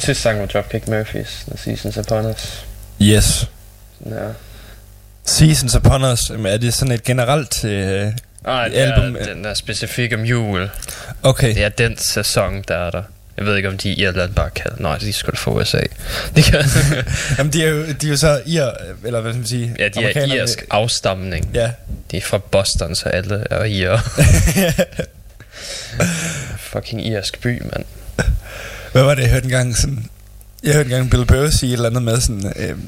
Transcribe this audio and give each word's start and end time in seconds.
den 0.00 0.06
sidste 0.06 0.22
sang 0.22 0.38
med 0.40 0.48
Dropkick 0.48 0.88
Murphys, 0.88 1.44
The 1.48 1.58
Seasons 1.58 1.96
Upon 1.98 2.26
Us. 2.26 2.64
Yes. 3.02 3.48
Ja. 4.06 4.28
Seasons 5.24 5.74
Upon 5.76 6.04
Us, 6.04 6.30
er 6.46 6.56
det 6.56 6.74
sådan 6.74 6.94
et 6.94 7.02
generelt... 7.04 7.64
Øh, 7.64 8.12
Nej, 8.44 8.68
det 8.68 8.74
Album- 8.76 9.16
er 9.16 9.24
den 9.24 9.44
der 9.44 9.54
specifik 9.54 10.12
om 10.14 10.20
jul. 10.24 10.70
okay, 11.22 11.54
Det 11.54 11.64
er 11.64 11.68
den 11.68 11.96
sæson, 11.98 12.64
der 12.68 12.76
er 12.76 12.90
der. 12.90 13.02
Jeg 13.36 13.46
ved 13.46 13.56
ikke, 13.56 13.68
om 13.68 13.78
de 13.78 13.88
i 13.88 14.00
Irland 14.02 14.34
bare 14.34 14.50
kan. 14.50 14.70
Nej, 14.78 14.98
de 14.98 15.12
skulle 15.12 15.36
få 15.36 15.60
USA. 15.60 15.80
De 16.36 16.42
kan. 16.42 16.64
jamen 17.38 17.52
de 17.52 17.64
er 17.64 17.68
jo, 17.68 17.86
de 17.86 18.06
er 18.06 18.10
jo 18.10 18.16
så 18.16 18.42
ir, 18.46 18.70
eller 19.04 19.20
hvad 19.20 19.32
skal 19.32 19.38
man 19.40 19.48
sige? 19.48 19.76
ja, 19.78 19.88
de 19.88 20.04
er 20.04 20.34
irsk 20.34 20.64
afstamning. 20.70 21.50
Ja, 21.54 21.70
De 22.10 22.16
er 22.16 22.20
fra 22.20 22.38
Boston, 22.38 22.94
så 22.94 23.08
alle 23.08 23.46
er 23.50 23.64
irer. 23.64 23.98
Fucking 26.58 27.06
irsk 27.06 27.40
by, 27.40 27.62
mand. 27.62 27.84
Hvad 28.92 29.02
var 29.02 29.14
det, 29.14 29.22
jeg 29.22 29.30
hørte 29.30 29.44
engang 29.44 29.76
sådan... 29.76 30.06
Jeg 30.62 30.74
hørte 30.74 30.86
engang 30.86 31.10
Bill 31.10 31.26
Burr 31.26 31.50
sige 31.50 31.70
et 31.70 31.72
eller 31.72 31.88
andet 31.88 32.02
med 32.02 32.20
sådan... 32.20 32.52
Øh, 32.56 32.78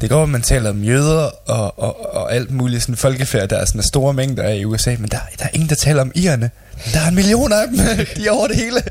det 0.00 0.10
går, 0.10 0.22
at 0.22 0.28
man 0.28 0.42
taler 0.42 0.70
om 0.70 0.84
jøder 0.84 1.50
og, 1.50 1.78
og, 1.78 2.14
og 2.14 2.34
alt 2.34 2.50
muligt 2.50 2.82
sådan 2.82 2.96
folkefærd, 2.96 3.48
der 3.48 3.56
er 3.56 3.64
sådan 3.64 3.82
store 3.82 4.14
mængder 4.14 4.42
af 4.42 4.56
i 4.56 4.64
USA, 4.64 4.96
men 4.98 5.10
der, 5.10 5.18
der 5.38 5.44
er 5.44 5.48
ingen, 5.52 5.68
der 5.68 5.74
taler 5.74 6.00
om 6.00 6.12
irerne. 6.14 6.50
Der 6.94 7.00
er 7.00 7.08
en 7.08 7.14
million 7.14 7.52
af 7.52 7.68
dem. 7.68 7.78
De 8.16 8.26
er 8.26 8.30
over 8.30 8.46
det 8.46 8.56
hele. 8.56 8.82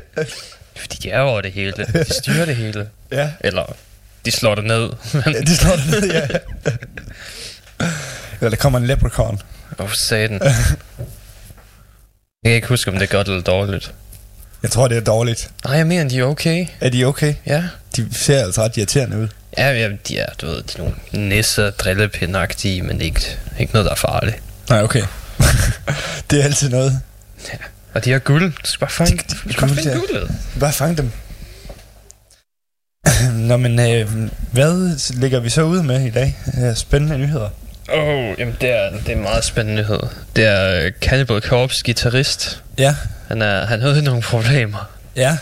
Fordi 0.76 0.96
de 1.02 1.10
er 1.10 1.20
over 1.20 1.40
det 1.40 1.52
hele. 1.52 1.72
De 1.92 2.14
styrer 2.14 2.44
det 2.44 2.56
hele. 2.56 2.88
ja. 3.12 3.30
Eller, 3.40 3.76
de 4.24 4.30
slår 4.30 4.54
det 4.54 4.64
ned. 4.64 4.90
Men, 5.12 5.34
ja, 5.34 5.40
de 5.40 5.56
slår 5.56 5.76
det 5.76 5.86
ned, 5.90 6.12
ja. 6.12 6.26
Eller 8.40 8.50
der 8.50 8.56
kommer 8.56 8.78
en 8.78 8.86
leprechaun. 8.86 9.40
Åh, 9.78 9.84
oh, 9.84 9.92
satan. 9.92 10.40
Jeg 10.42 10.54
kan 12.44 12.52
ikke 12.52 12.68
huske, 12.68 12.90
om 12.90 12.98
det 12.98 13.02
er 13.02 13.16
godt 13.16 13.28
eller 13.28 13.42
dårligt. 13.42 13.94
Jeg 14.62 14.70
tror, 14.70 14.88
det 14.88 14.96
er 14.96 15.00
dårligt. 15.00 15.50
Nej, 15.64 15.76
jeg 15.76 15.86
mener, 15.86 16.08
de 16.08 16.18
er 16.18 16.24
okay. 16.24 16.66
Er 16.80 16.88
de 16.88 17.04
okay? 17.04 17.34
Ja. 17.46 17.64
De 17.96 18.08
ser 18.14 18.42
altså 18.44 18.62
ret 18.62 18.76
irriterende 18.76 19.18
ud. 19.18 19.28
Ja, 19.58 19.70
ja 19.72 19.88
de 20.08 20.18
er, 20.18 20.26
du 20.40 20.46
ved, 20.46 20.62
de 20.62 20.72
er 20.74 20.78
nogle 20.78 20.94
nisser, 21.28 21.70
drillepindagtige, 21.70 22.82
men 22.82 23.00
ikke, 23.00 23.20
ikke 23.58 23.72
noget, 23.72 23.84
der 23.86 23.90
er 23.92 23.96
farligt. 23.96 24.36
Nej, 24.68 24.82
okay. 24.82 25.02
det 26.30 26.40
er 26.40 26.44
altid 26.44 26.68
noget. 26.68 27.00
Og 27.94 28.04
de 28.04 28.10
har 28.10 28.18
guld. 28.18 28.52
Du 28.52 28.56
skal 28.64 28.80
bare 28.80 28.90
fange, 28.90 29.16
De- 29.16 29.22
du 29.34 29.52
skal 29.52 29.54
bare 29.60 29.68
guld, 29.68 29.78
finde 29.78 29.90
ja. 29.92 29.98
guldet. 29.98 30.30
Bare 30.60 30.72
fang 30.72 30.98
dem. 30.98 31.10
Nå, 33.48 33.56
men 33.56 33.78
øh, 33.80 34.30
hvad 34.52 34.98
ligger 35.20 35.40
vi 35.40 35.48
så 35.50 35.62
ud 35.62 35.82
med 35.82 36.00
i 36.06 36.10
dag? 36.10 36.36
Spændende 36.76 37.18
nyheder. 37.18 37.48
Oh, 37.88 38.34
jamen 38.38 38.56
det 38.60 38.70
er, 38.70 38.90
det 38.90 39.08
er 39.08 39.12
en 39.12 39.22
meget 39.22 39.44
spændende 39.44 39.82
nyhed. 39.82 40.00
Det 40.36 40.44
er 40.46 40.84
øh, 40.84 40.92
Cannibal 41.00 41.40
Corpse 41.40 41.82
guitarist. 41.84 42.62
Ja, 42.78 42.96
Han, 43.28 43.42
er, 43.42 43.66
han 43.66 43.80
havde 43.80 44.02
nogle 44.10 44.22
problemer. 44.22 44.90
ja. 45.16 45.36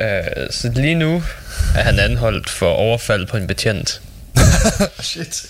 Øh, 0.00 0.50
så 0.50 0.70
lige 0.74 0.94
nu 0.94 1.22
er 1.76 1.82
han 1.82 1.98
anholdt 1.98 2.50
for 2.50 2.66
overfald 2.72 3.26
på 3.26 3.36
en 3.36 3.46
betjent. 3.46 4.00
Shit. 5.00 5.46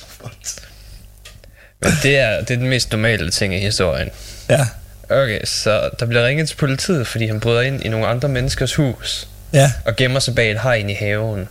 Men 1.83 1.92
det 2.03 2.18
er, 2.18 2.40
det 2.40 2.51
er 2.51 2.57
den 2.59 2.68
mest 2.68 2.90
normale 2.92 3.31
ting 3.31 3.55
i 3.55 3.59
historien. 3.59 4.09
Ja. 4.49 4.66
Okay, 5.11 5.40
så 5.44 5.90
der 6.01 6.07
bliver 6.07 6.27
ringet 6.27 6.49
til 6.49 6.57
politiet, 6.57 7.07
fordi 7.07 7.27
han 7.27 7.40
bryder 7.40 7.61
ind 7.61 7.85
i 7.85 7.88
nogle 7.88 8.07
andre 8.07 8.29
menneskers 8.29 8.75
hus 8.75 9.29
Ja. 9.53 9.73
og 9.85 9.97
gemmer 9.97 10.21
sig 10.21 10.35
bag 10.35 10.51
et 10.51 10.61
hegn 10.61 10.90
i 10.90 10.94
haven. 10.94 11.49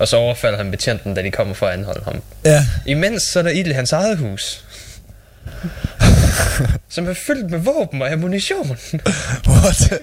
Og 0.00 0.08
så 0.08 0.16
overfalder 0.16 0.58
han 0.58 0.70
betjenten, 0.70 1.14
da 1.14 1.22
de 1.22 1.30
kommer 1.30 1.54
for 1.54 1.66
at 1.66 1.72
anholde 1.72 2.04
ham. 2.04 2.22
Ja. 2.44 2.66
Imens 2.86 3.22
så 3.22 3.38
er 3.38 3.42
der 3.42 3.50
ild 3.50 3.66
i 3.66 3.72
hans 3.72 3.92
eget 3.92 4.18
hus. 4.18 4.64
som 6.88 7.08
er 7.08 7.14
fyldt 7.14 7.50
med 7.50 7.58
våben 7.58 8.02
og 8.02 8.12
ammunition. 8.12 8.78
What? 9.48 10.00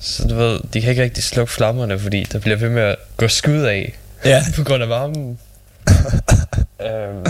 Så 0.00 0.28
du 0.28 0.34
ved, 0.34 0.60
de 0.72 0.80
kan 0.80 0.90
ikke 0.90 1.02
rigtig 1.02 1.24
slukke 1.24 1.52
flammerne, 1.52 1.98
fordi 1.98 2.24
der 2.32 2.38
bliver 2.38 2.56
ved 2.56 2.68
med 2.68 2.82
at 2.82 2.96
gå 3.16 3.28
skud 3.28 3.62
af 3.62 3.94
ja. 4.24 4.44
på 4.56 4.64
grund 4.64 4.82
af 4.82 4.88
varmen. 4.88 5.38
øhm, 6.86 7.26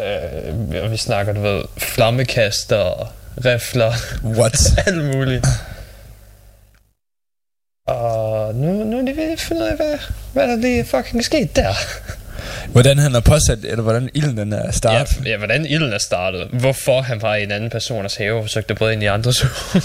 øh, 0.00 0.84
og 0.84 0.90
vi 0.90 0.96
snakker, 0.96 1.32
du 1.32 1.40
ved, 1.40 1.62
flammekaster, 1.78 3.12
rifler, 3.44 3.92
What? 4.24 4.78
alt 4.86 5.04
muligt. 5.04 5.46
Og 7.86 8.54
nu, 8.54 8.84
nu 8.84 8.98
er 8.98 9.02
de 9.06 9.16
ved 9.16 9.32
at 9.32 9.40
finde 9.40 9.62
ud 9.62 9.66
af, 9.66 9.76
hvad, 9.76 9.98
hvad 10.32 10.48
der 10.48 10.56
lige 10.56 10.84
fucking 10.84 11.24
sket 11.24 11.56
der. 11.56 11.74
Hvordan 12.68 12.98
han 12.98 13.12
har 13.12 13.20
påsat, 13.20 13.58
eller 13.64 13.82
hvordan 13.82 14.10
ilden 14.14 14.36
den 14.36 14.52
er 14.52 14.62
Ja, 14.66 14.70
startet. 14.70 15.16
ja, 15.26 15.36
hvordan 15.36 15.66
ilden 15.66 15.92
er 15.92 15.98
startet. 15.98 16.48
Hvorfor 16.52 17.00
han 17.02 17.22
var 17.22 17.34
i 17.36 17.42
en 17.42 17.50
anden 17.52 17.70
persons 17.70 18.16
have 18.16 18.36
og 18.38 18.44
forsøgte 18.44 18.70
at 18.70 18.78
bryde 18.78 18.92
ind 18.92 19.02
i 19.02 19.06
andres 19.06 19.40
hus. 19.42 19.52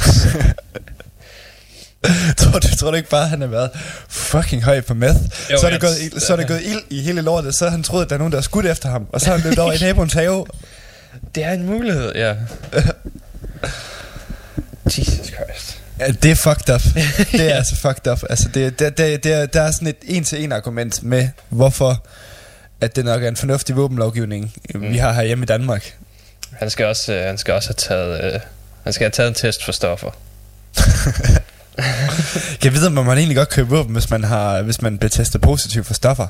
tror, 2.38 2.60
du, 2.60 2.68
tror 2.80 2.92
du 2.92 2.98
ikke 2.98 3.10
bare, 3.10 3.24
at 3.24 3.30
han 3.30 3.42
har 3.42 3.48
været 3.48 3.70
fucking 4.10 4.64
høj 4.64 4.82
på 4.82 4.94
meth? 4.94 5.20
Jo, 5.52 5.58
så, 5.60 5.68
er 5.68 5.72
det 5.72 5.82
gået, 5.82 5.98
ild- 6.00 6.20
så 6.20 6.34
er 6.34 6.38
det 6.38 6.48
gået 6.48 6.62
ild 6.64 6.82
i 6.90 7.02
hele 7.02 7.22
lortet, 7.22 7.56
så 7.56 7.70
han 7.70 7.84
troet, 7.84 8.04
at 8.04 8.10
der 8.10 8.16
er 8.16 8.20
nogen, 8.20 8.32
der 8.32 8.38
har 8.38 8.44
skudt 8.44 8.66
efter 8.66 8.90
ham. 8.90 9.08
Og 9.14 9.22
så 9.22 9.26
har 9.28 9.34
han 9.34 9.44
løbet 9.44 9.60
over 9.60 9.72
i 9.74 9.78
naboens 9.86 10.14
have. 10.14 10.46
det 11.36 11.44
er 11.44 11.52
en 11.52 11.66
mulighed, 11.66 12.16
ja. 12.16 12.34
Jesus 14.98 15.28
Christ. 15.28 15.77
Ja, 16.00 16.08
det 16.08 16.32
er 16.32 16.36
fucked 16.36 16.74
up. 16.76 16.82
Det 17.32 17.52
er 17.52 17.56
altså 17.56 17.76
fucked 17.76 18.12
up. 18.12 18.20
Altså, 18.30 18.50
det, 18.54 18.80
det, 18.80 18.98
det, 18.98 19.24
det 19.24 19.34
er, 19.34 19.46
der 19.46 19.62
er 19.62 19.72
sådan 19.72 19.88
et 19.88 19.96
en-til-en 20.04 20.52
argument 20.52 21.04
med, 21.04 21.30
hvorfor 21.50 22.06
at 22.82 22.96
det 22.96 23.06
nok 23.06 23.24
er 23.24 23.28
en 23.28 23.36
fornuftig 23.36 23.76
våbenlovgivning, 23.76 24.54
mm. 24.76 24.82
vi 24.82 24.98
har 24.98 25.14
her 25.14 25.24
hjemme 25.24 25.44
i 25.44 25.46
Danmark. 25.46 25.94
Han 26.52 26.70
skal 26.70 26.86
også, 26.86 27.14
øh, 27.14 27.26
han 27.26 27.38
skal 27.38 27.54
også 27.54 27.70
have 27.70 27.76
taget, 27.76 28.34
øh, 28.34 28.40
han 28.84 28.94
skal 28.94 29.04
have 29.06 29.12
taget 29.12 29.28
en 29.28 29.34
test 29.34 29.66
for 29.66 29.72
stoffer. 29.72 30.12
Kan 30.76 32.64
jeg 32.64 32.74
vide, 32.74 32.88
om 32.88 32.94
man 33.06 33.18
egentlig 33.18 33.38
godt 33.38 33.50
købe 33.50 33.70
våben, 33.70 33.94
hvis 33.94 34.10
man, 34.10 34.24
har, 34.24 34.62
hvis 34.62 34.82
man 34.82 34.98
bliver 34.98 35.10
testet 35.10 35.42
positiv 35.42 35.84
for 35.84 35.94
stoffer? 35.94 36.28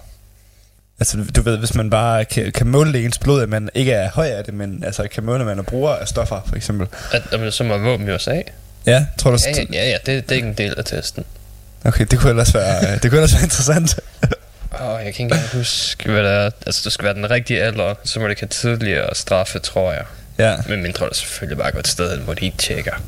Altså, 0.99 1.25
du 1.35 1.41
ved, 1.41 1.57
hvis 1.57 1.75
man 1.75 1.89
bare 1.89 2.25
kan, 2.25 2.51
kan 2.51 2.67
måle 2.67 2.93
det 2.93 2.99
i 2.99 3.05
ens 3.05 3.17
blod, 3.17 3.41
at 3.41 3.49
man 3.49 3.69
ikke 3.73 3.91
er 3.91 4.09
høj 4.11 4.27
af 4.27 4.43
det, 4.43 4.53
men 4.53 4.83
altså 4.83 5.07
kan 5.11 5.23
måle, 5.23 5.39
at 5.39 5.45
man 5.45 5.59
er 5.59 5.63
bruger 5.63 5.91
af 5.91 6.07
stoffer, 6.07 6.41
for 6.47 6.55
eksempel. 6.55 6.87
At, 7.11 7.21
at 7.33 7.53
så 7.53 7.63
må 7.63 7.77
våben 7.77 8.07
i 8.07 8.11
USA. 8.11 8.41
Ja, 8.87 9.05
tror 9.17 9.31
du? 9.31 9.37
Ja, 9.45 9.63
ja, 9.73 9.89
ja, 9.89 9.97
det, 10.05 10.05
det 10.29 10.31
er 10.31 10.35
ikke 10.35 10.47
en 10.47 10.53
del 10.53 10.73
af 10.77 10.85
testen. 10.85 11.23
Okay, 11.85 12.05
det 12.11 12.19
kunne 12.19 12.29
ellers 12.29 12.53
være, 12.53 12.93
det 12.93 13.01
kunne 13.01 13.17
ellers 13.17 13.33
være 13.33 13.43
interessant. 13.43 13.99
Åh, 14.81 14.87
oh, 14.87 14.93
jeg 14.93 14.99
kan 14.99 15.07
ikke 15.07 15.21
engang 15.23 15.41
huske, 15.53 16.11
hvad 16.11 16.23
det 16.23 16.31
er. 16.31 16.49
Altså, 16.65 16.81
du 16.85 16.89
skal 16.89 17.05
være 17.05 17.13
den 17.13 17.31
rigtige 17.31 17.63
alder, 17.63 17.93
så 18.03 18.19
må 18.19 18.27
det 18.27 18.39
have 18.39 18.47
tidligere 18.47 19.15
straffe, 19.15 19.59
tror 19.59 19.93
jeg. 19.93 20.03
Ja, 20.37 20.55
Men 20.69 20.81
mindre 20.81 21.05
der 21.05 21.13
selvfølgelig 21.13 21.57
bare 21.57 21.71
går 21.71 21.79
et 21.79 21.87
sted, 21.87 22.17
hvor 22.17 22.33
de 22.33 22.45
ikke 22.45 22.57
tjekker. 22.57 23.03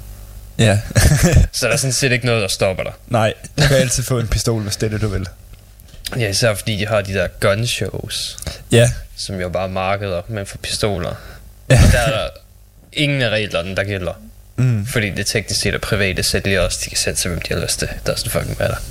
ja. 0.57 0.79
Så 1.53 1.65
der 1.67 1.73
er 1.73 1.77
sådan 1.77 1.93
set 1.93 2.11
ikke 2.11 2.25
noget, 2.25 2.41
der 2.41 2.47
stopper 2.47 2.83
dig. 2.83 2.93
Nej, 3.07 3.33
du 3.61 3.67
kan 3.67 3.77
altid 3.77 4.03
få 4.03 4.19
en 4.19 4.27
pistol, 4.27 4.61
hvis 4.61 4.75
det 4.75 4.85
er 4.87 4.89
det, 4.91 5.01
du 5.01 5.07
vil. 5.07 5.27
Ja, 6.17 6.29
især 6.29 6.53
fordi 6.53 6.77
de 6.77 6.87
har 6.87 7.01
de 7.01 7.13
der 7.13 7.27
gun 7.39 7.67
shows, 7.67 8.37
Ja, 8.71 8.91
som 9.15 9.39
jo 9.41 9.49
bare 9.49 9.63
er 9.63 9.71
markeder, 9.71 10.21
men 10.27 10.45
for 10.45 10.57
pistoler. 10.57 11.13
Ja. 11.69 11.81
Der 11.91 11.99
er 11.99 12.11
der 12.11 12.27
ingen 12.93 13.21
af 13.21 13.29
reglerne, 13.29 13.75
der 13.75 13.83
gælder. 13.83 14.13
Mm. 14.59 14.85
Fordi 14.85 15.09
det 15.09 15.25
teknisk 15.25 15.61
set 15.61 15.73
er 15.73 15.77
private 15.77 16.23
sælgere 16.23 16.65
også, 16.65 16.79
de 16.85 16.89
kan 16.89 16.97
sætte 16.97 17.21
sig, 17.21 17.29
hvem 17.29 17.41
de 17.41 17.53
har 17.53 17.61
lyst 17.61 17.79
til. 17.79 17.87
Der 18.05 18.11
er 18.11 18.15
sådan 18.15 18.31
fucking 18.31 18.57
matter. 18.59 18.77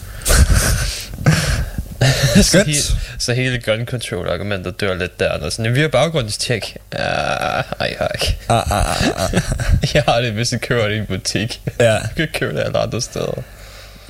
så, 2.43 2.65
he, 2.67 2.75
så 3.19 3.33
hele 3.35 3.59
gun 3.61 3.87
control 3.87 4.29
argumentet 4.29 4.81
dør 4.81 4.95
lidt 4.95 5.21
der. 5.21 5.31
Og 5.31 5.53
sådan, 5.53 5.75
vi 5.75 5.81
har 5.81 5.89
baggrundstjek. 5.89 6.77
Ja, 6.93 6.99
ej, 6.99 7.65
jeg 7.81 7.97
har 7.99 8.09
ikke. 8.15 8.37
ah, 8.49 8.71
ah, 8.71 9.07
ah, 9.07 9.35
ah. 9.35 9.43
Jeg 9.95 10.03
har 10.09 10.21
det, 10.21 10.33
hvis 10.33 10.53
jeg 10.53 10.61
køber 10.61 10.89
det 10.89 10.95
i 10.95 10.99
en 10.99 11.07
butik. 11.07 11.61
Ja, 11.81 11.93
Jeg 11.93 12.09
kan 12.17 12.29
købe 12.35 12.57
det 12.57 12.61
alle 12.65 12.79
andre 12.79 13.03
steder. 13.03 13.43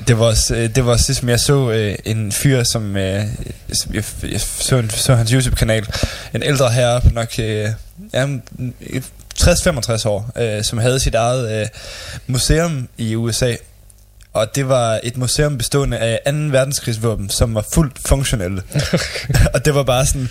det 0.09 0.19
var 0.19 0.25
også, 0.25 0.55
øh, 0.55 0.75
det 0.75 0.87
var 0.87 0.93
også 0.93 1.05
ligesom 1.09 1.29
jeg 1.29 1.41
så 1.41 1.71
øh, 1.71 1.95
en 2.05 2.33
fyr, 2.33 2.63
som 2.65 2.97
øh, 2.97 3.25
som 3.73 3.95
jeg, 3.95 4.05
jeg 4.23 4.41
så, 4.41 4.79
en- 4.79 4.91
så 4.91 5.15
hans 5.15 5.31
YouTube-kanal. 5.31 5.87
En 6.35 6.43
ældre 6.43 6.71
herre 6.73 7.01
på 7.01 7.09
nok 7.13 7.29
øh, 7.39 7.69
ja, 8.15 8.27
60-65 9.41 10.09
år, 10.09 10.31
øh, 10.37 10.65
som 10.65 10.79
havde 10.79 11.01
sit 11.01 11.15
eget 11.15 11.61
øh, 11.61 11.67
museum 12.27 12.89
i 12.99 13.15
USA. 13.15 13.55
Og 14.33 14.55
det 14.55 14.69
var 14.69 15.01
et 15.03 15.17
museum 15.17 15.59
bestående 15.59 15.99
af 15.99 16.21
2. 16.27 16.31
verdenskrigsvåben, 16.33 17.31
som 17.31 17.55
var 17.55 17.65
fuldt 17.75 17.99
funktionelle. 18.07 18.63
og 19.55 19.65
det 19.65 19.75
var 19.75 19.83
bare 19.83 20.07
sådan, 20.07 20.29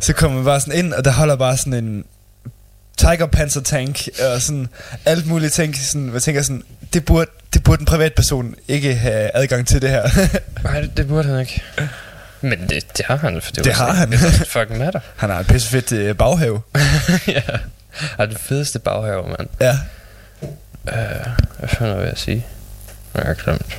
så 0.00 0.12
kommer 0.12 0.36
man 0.36 0.44
bare 0.44 0.60
sådan 0.60 0.84
ind, 0.84 0.92
og 0.92 1.04
der 1.04 1.10
holder 1.10 1.36
bare 1.36 1.56
sådan 1.56 1.74
en 1.84 2.04
Tiger 2.96 3.26
Panzer 3.26 3.60
tank, 3.60 4.08
og 4.34 4.42
sådan 4.42 4.68
alt 5.04 5.26
muligt 5.26 5.52
ting, 5.52 5.76
sådan, 5.76 6.12
jeg 6.12 6.22
tænker 6.22 6.42
sådan, 6.42 6.62
det 6.92 7.04
burde, 7.04 7.30
det 7.54 7.62
burde 7.62 7.80
en 7.80 7.86
privatperson 7.86 8.54
ikke 8.68 8.94
have 8.94 9.30
adgang 9.34 9.66
til 9.66 9.82
det 9.82 9.90
her. 9.90 10.02
Nej, 10.64 10.80
det, 10.80 10.96
det 10.96 11.08
burde 11.08 11.28
han 11.28 11.40
ikke. 11.40 11.62
Men 12.40 12.68
det, 12.68 12.96
det 12.96 13.06
har 13.06 13.16
han, 13.16 13.40
for 13.42 13.52
det, 13.52 13.64
Det 13.64 13.72
har 13.72 13.92
han. 13.92 14.10
Det 14.10 14.48
fucking 14.52 14.78
matter. 14.78 15.00
Han 15.16 15.30
har 15.30 15.40
et 15.40 15.46
pissefedt 15.46 15.92
øh, 15.92 16.16
baghave. 16.16 16.60
ja. 17.26 17.42
Har 18.16 18.26
den 18.26 18.36
fedeste 18.36 18.78
baghave, 18.78 19.28
mand. 19.28 19.48
Ja. 19.60 19.78
Uh, 20.82 21.26
hvad 21.58 21.68
fanden 21.68 21.98
vil 21.98 22.06
jeg 22.06 22.18
sige? 22.18 22.46
Jeg 23.14 23.22
har 23.22 23.34
glemt. 23.34 23.78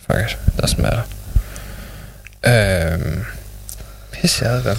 Fuck 0.00 0.18
it, 0.30 0.38
doesn't 0.62 0.82
matter. 0.82 1.02
Øhm... 2.46 3.24
Pisse 4.12 4.44
jeg 4.48 4.64
vel. 4.64 4.76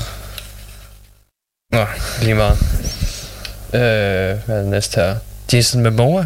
Nå, 1.72 1.86
lige 2.22 2.34
meget. 2.36 2.58
Øh, 3.74 4.40
hvad 4.46 4.56
er 4.58 4.62
det 4.62 4.66
næste 4.68 5.02
her? 5.02 5.16
Jason 5.54 5.84
Momoa, 5.84 6.26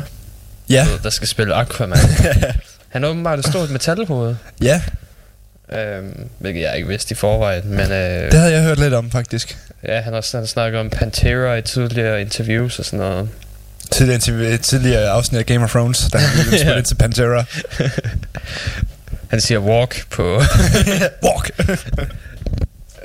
Ja. 0.70 0.88
der 1.04 1.10
skal 1.10 1.28
spille 1.28 1.54
Aquaman. 1.56 1.98
Han 2.90 3.04
er 3.04 3.08
åbenbart 3.08 3.40
et 3.40 3.46
stort 3.48 3.70
metalhoved. 3.70 4.36
ja, 4.62 4.82
Øhm, 5.74 6.30
hvilket 6.40 6.62
jeg 6.62 6.76
ikke 6.76 6.88
vidste 6.88 7.12
i 7.12 7.16
forvejen, 7.16 7.70
men 7.70 7.92
øh, 7.92 8.32
det 8.32 8.34
havde 8.40 8.54
jeg 8.54 8.64
hørt 8.64 8.80
lidt 8.80 8.94
om 8.94 9.12
faktisk. 9.12 9.58
ja, 9.88 10.02
han 10.02 10.14
har 10.14 10.38
har 10.40 10.46
snakket 10.46 10.80
om 10.80 10.90
Pantera 10.90 11.56
i 11.56 11.62
tidligere 11.62 12.22
interviews 12.22 12.80
og 12.80 12.86
sådan 12.86 13.00
noget. 13.00 13.30
Tidligere, 13.92 14.20
til, 14.20 14.60
tidligere 14.60 15.10
afsnit 15.10 15.40
af 15.40 15.46
Game 15.46 15.64
of 15.64 15.72
Thrones, 15.72 16.00
der 16.00 16.20
han 16.20 16.38
ville 16.38 16.52
spille 16.58 16.72
Ja. 16.72 16.78
ind 16.78 16.86
til 16.86 16.96
Pantera. 16.96 17.44
Han 19.32 19.42
siger 19.42 19.60
walk 19.60 20.10
på... 20.10 20.42
Walk! 21.26 21.52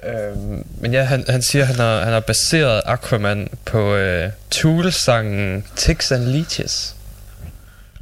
øhm, 0.05 0.65
men 0.81 0.93
ja, 0.93 1.03
han, 1.05 1.25
han 1.29 1.43
siger, 1.43 1.65
han 1.65 1.77
har, 1.77 2.05
han 2.05 2.13
har 2.13 2.21
baseret 2.21 2.83
Aquaman 2.87 3.49
på 3.65 3.95
øh, 3.97 4.31
Tool-sangen 4.51 5.65
Ticks 5.77 6.13
and 6.13 6.25
Leeches. 6.25 6.95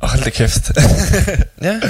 hold 0.03 0.23
da 0.25 0.31
kæft. 0.31 0.71
Ja. 1.63 1.81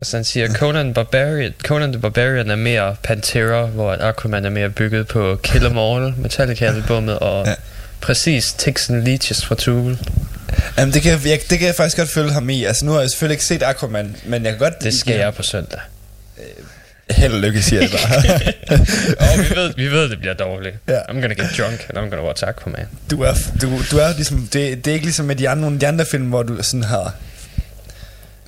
Og 0.00 0.06
så 0.06 0.16
han 0.16 0.24
siger, 0.24 0.54
Conan, 0.54 0.94
Barbarian, 0.94 1.52
Conan 1.64 1.92
the 1.92 2.00
Barbarian 2.00 2.50
er 2.50 2.56
mere 2.56 2.96
Pantera, 3.02 3.66
hvor 3.66 3.92
Aquaman 4.00 4.44
er 4.44 4.50
mere 4.50 4.70
bygget 4.70 5.06
på 5.08 5.36
Kill 5.42 5.66
'Em 5.66 5.78
All, 5.78 6.14
Metallica-albummet, 6.16 7.18
og 7.18 7.46
Ja. 7.46 7.54
præcis 8.00 8.56
and 8.90 9.02
Leeches 9.04 9.44
fra 9.44 9.54
Tool. 9.54 9.98
Jamen, 10.78 10.94
det 10.94 11.02
kan, 11.02 11.12
jeg, 11.24 11.40
det 11.50 11.58
kan 11.58 11.66
jeg 11.66 11.74
faktisk 11.74 11.96
godt 11.96 12.08
følge 12.08 12.32
ham 12.32 12.50
i. 12.50 12.64
Altså, 12.64 12.84
nu 12.84 12.92
har 12.92 13.00
jeg 13.00 13.10
selvfølgelig 13.10 13.34
ikke 13.34 13.44
set 13.44 13.62
Aquaman, 13.62 14.16
men 14.26 14.44
jeg 14.44 14.52
kan 14.52 14.58
godt... 14.58 14.82
Det 14.82 14.94
skal 14.94 15.16
jeg 15.16 15.34
på 15.34 15.42
søndag. 15.42 15.80
Held 17.10 17.32
og 17.32 17.40
lykke, 17.40 17.62
siger 17.62 17.80
jeg 17.82 17.90
bare. 17.90 18.16
Og 19.32 19.38
vi 19.38 19.56
ved, 19.56 19.74
vi 19.76 19.86
ved, 19.86 20.08
det 20.10 20.18
bliver 20.18 20.34
dårligt. 20.34 20.76
Ja. 20.88 20.98
I'm 20.98 21.12
gonna 21.12 21.26
get 21.34 21.58
drunk, 21.58 21.86
and 21.88 21.98
I'm 21.98 22.10
gonna 22.10 22.22
watch 22.26 22.44
Aquaman. 22.46 22.86
du, 23.10 23.22
er, 23.22 23.32
du, 23.62 23.70
du 23.90 23.96
er 23.98 24.14
ligesom... 24.16 24.48
Det, 24.52 24.84
det 24.84 24.90
er 24.90 24.94
ikke 24.94 25.06
ligesom 25.06 25.26
med 25.26 25.36
de 25.36 25.48
andre, 25.48 25.60
nogle 25.60 25.76
af 25.76 25.80
de 25.80 25.86
andre 25.86 26.06
film, 26.06 26.24
hvor 26.28 26.42
du 26.42 26.62
sådan 26.62 26.84
har... 26.84 27.14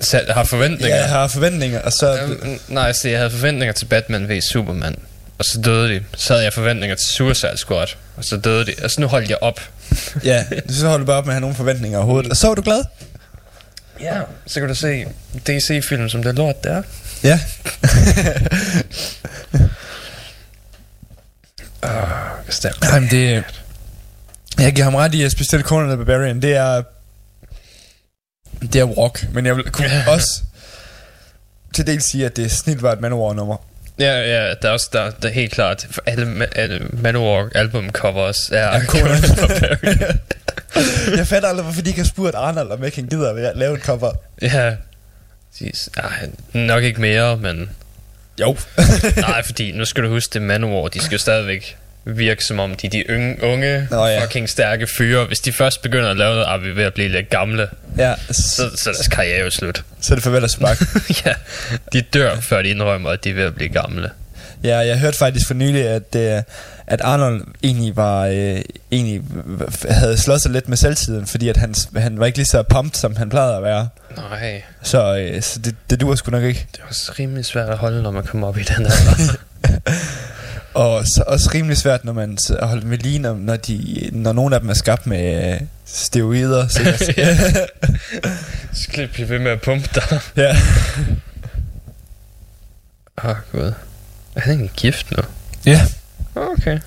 Så 0.01 0.21
har 0.29 0.43
forventninger. 0.43 0.97
Jeg 0.97 1.09
har 1.09 1.27
forventninger, 1.27 1.81
og 1.81 1.91
så... 1.93 2.19
Øhm, 2.21 2.59
nej, 2.67 2.93
så 2.93 3.09
jeg 3.09 3.17
havde 3.17 3.31
forventninger 3.31 3.73
til 3.73 3.85
Batman 3.85 4.29
v 4.29 4.41
Superman. 4.41 4.95
Og 5.37 5.45
så 5.45 5.61
døde 5.61 5.89
de. 5.93 6.03
Så 6.17 6.33
havde 6.33 6.43
jeg 6.43 6.53
forventninger 6.53 6.95
til 6.95 7.07
Suicide 7.07 7.57
Squad. 7.57 7.87
Og 8.17 8.23
så 8.25 8.37
døde 8.37 8.65
de. 8.65 8.73
Og 8.83 8.91
så 8.91 9.01
nu 9.01 9.07
holdt 9.07 9.29
jeg 9.29 9.37
op. 9.41 9.61
Ja, 10.23 10.45
så 10.69 10.87
holder 10.87 10.97
du 10.97 11.05
bare 11.05 11.17
op 11.17 11.25
med 11.25 11.31
at 11.31 11.35
have 11.35 11.41
nogle 11.41 11.55
forventninger 11.55 11.97
overhovedet. 11.97 12.31
Og 12.31 12.37
så 12.37 12.51
er 12.51 12.55
du 12.55 12.61
glad? 12.61 12.83
Ja, 14.01 14.19
så 14.47 14.59
kan 14.59 14.69
du 14.69 14.75
se 14.75 15.05
DC-film, 15.47 16.09
som 16.09 16.23
det 16.23 16.29
er 16.29 16.33
lort, 16.33 16.63
der. 16.63 16.81
Ja. 17.23 17.39
Bestemt. 22.45 22.85
Jamen, 22.93 23.09
det... 23.09 23.43
Jeg 24.59 24.73
giver 24.73 24.83
ham 24.83 24.95
ret 24.95 25.13
i, 25.13 25.23
at 25.23 25.31
specielt 25.31 25.65
Conan 25.65 25.87
the 25.87 25.97
Barbarian, 25.97 26.41
det 26.41 26.55
er... 26.55 26.83
Det 28.61 28.75
er 28.75 28.83
rock, 28.83 29.25
men 29.33 29.45
jeg 29.45 29.55
vil 29.57 29.71
kunne 29.71 30.03
også 30.07 30.41
til 31.73 31.87
dels 31.87 32.11
sige, 32.11 32.25
at 32.25 32.35
det 32.37 32.45
er 32.45 32.49
snilvært 32.49 33.01
Manowar-nummer. 33.01 33.57
Ja, 33.99 34.19
ja, 34.19 34.53
der 34.61 34.67
er 34.67 34.71
også 34.71 34.89
der, 34.93 35.09
der 35.09 35.27
er 35.29 35.33
helt 35.33 35.51
klart, 35.51 35.87
for 35.91 36.01
alle, 36.05 36.57
alle 36.57 36.87
Manowar 36.93 37.49
album 37.55 37.89
covers 37.89 38.49
er 38.49 38.57
ja, 38.57 38.71
jeg 41.17 41.27
fatter 41.27 41.49
aldrig, 41.49 41.63
hvorfor 41.63 41.81
de 41.81 41.89
ikke 41.89 42.01
har 42.01 42.07
spurgt 42.07 42.35
Arnold, 42.35 42.71
om 42.71 42.83
ikke 42.83 42.97
han 42.97 43.07
gider 43.09 43.49
at 43.49 43.57
lave 43.57 43.77
et 43.77 43.83
cover. 43.83 44.11
ja, 44.41 44.75
Jeez. 45.61 45.87
Ej, 45.97 46.29
nok 46.53 46.83
ikke 46.83 47.01
mere, 47.01 47.37
men 47.37 47.69
Jo. 48.39 48.57
nej, 49.17 49.43
fordi 49.45 49.71
nu 49.71 49.85
skal 49.85 50.03
du 50.03 50.09
huske, 50.09 50.33
det 50.33 50.39
er 50.39 50.43
Manowar, 50.45 50.87
de 50.87 50.99
skal 50.99 51.11
jo 51.11 51.17
stadigvæk 51.19 51.77
virke 52.17 52.43
som 52.43 52.59
om 52.59 52.75
de 52.75 52.87
er 52.87 52.91
de 52.91 53.03
unge, 53.09 53.43
unge 53.43 53.87
Nå, 53.91 54.05
ja. 54.05 54.23
fucking 54.23 54.49
stærke 54.49 54.87
fyre. 54.87 55.25
Hvis 55.25 55.39
de 55.39 55.53
først 55.53 55.81
begynder 55.81 56.09
at 56.09 56.17
lave 56.17 56.33
noget, 56.33 56.49
er 56.49 56.57
vi 56.57 56.75
ved 56.75 56.83
at 56.83 56.93
blive 56.93 57.09
lidt 57.09 57.29
gamle, 57.29 57.67
ja, 57.97 58.13
så, 58.31 58.69
så, 58.75 58.89
er 58.89 58.93
deres 58.93 59.07
karriere 59.07 59.43
jo 59.43 59.49
slut. 59.49 59.83
så 60.01 60.13
er 60.13 60.15
det 60.15 60.23
farvel 60.23 60.43
og 60.43 60.49
spark. 60.49 60.81
ja, 61.25 61.33
de 61.93 62.01
dør, 62.01 62.39
før 62.39 62.61
de 62.61 62.69
indrømmer, 62.69 63.09
at 63.09 63.23
de 63.23 63.29
er 63.29 63.33
ved 63.33 63.43
at 63.43 63.55
blive 63.55 63.69
gamle. 63.69 64.09
Ja, 64.63 64.77
jeg 64.77 64.99
hørte 64.99 65.17
faktisk 65.17 65.47
for 65.47 65.53
nylig, 65.53 65.87
at, 65.87 66.15
øh, 66.15 66.41
at 66.87 67.01
Arnold 67.01 67.41
egentlig 67.63 67.95
var 67.95 68.25
øh, 68.25 68.61
egentlig 68.91 69.21
havde 69.89 70.17
slået 70.17 70.41
sig 70.41 70.51
lidt 70.51 70.69
med 70.69 70.77
selvtiden, 70.77 71.27
fordi 71.27 71.49
at 71.49 71.57
han, 71.57 71.75
han 71.97 72.19
var 72.19 72.25
ikke 72.25 72.37
lige 72.37 72.47
så 72.47 72.63
pumped, 72.63 72.99
som 72.99 73.15
han 73.15 73.29
plejede 73.29 73.55
at 73.55 73.63
være. 73.63 73.87
Nej, 74.17 74.61
Så, 74.83 75.17
øh, 75.17 75.41
så 75.41 75.59
det, 75.59 75.75
det 75.89 76.01
duer 76.01 76.15
sgu 76.15 76.31
nok 76.31 76.43
ikke. 76.43 76.67
det 76.71 76.79
er 76.79 76.87
også 76.87 77.11
rimelig 77.19 77.45
svært 77.45 77.69
at 77.69 77.77
holde, 77.77 78.03
når 78.03 78.11
man 78.11 78.23
kommer 78.23 78.47
op 78.47 78.57
i 78.57 78.63
den 78.63 78.85
her. 78.85 79.35
Og 80.73 81.05
så 81.05 81.23
også 81.27 81.49
rimelig 81.53 81.77
svært, 81.77 82.05
når 82.05 82.13
man 82.13 82.37
holder 82.61 82.85
med 82.85 82.97
lige, 82.97 83.19
når, 83.19 83.33
når, 83.33 83.55
de, 83.55 84.09
når 84.11 84.33
nogle 84.33 84.55
af 84.55 84.61
dem 84.61 84.69
er 84.69 84.73
skabt 84.73 85.07
med 85.07 85.53
øh, 85.53 85.61
steroider. 85.85 86.67
Så 86.67 86.79
skal 88.83 89.01
jeg 89.01 89.09
blive 89.09 89.29
ved 89.29 89.39
med 89.39 89.51
at 89.51 89.61
pumpe 89.61 89.89
dig. 89.95 90.19
ja. 90.37 90.55
Åh, 93.23 93.29
oh, 93.29 93.35
gud. 93.51 93.73
Er 94.35 94.41
han 94.41 94.51
egentlig 94.51 94.71
gift 94.75 95.11
nu? 95.11 95.23
ja. 95.65 95.81
Okay. 96.35 96.79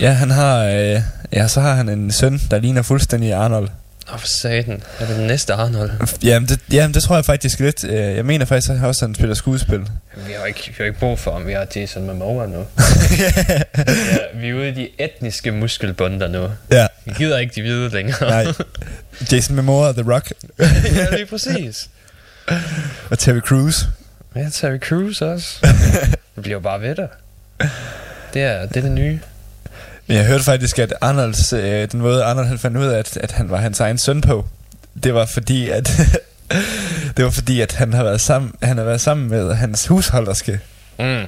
Ja, 0.00 0.12
han 0.12 0.30
har, 0.30 0.64
øh, 0.64 1.00
ja, 1.32 1.48
så 1.48 1.60
har 1.60 1.74
han 1.74 1.88
en 1.88 2.12
søn, 2.12 2.40
der 2.50 2.58
ligner 2.58 2.82
fuldstændig 2.82 3.34
Arnold. 3.34 3.68
Nå, 4.10 4.16
for 4.18 4.26
satan. 4.26 4.82
Er 5.00 5.06
det 5.06 5.16
den 5.16 5.26
næste 5.26 5.52
Arnold? 5.54 5.90
Jamen 6.22 6.48
det, 6.48 6.60
jamen, 6.72 6.94
det 6.94 7.02
tror 7.02 7.14
jeg 7.14 7.24
faktisk 7.24 7.60
lidt. 7.60 7.84
Øh, 7.84 7.94
Jeg 7.94 8.24
mener 8.26 8.44
faktisk 8.44 8.70
at 8.70 8.84
også, 8.84 9.04
at 9.04 9.08
han 9.08 9.14
spiller 9.14 9.34
skuespil. 9.34 9.80
Vi 10.26 10.32
har 10.38 10.46
ikke, 10.46 10.60
vi 10.68 10.74
har 10.78 10.84
ikke 10.84 10.98
brug 10.98 11.18
for 11.18 11.32
ham. 11.32 11.46
Vi 11.46 11.52
har 11.52 11.66
Jason 11.76 12.06
Momoa 12.06 12.46
nu. 12.46 12.58
ja, 13.18 13.62
vi 14.34 14.48
er 14.48 14.54
ude 14.54 14.68
i 14.68 14.72
de 14.74 14.88
etniske 14.98 15.50
muskelbunder 15.52 16.28
nu. 16.28 16.48
ja, 16.70 16.86
Vi 17.04 17.12
gider 17.18 17.38
ikke 17.38 17.52
de 17.54 17.60
hvide 17.60 17.88
længere. 17.88 18.30
nej. 18.30 18.46
Jason 19.32 19.56
Momoa, 19.56 19.92
The 19.92 20.12
Rock 20.12 20.32
ja, 20.58 21.06
lige 21.16 21.26
præcis. 21.26 21.88
og 23.10 23.18
Terry 23.18 23.40
Crews. 23.40 23.86
Ja, 24.36 24.48
Terry 24.52 24.78
Crews 24.78 25.22
også. 25.22 25.58
Det 26.34 26.42
bliver 26.42 26.56
jo 26.56 26.60
bare 26.60 26.80
ved 26.80 26.94
der. 26.94 27.06
Det 28.34 28.42
er 28.42 28.66
det, 28.66 28.76
er 28.76 28.80
det 28.80 28.90
nye. 28.92 29.18
Men 30.08 30.16
jeg 30.16 30.26
hørte 30.26 30.44
faktisk, 30.44 30.78
at 30.78 30.94
Arnolds, 31.00 31.52
øh, 31.52 31.88
den 31.92 32.00
måde 32.00 32.24
Arnold 32.24 32.58
fandt 32.58 32.76
ud 32.76 32.86
af, 32.86 32.98
at, 32.98 33.16
at 33.16 33.32
han 33.32 33.50
var 33.50 33.56
hans 33.56 33.80
egen 33.80 33.98
søn 33.98 34.20
på, 34.20 34.46
det 35.02 35.14
var 35.14 35.26
fordi, 35.26 35.68
at 35.68 35.90
det 37.16 37.24
var 37.24 37.30
fordi, 37.30 37.60
at 37.60 37.72
han 37.72 37.92
har 37.92 38.04
været 38.04 38.20
sammen, 38.20 38.52
han 38.62 38.78
har 38.78 38.84
været 38.84 39.00
sammen 39.00 39.28
med 39.28 39.54
hans 39.54 39.86
husholderske. 39.86 40.60
Mm. 40.98 41.24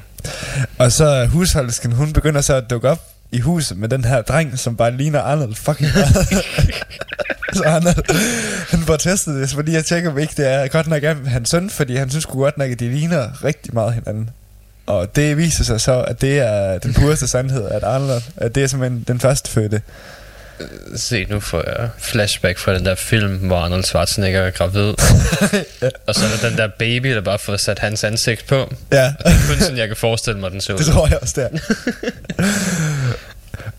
Og 0.78 0.92
så 0.92 1.04
er 1.04 1.26
husholdersken, 1.26 1.92
hun 1.92 2.12
begynder 2.12 2.40
så 2.40 2.54
at 2.54 2.70
dukke 2.70 2.88
op 2.88 3.00
i 3.32 3.40
huset 3.40 3.78
med 3.78 3.88
den 3.88 4.04
her 4.04 4.22
dreng, 4.22 4.58
som 4.58 4.76
bare 4.76 4.96
ligner 4.96 5.20
Arnold 5.20 5.54
fucking 5.54 5.90
meget. 5.94 6.44
så 7.56 7.62
Arnold, 7.66 8.14
han 8.70 8.80
får 8.80 8.96
testet 8.96 9.34
det, 9.34 9.50
fordi 9.50 9.72
jeg 9.72 9.84
tjekker, 9.84 10.10
om 10.10 10.18
ikke 10.18 10.34
det 10.36 10.48
er 10.48 10.68
godt 10.68 10.86
nok 10.86 11.02
af 11.02 11.16
hans 11.16 11.50
søn, 11.50 11.70
fordi 11.70 11.96
han 11.96 12.10
synes 12.10 12.26
godt 12.26 12.58
nok, 12.58 12.70
at 12.70 12.80
de 12.80 12.90
ligner 12.90 13.44
rigtig 13.44 13.74
meget 13.74 13.94
hinanden. 13.94 14.30
Og 14.90 15.16
det 15.16 15.36
viser 15.36 15.64
sig 15.64 15.80
så, 15.80 16.02
at 16.02 16.20
det 16.20 16.38
er 16.38 16.78
den 16.78 16.94
pureste 16.94 17.28
sandhed, 17.28 17.68
at 17.70 17.82
Arnold, 17.82 18.22
at 18.36 18.54
det 18.54 18.62
er 18.62 18.66
simpelthen 18.66 19.04
den 19.08 19.20
første 19.20 19.50
fødte. 19.50 19.82
Se, 20.96 21.24
nu 21.30 21.40
får 21.40 21.62
jeg 21.66 21.88
flashback 21.98 22.58
fra 22.58 22.74
den 22.74 22.84
der 22.86 22.94
film, 22.94 23.36
hvor 23.36 23.56
Arnold 23.58 23.84
Schwarzenegger 23.84 24.40
er 24.40 24.50
gravid. 24.50 24.82
Og 26.06 26.14
så 26.14 26.20
er 26.24 26.40
der 26.40 26.48
den 26.48 26.58
der 26.58 26.68
baby, 26.78 27.14
der 27.14 27.20
bare 27.20 27.38
får 27.38 27.56
sat 27.56 27.78
hans 27.78 28.04
ansigt 28.04 28.46
på. 28.46 28.74
Ja, 28.92 29.14
Kun 29.48 29.58
sådan, 29.60 29.76
jeg 29.76 29.88
kan 29.88 29.96
forestille 29.96 30.40
mig, 30.40 30.50
den 30.50 30.60
så 30.60 30.72
ud. 30.72 30.78
det 30.78 30.86
tror 30.86 31.08
jeg 31.08 31.18
også 31.22 31.40
der. 31.40 31.48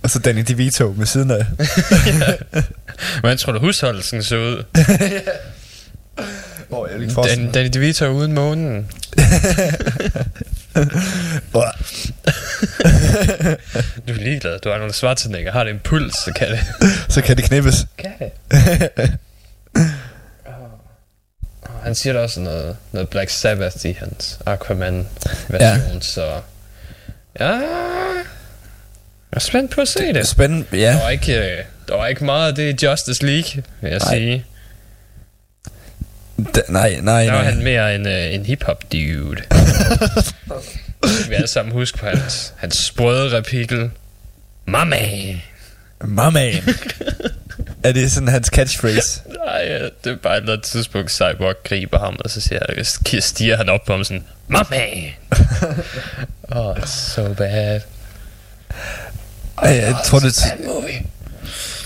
Og 0.04 0.10
så 0.10 0.20
Danny 0.20 0.42
DeVito 0.48 0.94
med 0.98 1.06
siden 1.06 1.32
af. 1.32 1.46
Hvordan 3.20 3.38
tror 3.38 3.52
du, 3.54 3.60
husholdelsen 3.60 4.24
så 4.24 4.36
ud? 4.36 4.64
Hvor 6.70 6.88
jeg 6.88 7.00
vil 7.00 7.10
ikke 7.10 7.22
Dan, 7.22 7.52
Danny 7.52 7.70
DeVito 7.74 8.08
uden 8.08 8.34
månen. 8.34 8.88
Du 14.08 14.14
er 14.14 14.14
ligeglad. 14.14 14.60
Du 14.60 14.70
er 14.70 14.74
Arnold 14.74 14.94
Schwarzenegger. 14.94 15.52
Har 15.52 15.64
det 15.64 15.74
en 15.74 15.80
puls, 15.84 16.24
så 16.26 16.34
kan 16.34 16.48
det. 16.52 16.60
Så 17.10 17.22
kan 17.22 17.38
det 17.38 17.46
knippes. 17.46 17.86
Kan 17.98 18.12
det? 18.20 18.32
Og 21.62 21.84
Han 21.84 21.96
siger 21.96 22.14
da 22.14 22.20
også 22.20 22.40
noget, 22.40 22.78
noget 22.92 23.10
Black 23.10 23.30
Sabbath 23.30 23.86
i 23.86 23.92
hans 24.00 24.40
Aquaman-version, 24.46 25.94
ja. 25.94 26.00
så... 26.02 26.42
Ja... 27.40 27.62
Jeg 29.32 29.38
er 29.38 29.40
spændt 29.40 29.72
på 29.72 29.82
at 29.82 29.88
se 29.88 30.14
det. 30.14 30.16
Der 30.72 30.78
ja. 30.78 31.02
var 31.04 31.10
ikke, 31.10 31.38
øh, 31.38 31.58
der 31.88 31.96
var 31.96 32.08
ikke 32.08 32.26
meget 32.26 32.48
af 32.48 32.56
det 32.56 32.84
i 32.84 32.86
Justice 32.86 33.26
League, 33.26 33.64
vil 33.82 33.90
jeg 33.92 34.00
Nej. 34.00 34.16
sige. 34.16 34.46
D- 36.58 36.72
nej, 36.72 37.00
nej, 37.02 37.24
Der 37.24 37.32
var 37.32 37.42
nej. 37.42 37.52
han 37.52 37.64
mere 37.64 37.96
en, 37.96 38.08
øh, 38.08 38.34
en 38.34 38.46
hip-hop 38.46 38.84
dude. 38.92 39.42
Vi 41.30 41.34
alle 41.36 41.48
sammen 41.48 41.74
huske 41.74 41.98
på 41.98 42.06
hans, 42.06 42.54
hans 42.58 42.78
sprøde 42.78 43.38
repikel. 43.38 43.90
Mama! 44.66 44.98
Mamma. 46.04 46.52
er 47.84 47.92
det 47.92 48.12
sådan 48.12 48.28
hans 48.28 48.48
catchphrase? 48.48 49.22
Nej, 49.46 49.68
øh, 49.70 49.92
det 50.04 50.12
er 50.12 50.16
bare 50.16 50.34
et 50.38 50.42
eller 50.42 50.54
andet 50.54 50.66
tidspunkt, 50.66 51.12
Cyborg 51.12 51.56
griber 51.64 52.00
ham, 52.00 52.16
og 52.20 52.30
så 52.30 52.42
siger, 52.42 52.60
jeg, 53.14 53.24
stiger 53.24 53.58
han 53.58 53.70
op 53.70 53.80
på 53.86 53.92
ham 53.94 54.04
sådan, 54.04 54.24
Mama! 54.48 54.86
oh, 56.62 56.86
so 56.86 57.34
bad. 57.34 57.82
Ej, 59.58 59.70
jeg 59.76 59.96
tror 60.06 60.20
det... 60.20 60.36
Bad 60.58 60.66
movie. 60.68 61.02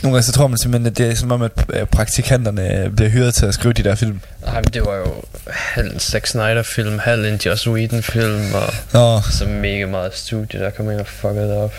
Nogle 0.05 0.15
gange 0.15 0.25
så 0.25 0.31
tror 0.31 0.47
man 0.47 0.57
simpelthen, 0.57 0.87
at 0.87 0.97
det 0.97 1.11
er 1.11 1.15
som 1.15 1.31
om, 1.31 1.41
at 1.41 1.51
øh, 1.69 1.85
praktikanterne 1.85 2.83
øh, 2.83 2.89
bliver 2.91 3.09
hyret 3.09 3.35
til 3.35 3.45
at 3.45 3.53
skrive 3.53 3.73
de 3.73 3.83
der 3.83 3.95
film. 3.95 4.21
Nej, 4.41 4.61
men 4.61 4.73
det 4.73 4.85
var 4.85 4.95
jo 4.95 5.23
halv 5.47 5.93
en 5.93 5.99
Zack 5.99 6.27
Snyder-film, 6.27 6.99
halv 6.99 7.25
en 7.25 7.35
Joss 7.45 7.67
Whedon-film, 7.67 8.53
og 8.53 8.73
Nå, 8.93 9.21
så 9.21 9.45
mega 9.45 9.85
meget 9.85 10.15
studie, 10.15 10.59
der 10.59 10.69
kom 10.69 10.91
ind 10.91 10.99
og 10.99 11.07
fuckede 11.07 11.57
op. 11.57 11.73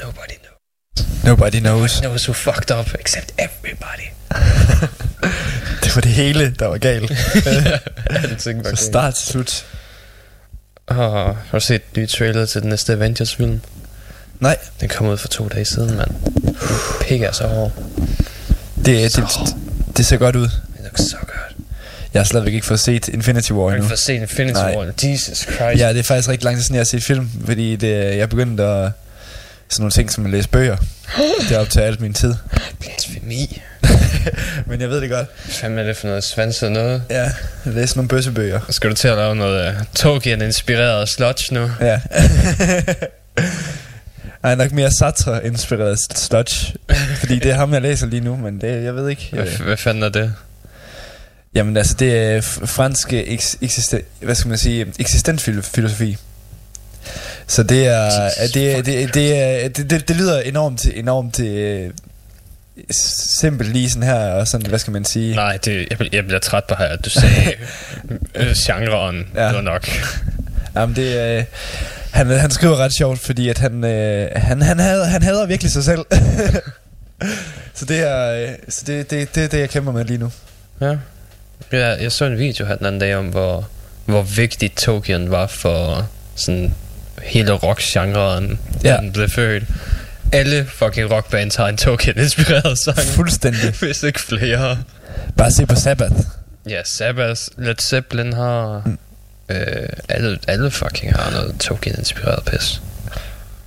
Nobody 0.00 0.36
knows. 0.42 1.24
nobody 1.24 1.60
knows. 1.60 2.00
knows 2.00 2.28
who 2.28 2.32
fucked 2.32 2.78
up, 2.78 2.94
except 3.00 3.32
everybody. 3.38 4.08
Det 5.84 5.96
var 5.96 6.00
det 6.00 6.10
hele, 6.10 6.54
der 6.58 6.66
var 6.66 6.78
galt. 6.78 7.12
Alting 8.24 8.64
var 8.64 8.70
Fra 8.70 8.76
start 8.76 9.14
til 9.14 9.26
slut. 9.26 9.64
Oh, 10.86 10.96
har 10.96 11.36
du 11.52 11.60
set 11.60 11.82
nye 11.96 12.06
trailer 12.06 12.46
til 12.46 12.60
den 12.60 12.70
næste 12.70 12.92
Avengers-film? 12.92 13.60
Nej, 14.42 14.56
Den 14.80 14.88
kom 14.88 15.06
ud 15.06 15.16
for 15.16 15.28
to 15.28 15.48
dage 15.48 15.64
siden, 15.64 15.96
mand. 15.96 16.10
Den 16.44 16.56
pikker 17.00 17.32
så 17.32 17.46
hård. 17.46 17.72
det, 18.84 19.16
det, 19.16 19.24
det 19.96 20.06
ser 20.06 20.16
godt 20.16 20.36
ud. 20.36 20.42
Det 20.42 20.80
looks 20.82 21.02
så 21.10 21.16
godt. 21.20 21.56
Jeg 22.14 22.20
har 22.20 22.24
slet 22.24 22.46
ikke 22.48 22.66
fået 22.66 22.80
set 22.80 23.08
Infinity 23.08 23.52
War 23.52 23.62
Har 23.62 23.70
du 23.70 23.74
endnu. 23.76 23.88
fået 23.88 23.98
set 23.98 24.14
Infinity 24.14 24.52
Nej. 24.60 24.76
War? 24.76 24.92
Jesus 25.02 25.38
Christ. 25.38 25.80
Ja, 25.80 25.88
det 25.88 25.98
er 25.98 26.02
faktisk 26.02 26.28
rigtig 26.28 26.44
lang 26.44 26.56
tid 26.56 26.62
siden, 26.62 26.74
jeg 26.74 26.80
har 26.80 26.84
set 26.84 27.02
film, 27.02 27.30
fordi 27.46 27.76
det, 27.76 28.16
jeg 28.16 28.28
begyndte 28.28 28.64
at... 28.64 28.90
Sådan 29.68 29.82
nogle 29.82 29.90
ting 29.92 30.12
som 30.12 30.24
at 30.24 30.30
læse 30.30 30.48
bøger. 30.48 30.76
Det 31.48 31.56
er 31.56 31.58
op 31.58 31.70
til 31.70 31.80
alt 31.80 32.00
min 32.00 32.14
tid. 32.14 32.34
Blasfemi. 32.80 33.62
Men 34.66 34.80
jeg 34.80 34.88
ved 34.88 35.00
det 35.00 35.10
godt. 35.10 35.26
Hvad 35.60 35.70
er 35.70 35.82
det 35.82 35.96
for 35.96 36.06
noget 36.06 36.24
svanset 36.24 36.72
noget? 36.72 37.02
Ja, 37.10 37.32
læse 37.64 37.96
nogle 37.96 38.08
bøssebøger. 38.08 38.60
Skal 38.70 38.90
du 38.90 38.94
til 38.94 39.08
at 39.08 39.16
lave 39.16 39.36
noget 39.36 39.68
uh, 39.68 39.74
Tolkien-inspireret 39.94 41.08
sludge 41.08 41.54
nu? 41.54 41.70
Ja. 41.80 42.00
Ej, 44.44 44.54
nok 44.54 44.72
mere 44.72 44.90
Sartre-inspireret 44.90 45.98
sludge. 46.14 46.74
Fordi 47.16 47.38
det 47.38 47.50
er 47.50 47.54
ham, 47.54 47.72
jeg 47.72 47.82
læser 47.82 48.06
lige 48.06 48.20
nu, 48.20 48.36
men 48.36 48.60
det, 48.60 48.84
jeg 48.84 48.94
ved 48.94 49.08
ikke. 49.08 49.28
Hvad, 49.32 49.46
hvad 49.46 49.76
fanden 49.76 50.02
er 50.02 50.08
det? 50.08 50.34
Jamen 51.54 51.76
altså, 51.76 51.94
det 51.98 52.16
er 52.18 52.40
f- 52.40 52.66
fransk 52.66 53.12
eks- 53.12 53.56
eksisten, 53.62 54.00
hvad 54.20 54.34
skal 54.34 54.48
man 54.48 54.58
sige, 54.58 54.86
eksistensfilosofi. 54.98 56.16
Så 57.46 57.62
det 57.62 57.86
er, 57.86 58.04
Jesus 58.04 58.36
er 58.38 58.46
det, 58.54 58.86
det, 58.86 59.14
det, 59.14 59.38
er, 59.38 59.68
det, 59.68 59.90
det, 59.90 60.08
det 60.08 60.16
lyder 60.16 60.40
enormt, 60.40 60.86
enormt 60.94 61.40
øh, 61.40 61.90
simpelt 63.40 63.72
lige 63.72 63.90
sådan 63.90 64.02
her, 64.08 64.14
og 64.30 64.48
sådan, 64.48 64.66
hvad 64.66 64.78
skal 64.78 64.92
man 64.92 65.04
sige? 65.04 65.34
Nej, 65.34 65.56
det, 65.64 65.86
jeg, 65.90 65.98
bliver- 65.98 66.10
jeg 66.12 66.24
bliver 66.24 66.40
træt 66.40 66.64
på 66.64 66.74
her, 66.78 66.84
at 66.86 67.04
du 67.04 67.10
sagde 67.10 67.52
øh, 68.34 68.54
genren. 68.66 69.26
Ja. 69.34 69.46
Det 69.46 69.54
var 69.54 69.60
nok. 69.60 69.88
Jamen 70.76 70.96
det, 70.96 71.38
øh, 71.38 71.44
han, 72.12 72.26
han 72.26 72.50
skriver 72.50 72.76
ret 72.76 72.92
sjovt, 72.98 73.18
fordi 73.18 73.48
at 73.48 73.58
han, 73.58 73.84
øh, 73.84 74.28
han, 74.36 74.62
han, 74.62 74.78
hader, 74.78 75.04
han 75.04 75.22
hader 75.22 75.46
virkelig 75.46 75.72
sig 75.72 75.84
selv. 75.84 76.00
så 77.74 77.84
det 77.84 78.08
er, 78.08 78.42
øh, 78.42 78.48
så 78.68 78.82
det, 78.86 79.10
det, 79.10 79.34
det 79.34 79.52
det, 79.52 79.58
jeg 79.58 79.70
kæmper 79.70 79.92
med 79.92 80.04
lige 80.04 80.18
nu. 80.18 80.32
Ja. 80.80 80.96
ja. 81.72 81.86
Jeg 81.88 82.12
så 82.12 82.24
en 82.24 82.38
video 82.38 82.66
her 82.66 82.76
den 82.76 82.86
anden 82.86 83.00
dag 83.00 83.16
om, 83.16 83.26
hvor, 83.26 83.68
hvor 84.04 84.22
vigtig 84.22 84.74
Tokyo 84.74 85.18
var 85.28 85.46
for 85.46 86.08
sådan 86.36 86.74
hele 87.22 87.52
rock-genren, 87.52 88.58
Ja. 88.84 88.90
ja. 88.94 88.96
den 89.00 89.12
blev 89.12 89.28
født. 89.28 89.64
Alle 90.32 90.66
fucking 90.66 91.10
rockbands 91.12 91.56
har 91.56 91.68
en 91.68 91.76
Tokyo-inspireret 91.76 92.78
sang. 92.78 92.98
Fuldstændig. 92.98 93.70
Hvis 93.80 94.02
ikke 94.02 94.20
flere. 94.20 94.78
Bare 95.36 95.50
se 95.50 95.66
på 95.66 95.74
Sabbath. 95.74 96.14
Ja, 96.68 96.80
Sabbath, 96.84 97.40
Led 97.58 97.74
Zeppelin 97.80 98.32
har... 98.32 98.82
Mm. 98.86 98.98
Øh, 99.48 99.88
alle, 100.08 100.38
alle 100.48 100.70
fucking 100.70 101.14
har 101.16 101.30
noget 101.30 101.54
Tolkien-inspireret 101.60 102.44
pis. 102.44 102.80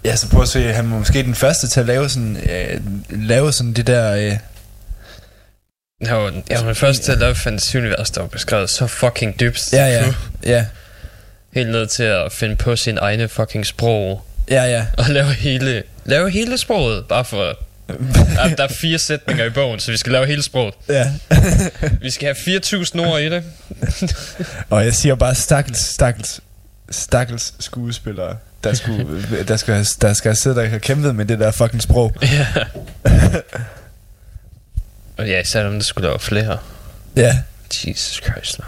Ja, 0.05 0.15
så 0.15 0.29
prøv 0.29 0.41
at 0.41 0.47
se, 0.47 0.73
han 0.73 0.91
var 0.91 0.97
måske 0.97 1.23
den 1.23 1.35
første 1.35 1.67
til 1.67 1.79
at 1.79 1.85
lave 1.85 2.09
sådan, 2.09 2.37
øh, 2.49 2.81
lave 3.09 3.51
sådan 3.51 3.73
det 3.73 3.87
der... 3.87 4.15
Øh, 4.15 4.37
Jeg 6.01 6.15
var, 6.15 6.33
jeg 6.49 6.59
var 6.59 6.65
den 6.65 6.75
første 6.75 7.03
til 7.03 7.11
at 7.11 7.17
lave 7.17 7.35
fantasy-univers, 7.35 8.09
der 8.13 8.21
var 8.21 8.27
beskrevet 8.27 8.69
så 8.69 8.87
fucking 8.87 9.39
dybt. 9.39 9.73
ja, 9.73 9.85
ja, 9.87 10.13
ja, 10.45 10.65
Helt 11.53 11.69
ned 11.69 11.87
til 11.87 12.03
at 12.03 12.31
finde 12.31 12.55
på 12.55 12.75
sin 12.75 12.97
egne 12.97 13.27
fucking 13.27 13.65
sprog. 13.65 14.25
ja, 14.49 14.63
ja. 14.63 14.85
Og 14.97 15.05
lave 15.09 15.33
hele, 15.33 15.83
lave 16.05 16.29
hele 16.31 16.57
sproget, 16.57 17.05
bare 17.07 17.25
for... 17.25 17.57
Der, 17.87 18.55
der 18.55 18.63
er 18.63 18.67
fire 18.67 18.99
sætninger 18.99 19.45
i 19.45 19.49
bogen, 19.49 19.79
så 19.79 19.91
vi 19.91 19.97
skal 19.97 20.11
lave 20.11 20.25
hele 20.25 20.43
sproget. 20.43 20.73
ja. 20.89 21.13
Vi 22.01 22.09
skal 22.09 22.35
have 22.45 22.59
4.000 22.59 22.99
ord 22.99 23.21
i 23.21 23.29
det. 23.29 23.43
Og 24.69 24.85
jeg 24.85 24.93
siger 24.93 25.15
bare 25.15 25.35
stakkels, 25.35 25.79
stakkels, 25.79 26.39
stakkels 26.91 27.53
skuespillere, 27.59 28.37
der, 28.63 28.73
skulle, 28.73 29.23
der, 29.47 29.57
skal, 29.57 29.85
der 30.01 30.13
skal 30.13 30.35
sidde 30.35 30.55
der 30.55 30.61
og 30.61 30.69
have 30.69 30.79
kæmpet 30.79 31.15
med 31.15 31.25
det 31.25 31.39
der 31.39 31.51
fucking 31.51 31.81
sprog. 31.81 32.13
Ja. 32.21 32.47
Og 35.17 35.27
ja, 35.27 35.41
især 35.41 35.65
om 35.65 35.73
der 35.73 35.83
skulle 35.83 36.07
lave 36.07 36.19
flere. 36.19 36.57
Ja, 37.15 37.37
Jesus 37.87 38.21
Christ, 38.25 38.59
man. 38.59 38.67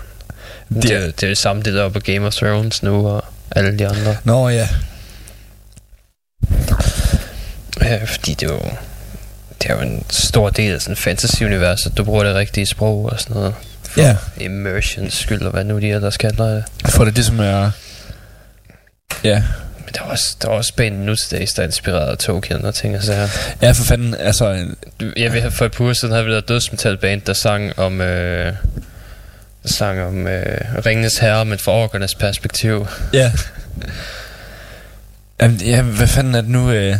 Det- 0.74 0.84
Det, 0.89 0.91
er, 0.97 0.99
det 1.05 1.24
er 1.24 1.28
det 1.28 1.38
samme, 1.38 1.61
det 1.63 1.74
der 1.74 1.84
er 1.86 1.89
på 1.89 1.99
Game 1.99 2.28
of 2.28 2.34
Thrones 2.36 2.84
nu, 2.84 3.07
og 3.07 3.26
alle 3.51 3.80
de 3.80 3.88
andre. 3.88 4.18
nå 4.24 4.49
ja. 4.49 4.68
Ja, 7.82 8.03
fordi 8.05 8.34
det 8.34 8.47
jo, 8.47 8.59
det 9.63 9.71
er 9.71 9.75
jo 9.75 9.81
en 9.81 10.05
stor 10.09 10.49
del 10.49 10.73
af 10.73 10.81
sådan 10.81 10.95
fantasy-univers, 10.95 11.85
at 11.85 11.97
du 11.97 12.03
bruger 12.03 12.23
det 12.23 12.35
rigtige 12.35 12.65
sprog 12.65 13.05
og 13.05 13.19
sådan 13.19 13.35
noget. 13.35 13.53
For 13.83 14.01
Ja. 14.01 14.15
immersions 14.39 15.13
skyld, 15.17 15.41
og 15.41 15.51
hvad 15.51 15.63
nu 15.63 15.79
de 15.79 15.89
ellers 15.91 16.17
kalder 16.17 16.53
det. 16.55 16.63
For 16.85 17.05
det, 17.05 17.15
det 17.15 17.25
som 17.25 17.39
er... 17.39 17.71
Ja, 19.23 19.43
Men 19.85 19.93
der 19.93 19.99
er 20.01 20.05
også, 20.05 20.35
der 20.41 20.47
er 20.47 20.51
også 20.51 20.73
band 20.75 20.95
nu 20.95 21.15
til 21.15 21.37
dags, 21.39 21.53
der 21.53 21.61
er 21.61 21.65
inspireret 21.67 22.11
af 22.11 22.17
Tolkien 22.17 22.65
og 22.65 22.75
ting 22.75 22.97
og 22.97 23.03
sager. 23.03 23.27
ja 23.61 23.71
for 23.71 23.83
fanden, 23.83 24.15
altså... 24.15 24.65
Jeg 25.17 25.33
ved, 25.33 25.51
for 25.51 25.65
et 25.65 25.71
par 25.71 25.83
uger 25.83 25.93
siden 25.93 26.11
havde 26.13 26.25
vi 26.25 26.31
der 26.33 26.41
dødsmetalband, 26.41 27.21
der 27.21 27.33
sang 27.33 27.79
om... 27.79 28.01
Øh, 28.01 28.53
der 29.63 29.69
sang 29.69 30.01
om 30.01 30.27
øh, 30.27 30.57
Ringenes 30.85 31.17
Herre, 31.17 31.45
men 31.45 31.59
fra 31.59 31.71
orkernes 31.71 32.15
perspektiv. 32.15 32.87
Ja. 33.13 33.31
Jamen, 35.41 35.57
ja, 35.57 35.81
hvad 35.81 36.07
fanden 36.07 36.35
er 36.35 36.41
det 36.41 36.49
nu? 36.49 36.71
Øh, 36.71 36.95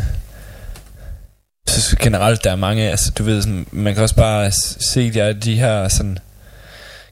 synes 1.68 1.94
generelt, 2.00 2.44
der 2.44 2.50
er 2.52 2.56
mange, 2.56 2.90
altså 2.90 3.10
du 3.18 3.22
ved, 3.24 3.42
sådan, 3.42 3.66
man 3.72 3.94
kan 3.94 4.02
også 4.02 4.14
bare 4.14 4.50
se 4.80 5.10
de, 5.12 5.32
de 5.34 5.58
her 5.58 5.88
sådan 5.88 6.18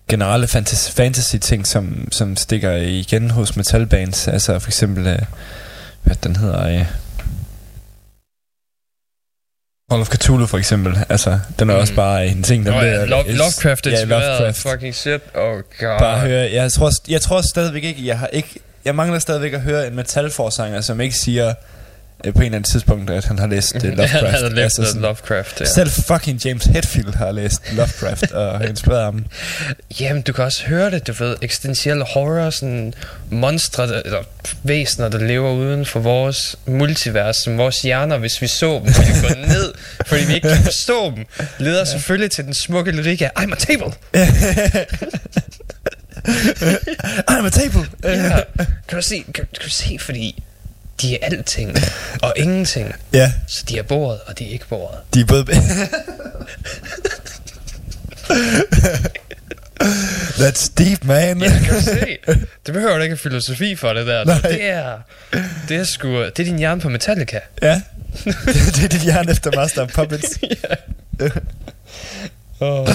generelle 0.08 0.46
fantasy, 0.48 0.90
fantasy 0.92 1.36
ting, 1.36 1.66
som, 1.66 2.08
som 2.12 2.36
stikker 2.36 2.72
igen 2.72 3.30
hos 3.30 3.56
metalbands. 3.56 4.28
Altså 4.28 4.58
for 4.58 4.68
eksempel, 4.68 5.06
øh, 5.06 5.18
hvad 6.02 6.16
den 6.22 6.36
hedder, 6.36 6.66
øh, 6.66 6.86
Call 9.90 10.00
of 10.02 10.08
Cthulhu 10.08 10.46
for 10.46 10.58
eksempel. 10.58 10.98
Altså, 11.08 11.38
den 11.58 11.70
er 11.70 11.74
Mm. 11.74 11.80
også 11.80 11.94
bare 11.94 12.26
en 12.26 12.42
ting, 12.42 12.66
der 12.66 12.72
Nå, 12.72 12.76
ja, 12.80 13.04
bliver- 13.04 13.04
Lo- 13.22 13.22
Lovecraft 13.32 13.86
Ja. 13.86 14.04
Lovecraft. 14.04 14.56
Fucking 14.56 14.94
shit. 14.94 15.20
Oh 15.34 15.54
god. 15.80 15.98
Bare 15.98 16.20
høre, 16.20 16.52
jeg 16.52 16.72
tror, 16.72 16.90
jeg 17.08 17.20
tror 17.20 17.40
stadigvæk 17.52 17.84
ikke, 17.84 18.06
jeg 18.06 18.18
har 18.18 18.26
ikke, 18.26 18.60
jeg 18.84 18.94
mangler 18.94 19.18
stadigvæk 19.18 19.52
at 19.52 19.60
høre 19.60 19.86
en 19.86 19.94
metalforsanger, 19.96 20.80
som 20.80 21.00
ikke 21.00 21.16
siger 21.16 21.54
øh, 22.26 22.32
på 22.34 22.38
en 22.38 22.44
eller 22.44 22.56
anden 22.56 22.70
tidspunkt, 22.70 23.10
at 23.10 23.24
han 23.24 23.38
har 23.38 23.46
læst 23.46 23.74
uh, 23.76 23.82
Lovecraft. 23.82 24.12
Han 24.12 24.24
havde 24.34 24.54
læst 24.54 24.62
Altså 24.64 24.80
altså, 24.82 24.92
sådan- 24.92 25.02
Lovecraft, 25.02 25.60
ja. 25.60 25.64
Selv 25.66 25.90
fucking 25.90 26.44
James 26.44 26.64
Hetfield 26.64 27.14
har 27.14 27.32
læst 27.32 27.62
Lovecraft 27.72 28.32
og 28.32 28.58
har 28.58 28.64
inspireret 28.74 29.04
ham. 29.04 29.24
Jamen, 30.00 30.22
du 30.22 30.32
kan 30.32 30.44
også 30.44 30.66
høre 30.66 30.90
det, 30.90 31.06
du 31.06 31.12
ved, 31.12 31.36
eksistentielle 31.42 32.04
horror, 32.04 32.50
sådan 32.50 32.94
monstre, 33.30 33.86
der, 33.88 34.02
eller 34.04 34.22
væsener, 34.62 35.08
der 35.08 35.18
lever 35.18 35.52
uden 35.52 35.86
for 35.86 36.00
vores 36.00 36.56
multivers, 36.66 37.36
som 37.36 37.58
vores 37.58 37.82
hjerner, 37.82 38.18
hvis 38.18 38.42
vi 38.42 38.46
så 38.46 38.66
dem, 38.84 38.84
ville 38.84 39.28
gå 39.28 39.40
ned, 39.54 39.72
fordi 40.06 40.24
vi 40.24 40.34
ikke 40.34 40.48
kan 40.48 40.62
forstå 40.64 41.10
dem, 41.16 41.24
leder 41.58 41.84
selvfølgelig 41.84 42.30
til 42.30 42.44
den 42.44 42.54
smukke 42.54 42.90
lyrik 42.92 43.22
af, 43.22 43.30
I'm 43.38 43.52
a 43.52 43.56
table! 43.56 43.92
I'm 47.30 47.46
a 47.46 47.50
table! 47.50 47.86
Ja, 48.04 48.40
kan 48.88 48.96
du 48.98 49.02
se, 49.02 49.24
kan, 49.34 49.34
kan 49.34 49.62
du 49.64 49.70
se, 49.70 49.98
fordi 50.00 50.42
de 51.00 51.14
er 51.14 51.18
alting 51.26 51.76
og 52.22 52.32
ingenting, 52.36 52.94
Ja, 53.12 53.32
så 53.48 53.64
de 53.68 53.78
er 53.78 53.82
bordet, 53.82 54.20
og 54.26 54.38
de 54.38 54.46
er 54.48 54.50
ikke 54.50 54.68
bordet. 54.68 54.98
de 55.14 55.20
er 55.20 55.24
både... 55.24 55.44
That's 60.40 60.72
deep, 60.78 61.04
man. 61.04 61.42
Ja, 61.42 61.48
kan 61.64 61.74
du 61.74 61.80
se? 61.80 62.16
Det 62.66 62.74
behøver 62.74 62.96
du 62.96 63.02
ikke 63.02 63.16
filosofi 63.16 63.76
for 63.76 63.92
det 63.92 64.06
der. 64.06 64.24
Nej. 64.24 64.40
Det 64.40 64.64
er, 64.64 64.98
det 65.68 65.76
er 65.76 65.84
sgu, 65.84 66.08
det 66.08 66.26
er 66.38 66.44
din 66.44 66.58
hjerne 66.58 66.80
på 66.80 66.88
Metallica. 66.88 67.38
ja. 67.62 67.80
Det, 68.24 68.84
er 68.84 68.88
dit 68.88 69.00
hjerne 69.02 69.30
efter 69.30 69.50
Master 69.56 69.82
of 69.82 69.88
Puppets. 69.94 70.38
Oh. 72.60 72.88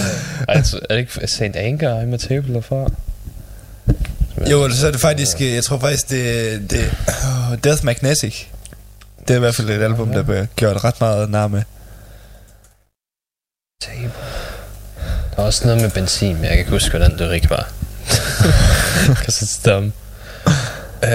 Ej, 0.48 0.56
er 0.56 0.88
det 0.90 0.98
ikke 0.98 1.28
St. 1.28 1.42
Anger, 1.42 2.02
I'm 2.04 2.14
a 2.14 2.18
table 2.18 2.54
derfra? 2.54 2.90
Jo, 4.52 4.70
så 4.70 4.88
er 4.88 4.92
det 4.92 5.02
faktisk, 5.02 5.42
øh, 5.42 5.54
jeg 5.54 5.64
tror 5.64 5.80
faktisk, 5.80 6.10
det, 6.10 6.72
det 6.72 6.94
oh, 7.08 7.58
Death 7.64 7.86
Magnetic. 7.86 8.46
Det 9.28 9.30
er 9.30 9.36
i 9.36 9.40
hvert 9.40 9.56
fald 9.56 9.70
et 9.70 9.84
album, 9.84 10.12
der 10.12 10.24
bliver 10.24 10.46
gjort 10.56 10.84
ret 10.84 11.02
meget 11.02 11.30
nar 11.30 11.48
med. 11.48 11.64
Table. 13.82 14.12
Der 15.36 15.42
er 15.42 15.46
også 15.46 15.66
noget 15.66 15.82
med 15.82 15.92
benzin, 15.92 16.36
men 16.36 16.44
jeg 16.44 16.50
kan 16.50 16.60
ikke 16.60 16.72
huske, 16.72 16.90
hvordan 16.90 17.18
det 17.18 17.34
ikke 17.34 17.50
var. 17.50 17.72
Because 19.08 19.46
it's 19.46 19.70
dumb. 19.70 19.94
Øh, 21.04 21.12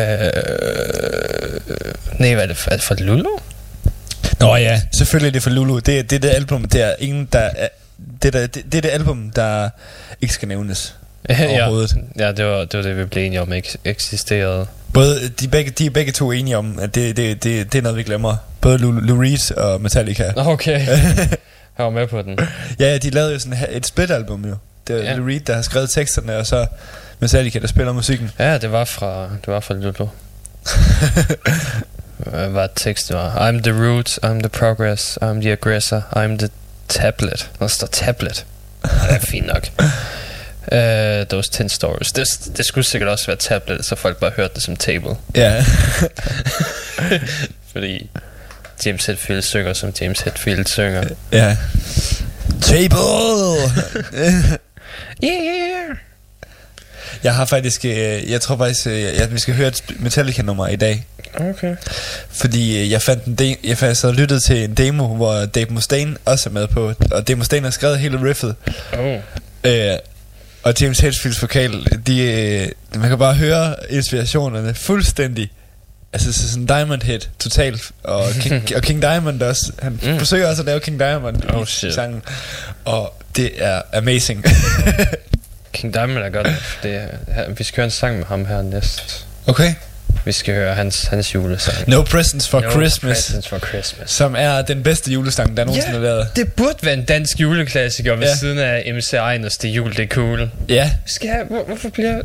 nej, 2.20 2.34
hvad 2.34 2.42
er 2.42 2.46
det 2.46 2.56
for, 2.56 2.70
er 2.70 2.76
det 2.76 2.84
for 2.84 2.94
Lulu? 2.94 3.38
Nå 4.40 4.56
ja, 4.56 4.82
selvfølgelig 4.98 5.28
er 5.28 5.32
det 5.32 5.42
for 5.42 5.50
Lulu. 5.50 5.78
Det, 5.78 6.10
det 6.10 6.12
er 6.16 6.20
det 6.20 6.28
album, 6.28 6.64
der 6.64 6.84
er 6.84 6.94
ingen, 6.98 7.28
der 7.32 7.38
er, 7.38 7.68
det, 8.22 8.32
der, 8.32 8.46
det, 8.46 8.72
det 8.72 8.82
det 8.82 8.90
album, 8.90 9.30
der 9.30 9.70
ikke 10.20 10.34
skal 10.34 10.48
nævnes. 10.48 10.94
ja, 11.30 11.48
Overhovedet. 11.62 11.96
ja 12.18 12.32
det, 12.32 12.44
var, 12.44 12.58
det 12.64 12.74
var 12.76 12.82
det, 12.82 12.96
vi 12.96 13.04
blev 13.04 13.24
enige 13.24 13.42
om 13.42 13.52
ikke 13.52 13.78
eksisterede. 13.84 14.66
Både, 14.94 15.28
de, 15.28 15.48
begge, 15.48 15.70
de 15.70 15.86
er 15.86 15.90
begge 15.90 16.12
to 16.12 16.32
enige 16.32 16.56
om, 16.58 16.78
at 16.78 16.94
det, 16.94 17.16
det, 17.16 17.44
det, 17.44 17.72
det 17.72 17.78
er 17.78 17.82
noget, 17.82 17.98
vi 17.98 18.02
glemmer. 18.02 18.36
Både 18.60 18.78
Lou, 18.78 18.90
Lou 18.92 19.20
Reed 19.20 19.52
og 19.56 19.80
Metallica. 19.80 20.32
Okay, 20.36 20.86
jeg 21.78 21.84
var 21.84 21.90
med 21.90 22.06
på 22.06 22.22
den. 22.22 22.38
Ja, 22.80 22.84
ja, 22.84 22.98
de 22.98 23.10
lavede 23.10 23.32
jo 23.32 23.38
sådan 23.38 23.58
et 23.70 23.86
split-album 23.86 24.44
jo. 24.44 24.56
Det 24.88 24.96
er 24.96 25.02
Ja. 25.10 25.14
Lou 25.16 25.26
Reed, 25.26 25.40
der 25.40 25.54
har 25.54 25.62
skrevet 25.62 25.90
teksterne, 25.90 26.36
og 26.36 26.46
så 26.46 26.66
Metallica, 27.20 27.58
der 27.58 27.66
spiller 27.66 27.92
musikken. 27.92 28.30
Ja, 28.38 28.58
det 28.58 28.72
var 28.72 28.84
fra, 28.84 29.22
det 29.22 29.46
var 29.46 29.60
fra 29.60 29.74
Lulu. 29.74 30.06
Hvad 32.52 32.68
teksten 32.76 33.16
var? 33.16 33.50
I'm 33.50 33.62
the 33.62 33.72
root, 33.86 34.18
I'm 34.24 34.38
the 34.40 34.48
progress, 34.48 35.18
I'm 35.22 35.40
the 35.40 35.52
aggressor, 35.52 36.00
I'm 36.16 36.38
the 36.38 36.48
tablet. 36.88 37.50
Der 37.58 37.66
står 37.66 37.86
tablet. 37.86 38.46
Det 38.82 38.90
er 39.10 39.18
fint 39.18 39.46
nok. 39.46 39.68
Uh, 40.72 41.26
those 41.28 41.50
10 41.50 41.68
stories. 41.68 42.12
Det, 42.12 42.26
det 42.56 42.66
skulle 42.66 42.84
sikkert 42.84 43.08
også 43.10 43.26
være 43.26 43.36
tablet, 43.36 43.84
så 43.84 43.94
folk 43.96 44.16
bare 44.16 44.30
hørte 44.36 44.54
det 44.54 44.62
som 44.62 44.76
table. 44.76 45.16
Ja. 45.34 45.64
Fordi 47.72 48.10
James 48.86 49.06
Hetfield 49.06 49.42
synger, 49.42 49.72
som 49.72 49.92
James 50.00 50.20
Hetfield 50.20 50.66
synger. 50.66 51.04
ja. 51.32 51.56
Table! 52.62 52.98
Yeah! 55.24 55.96
jeg 57.24 57.34
har 57.34 57.44
faktisk, 57.44 57.84
øh, 57.84 58.30
jeg 58.30 58.40
tror 58.40 58.56
faktisk, 58.56 58.86
øh, 58.86 59.12
at 59.22 59.34
vi 59.34 59.38
skal 59.38 59.54
høre 59.54 59.68
et 59.68 59.82
Metallica-nummer 59.98 60.68
i 60.68 60.76
dag. 60.76 61.06
Okay. 61.34 61.76
Fordi 62.30 62.78
øh, 62.82 62.90
jeg 62.90 63.02
fandt 63.02 63.24
en 63.24 63.34
de- 63.34 63.56
jeg 63.64 63.78
faktisk 63.78 64.02
havde 64.02 64.14
lyttet 64.14 64.42
til 64.42 64.64
en 64.64 64.74
demo, 64.74 65.14
hvor 65.14 65.44
Dave 65.44 65.66
Mustaine 65.70 66.16
også 66.24 66.48
er 66.48 66.52
med 66.52 66.66
på. 66.66 66.92
Og 67.10 67.28
Dave 67.28 67.36
Mustaine 67.36 67.66
har 67.66 67.70
skrevet 67.70 67.98
hele 67.98 68.22
riffet. 68.28 68.54
Oh. 68.92 69.16
Øh, 69.64 69.92
og 70.66 70.74
James 70.80 70.98
Hetfields 71.00 71.42
vokal, 71.42 71.86
de, 72.06 72.22
øh, 72.22 73.00
man 73.00 73.08
kan 73.08 73.18
bare 73.18 73.34
høre 73.34 73.74
inspirationerne 73.90 74.74
fuldstændig. 74.74 75.50
Altså 76.12 76.32
så 76.32 76.48
sådan 76.50 76.66
Diamond 76.66 77.02
Head 77.02 77.20
totalt 77.38 77.90
og 78.04 78.24
King, 78.40 78.62
og 78.76 78.82
King 78.82 79.02
Diamond 79.02 79.42
også. 79.42 79.72
Han 79.82 79.92
Mm. 80.02 80.10
mm. 80.12 80.18
forsøger 80.18 80.48
også 80.48 80.62
at 80.62 80.66
lave 80.66 80.80
King 80.80 80.98
Diamond 80.98 81.36
Oh, 81.54 81.62
i 81.62 81.66
shit. 81.66 81.94
sangen. 81.94 82.22
Og 82.84 83.22
det 83.36 83.50
er 83.64 83.82
amazing. 83.92 84.44
King 85.72 85.94
Diamond 85.94 86.18
er 86.18 86.30
godt. 86.30 86.48
Det 86.82 86.94
er, 87.36 87.50
vi 87.50 87.64
skal 87.64 87.76
høre 87.76 87.84
en 87.84 87.90
sang 87.90 88.16
med 88.16 88.24
ham 88.26 88.46
her 88.46 88.62
næst. 88.62 89.26
okay. 89.46 89.74
Vi 90.26 90.32
skal 90.32 90.54
høre 90.54 90.74
hans, 90.74 91.02
hans 91.02 91.34
julesang. 91.34 91.88
No 91.88 92.02
Presents 92.02 92.48
for 92.48 92.60
No 92.60 92.70
Christmas, 92.70 93.16
Presents 93.16 93.48
for 93.48 93.58
Christmas. 93.58 94.10
som 94.10 94.34
er 94.38 94.62
den 94.62 94.82
bedste 94.82 95.10
julesang, 95.12 95.56
der 95.56 95.64
nogensinde 95.64 95.92
har 95.94 96.00
været. 96.00 96.28
det 96.36 96.52
burde 96.52 96.74
være 96.82 96.94
en 96.94 97.04
dansk 97.04 97.40
juleklassiker 97.40 98.16
ved 98.16 98.22
Ja. 98.26 98.36
siden 98.36 98.58
af 98.58 98.92
MC 98.94 99.12
Einers 99.12 99.56
Det 99.58 99.68
Jul, 99.68 99.90
det 99.90 99.98
er 99.98 100.06
cool. 100.06 100.50
Ja, 100.68 100.90
skal 101.06 101.28
have, 101.28 101.44
hvor, 101.46 101.64
hvorfor 101.64 101.88
bliver 101.88 102.20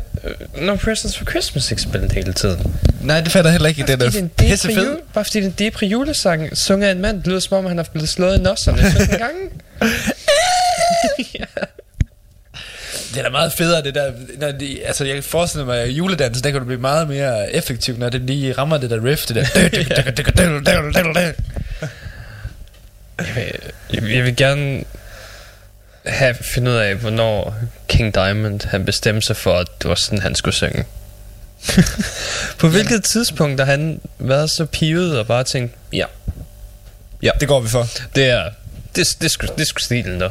uh, 0.56 0.62
No 0.62 0.76
Presents 0.76 1.18
for 1.18 1.24
Christmas 1.24 1.70
ikke 1.70 1.82
spillet 1.82 2.12
hele 2.12 2.32
tiden? 2.32 2.76
nej, 3.00 3.20
det 3.20 3.32
fatter 3.32 3.50
jeg 3.50 3.52
heller 3.52 3.68
ikke. 3.68 3.84
Bare 3.86 3.96
Det 3.96 4.14
er 4.14 4.18
en 4.18 4.30
depri 4.38 4.74
jule, 4.74 4.96
bare 5.14 5.24
fordi 5.24 5.38
det 5.38 5.44
er 5.44 5.48
en 5.48 5.54
depri 5.58 5.86
julesang, 5.86 6.56
sunget 6.58 6.88
af 6.88 6.92
en 6.92 7.00
mand, 7.00 7.16
det 7.18 7.26
lyder 7.26 7.40
som 7.40 7.58
om, 7.58 7.66
han 7.66 7.76
har 7.76 7.86
blevet 7.92 8.08
slået 8.08 8.38
i 8.38 8.42
nosserne 8.42 8.90
17 8.90 9.18
gange. 9.24 9.40
Det 13.12 13.18
er 13.18 13.22
da 13.22 13.28
meget 13.30 13.52
federe, 13.52 13.82
det 13.82 13.94
der... 13.94 14.12
Når 14.38 14.50
de, 14.52 14.84
altså, 14.84 15.04
jeg 15.04 15.14
kan 15.14 15.22
forestille 15.22 15.66
mig, 15.66 15.78
at 15.78 15.88
juledansen, 15.88 16.44
der 16.44 16.50
kan 16.50 16.60
du 16.60 16.66
blive 16.66 16.80
meget 16.80 17.08
mere 17.08 17.52
effektiv, 17.52 17.98
når 17.98 18.08
det 18.08 18.20
lige 18.20 18.52
rammer 18.52 18.78
det 18.78 18.90
der 18.90 19.04
riff, 19.04 19.26
det 19.26 19.36
der... 19.36 19.44
Jeg 23.92 24.02
vil, 24.02 24.12
jeg 24.12 24.24
vil 24.24 24.36
gerne 24.36 24.84
have 26.06 26.34
finde 26.34 26.70
ud 26.70 26.76
af, 26.76 26.94
hvornår 26.94 27.56
King 27.88 28.14
Diamond 28.14 28.60
han 28.66 28.84
bestemte 28.84 29.26
sig 29.26 29.36
for, 29.36 29.58
at 29.58 29.66
det 29.82 29.88
var 29.88 29.94
sådan, 29.94 30.18
han 30.18 30.34
skulle 30.34 30.54
synge. 30.54 30.84
På 32.58 32.68
hvilket 32.68 33.04
tidspunkt 33.04 33.60
har 33.60 33.66
han 33.66 34.00
været 34.18 34.50
så 34.50 34.64
pivet 34.66 35.18
og 35.18 35.26
bare 35.26 35.44
tænkt, 35.44 35.74
ja, 35.92 36.04
Det 37.40 37.48
går 37.48 37.60
vi 37.60 37.68
for. 37.68 37.86
det 38.14 38.24
er, 38.24 38.50
det, 38.96 39.16
det, 39.20 39.36
det 39.56 39.60
er 39.60 39.64
sgu 39.64 39.78
stilen 39.78 40.20
der. 40.20 40.30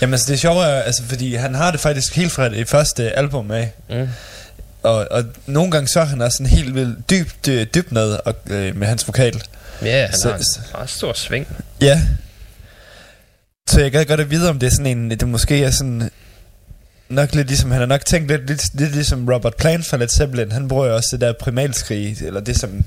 Jamen 0.00 0.14
altså, 0.14 0.26
det 0.26 0.32
er 0.34 0.38
sjovt, 0.38 0.64
altså, 0.64 1.02
fordi 1.08 1.34
han 1.34 1.54
har 1.54 1.70
det 1.70 1.80
faktisk 1.80 2.16
helt 2.16 2.32
fra 2.32 2.48
det 2.48 2.68
første 2.68 3.18
album 3.18 3.50
af. 3.50 3.72
Mm. 3.90 4.08
Og, 4.82 5.06
og 5.10 5.24
nogle 5.46 5.70
gange 5.70 5.88
så 5.88 6.00
er 6.00 6.04
han 6.04 6.20
også 6.20 6.36
sådan 6.36 6.50
helt 6.50 6.74
vildt 6.74 7.10
dybt, 7.10 7.48
øh, 7.48 7.66
dybt 7.74 7.92
ned 7.92 8.18
og, 8.24 8.34
øh, 8.50 8.76
med 8.76 8.86
hans 8.86 9.06
vokal. 9.06 9.42
Ja, 9.84 10.06
han 10.06 10.18
Så- 10.18 10.28
har 10.30 10.36
en 10.38 10.44
meget 10.72 10.90
stor 10.90 11.12
sving. 11.12 11.46
Ja. 11.80 12.02
Så 13.70 13.80
jeg 13.80 13.92
gad 13.92 14.04
godt 14.04 14.20
at 14.20 14.30
vide, 14.30 14.50
om 14.50 14.58
det 14.58 14.66
er 14.66 14.70
sådan 14.70 14.86
en, 14.98 15.10
det 15.10 15.28
måske 15.28 15.64
er 15.64 15.70
sådan, 15.70 16.10
nok 17.08 17.34
lidt 17.34 17.48
ligesom, 17.48 17.70
han 17.70 17.80
har 17.80 17.86
nok 17.86 18.04
tænkt 18.04 18.28
lidt, 18.28 18.46
lidt, 18.46 18.62
lidt 18.74 18.92
ligesom 18.92 19.28
Robert 19.28 19.54
Plant 19.56 19.86
fra 19.86 19.96
Led 19.96 20.08
Zeppelin, 20.08 20.52
han 20.52 20.68
bruger 20.68 20.86
jo 20.86 20.94
også 20.96 21.08
det 21.12 21.20
der 21.20 21.32
primalskrig, 21.40 22.16
eller 22.22 22.40
det 22.40 22.60
som 22.60 22.84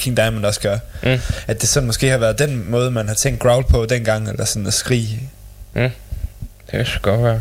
King 0.00 0.16
Diamond 0.16 0.44
også 0.46 0.60
gør, 0.60 0.78
Mm. 1.02 1.18
at 1.46 1.60
det 1.60 1.68
sådan 1.68 1.86
måske 1.86 2.08
har 2.10 2.18
været 2.18 2.38
den 2.38 2.70
måde, 2.70 2.90
man 2.90 3.08
har 3.08 3.14
tænkt 3.14 3.40
growl 3.40 3.64
på 3.64 3.86
dengang, 3.86 4.28
eller 4.28 4.44
sådan 4.44 4.66
at 4.66 4.74
skrige. 4.74 5.20
Det 5.74 5.92
kan 6.70 6.86
sgu 6.86 6.98
godt 7.10 7.22
være. 7.22 7.40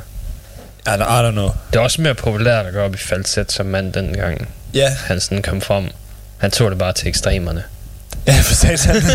I 0.88 0.90
don't, 0.90 1.04
I 1.04 1.28
don't 1.28 1.32
know. 1.32 1.50
Det 1.74 1.80
er 1.80 1.84
også 1.84 2.02
mere 2.02 2.16
populært 2.16 2.66
at 2.66 2.74
gå 2.74 2.80
op 2.80 2.94
i 2.96 2.98
falset 2.98 3.52
som 3.52 3.66
mand 3.66 3.94
dengang. 3.94 4.48
Ja, 4.74 4.90
Han 4.90 5.20
sådan 5.20 5.42
kom 5.42 5.62
frem. 5.62 5.90
Han 6.38 6.52
tog 6.52 6.70
det 6.72 6.80
bare 6.80 6.94
til 6.94 7.08
ekstremerne. 7.08 7.64
ja, 8.28 8.40
for 8.42 8.54
satan. 8.54 8.96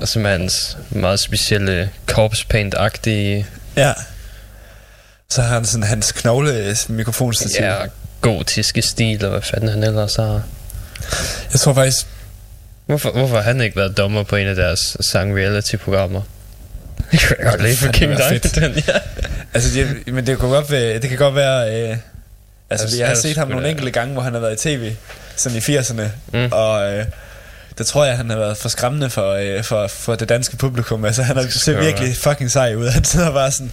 Og 0.00 0.08
som 0.08 0.24
hans 0.24 0.76
meget 0.90 1.20
specielle 1.20 1.90
corpse 2.06 2.46
paint-agtige 2.54 3.46
ja. 3.76 3.92
Så 5.30 5.42
har 5.42 5.54
han 5.54 5.64
sådan 5.64 5.82
hans 5.86 6.12
knogle 6.12 6.76
mikrofonstativ. 6.88 7.64
ja, 7.64 7.76
gotiske 8.20 8.82
stil, 8.82 9.24
og 9.24 9.30
hvad 9.30 9.42
fanden 9.42 9.68
han 9.68 9.82
ellers 9.84 10.16
har. 10.16 10.42
Jeg 11.52 11.60
tror 11.60 11.74
faktisk, 11.74 12.06
Hvorfor, 12.86 13.10
hvorfor 13.10 13.36
har 13.36 13.42
han 13.42 13.60
ikke 13.60 13.76
været 13.76 13.96
dommer 13.96 14.22
på 14.22 14.36
en 14.36 14.46
af 14.46 14.54
deres 14.54 14.96
sang-reality-programmer? 15.00 16.22
Det 17.12 17.20
kunne 17.28 17.36
jeg 17.38 17.50
godt 17.50 17.62
lide 17.62 17.76
for 17.76 17.92
King 17.92 18.16
Diamond, 18.16 18.74
ja. 18.88 18.98
Altså, 19.54 19.70
det, 19.74 20.14
men 20.14 20.26
det 20.26 20.38
kan 20.38 20.48
godt 20.48 20.70
være, 20.70 20.98
det 20.98 21.08
kan 21.08 21.18
godt 21.18 21.34
være 21.34 21.74
øh, 21.74 21.88
altså, 21.90 21.98
Altså, 22.70 22.96
jeg 22.98 23.06
har 23.06 23.14
han 23.14 23.22
set 23.22 23.36
ham 23.36 23.48
nogle 23.48 23.68
enkelte 23.70 23.90
gange, 23.90 24.12
hvor 24.12 24.22
han 24.22 24.32
har 24.32 24.40
været 24.40 24.64
i 24.66 24.68
tv, 24.68 24.92
sådan 25.36 25.58
i 25.58 25.60
80'erne, 25.60 26.02
Mm. 26.32 26.48
og 26.52 26.92
øh, 26.92 27.04
der 27.78 27.84
tror 27.84 28.04
jeg, 28.04 28.16
han 28.16 28.30
har 28.30 28.36
været 28.36 28.56
for 28.56 28.68
skræmmende 28.68 29.10
for, 29.10 29.32
øh, 29.32 29.62
for, 29.64 29.86
for 29.86 30.14
det 30.14 30.28
danske 30.28 30.56
publikum. 30.56 31.04
Altså, 31.04 31.22
han 31.22 31.36
har 31.36 31.46
set 31.50 31.78
virkelig 31.80 32.16
fucking 32.16 32.50
sej 32.50 32.74
ud. 32.74 32.88
Han 32.88 33.04
sidder 33.04 33.32
bare 33.32 33.50
sådan, 33.50 33.72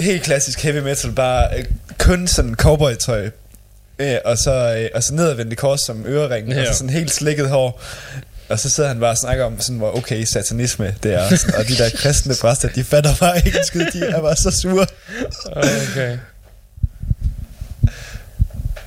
helt 0.00 0.22
klassisk 0.22 0.62
heavy 0.62 0.78
metal, 0.78 1.12
bare 1.12 1.58
øh, 1.58 1.64
kun 1.98 2.26
sådan 2.26 2.54
cowboy-tøj, 2.54 3.30
øh, 3.98 4.16
og, 4.24 4.38
så, 4.38 4.74
øh, 4.78 4.88
og 4.94 5.02
så 5.02 5.14
nedadvendte 5.14 5.56
kors 5.56 5.80
som 5.80 6.04
ørering, 6.06 6.48
ja. 6.52 6.60
og 6.60 6.66
så 6.66 6.72
sådan 6.74 6.90
helt 6.90 7.10
slikket 7.10 7.48
hår. 7.48 7.82
Og 8.48 8.58
så 8.58 8.70
sidder 8.70 8.88
han 8.88 9.00
bare 9.00 9.10
og 9.10 9.16
snakker 9.16 9.44
om, 9.44 9.60
sådan, 9.60 9.76
hvor 9.78 9.96
okay 9.96 10.24
satanisme 10.24 10.94
det 11.02 11.14
er. 11.14 11.22
og 11.32 11.38
Sådan, 11.38 11.54
og 11.54 11.68
de 11.68 11.74
der 11.76 11.90
kristne 11.94 12.34
præster, 12.40 12.68
de 12.68 12.84
fatter 12.84 13.10
bare 13.20 13.36
ikke 13.46 13.58
skid. 13.64 13.86
De 13.92 14.04
er 14.06 14.20
bare 14.20 14.36
så 14.36 14.50
sure. 14.62 14.86
Okay. 15.92 16.18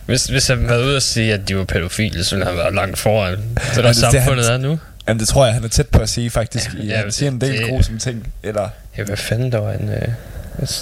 Hvis, 0.06 0.26
hvis 0.26 0.48
han 0.48 0.70
var 0.70 0.78
ude 0.78 0.96
og 0.96 1.02
sige, 1.02 1.34
at 1.34 1.48
de 1.48 1.58
var 1.58 1.64
pædofile, 1.66 2.24
så 2.24 2.36
ville 2.36 2.48
han 2.50 2.58
være 2.58 2.76
langt 2.76 2.98
foran. 3.00 3.38
Så 3.74 3.82
der 3.82 3.88
det- 3.88 3.96
det 3.96 4.04
er 4.04 4.12
samfundet 4.12 4.46
han- 4.46 4.54
er 4.54 4.58
nu. 4.68 4.80
Jamen 5.08 5.20
det 5.20 5.28
tror 5.28 5.46
jeg, 5.46 5.54
han 5.54 5.64
er 5.64 5.68
tæt 5.68 5.88
på 5.88 6.00
at 6.00 6.10
sige 6.10 6.30
faktisk. 6.30 6.70
Ja, 6.88 6.98
han 6.98 7.12
siger 7.12 7.32
en 7.32 7.42
del 7.42 7.70
grusomme 7.70 8.00
ting. 8.00 8.34
Eller, 8.44 8.70
Ja, 8.98 9.04
hvad 9.04 9.18
fanden, 9.18 9.52
der 9.52 9.58
var 9.58 9.72
en... 9.74 9.90
Øh, 9.90 10.08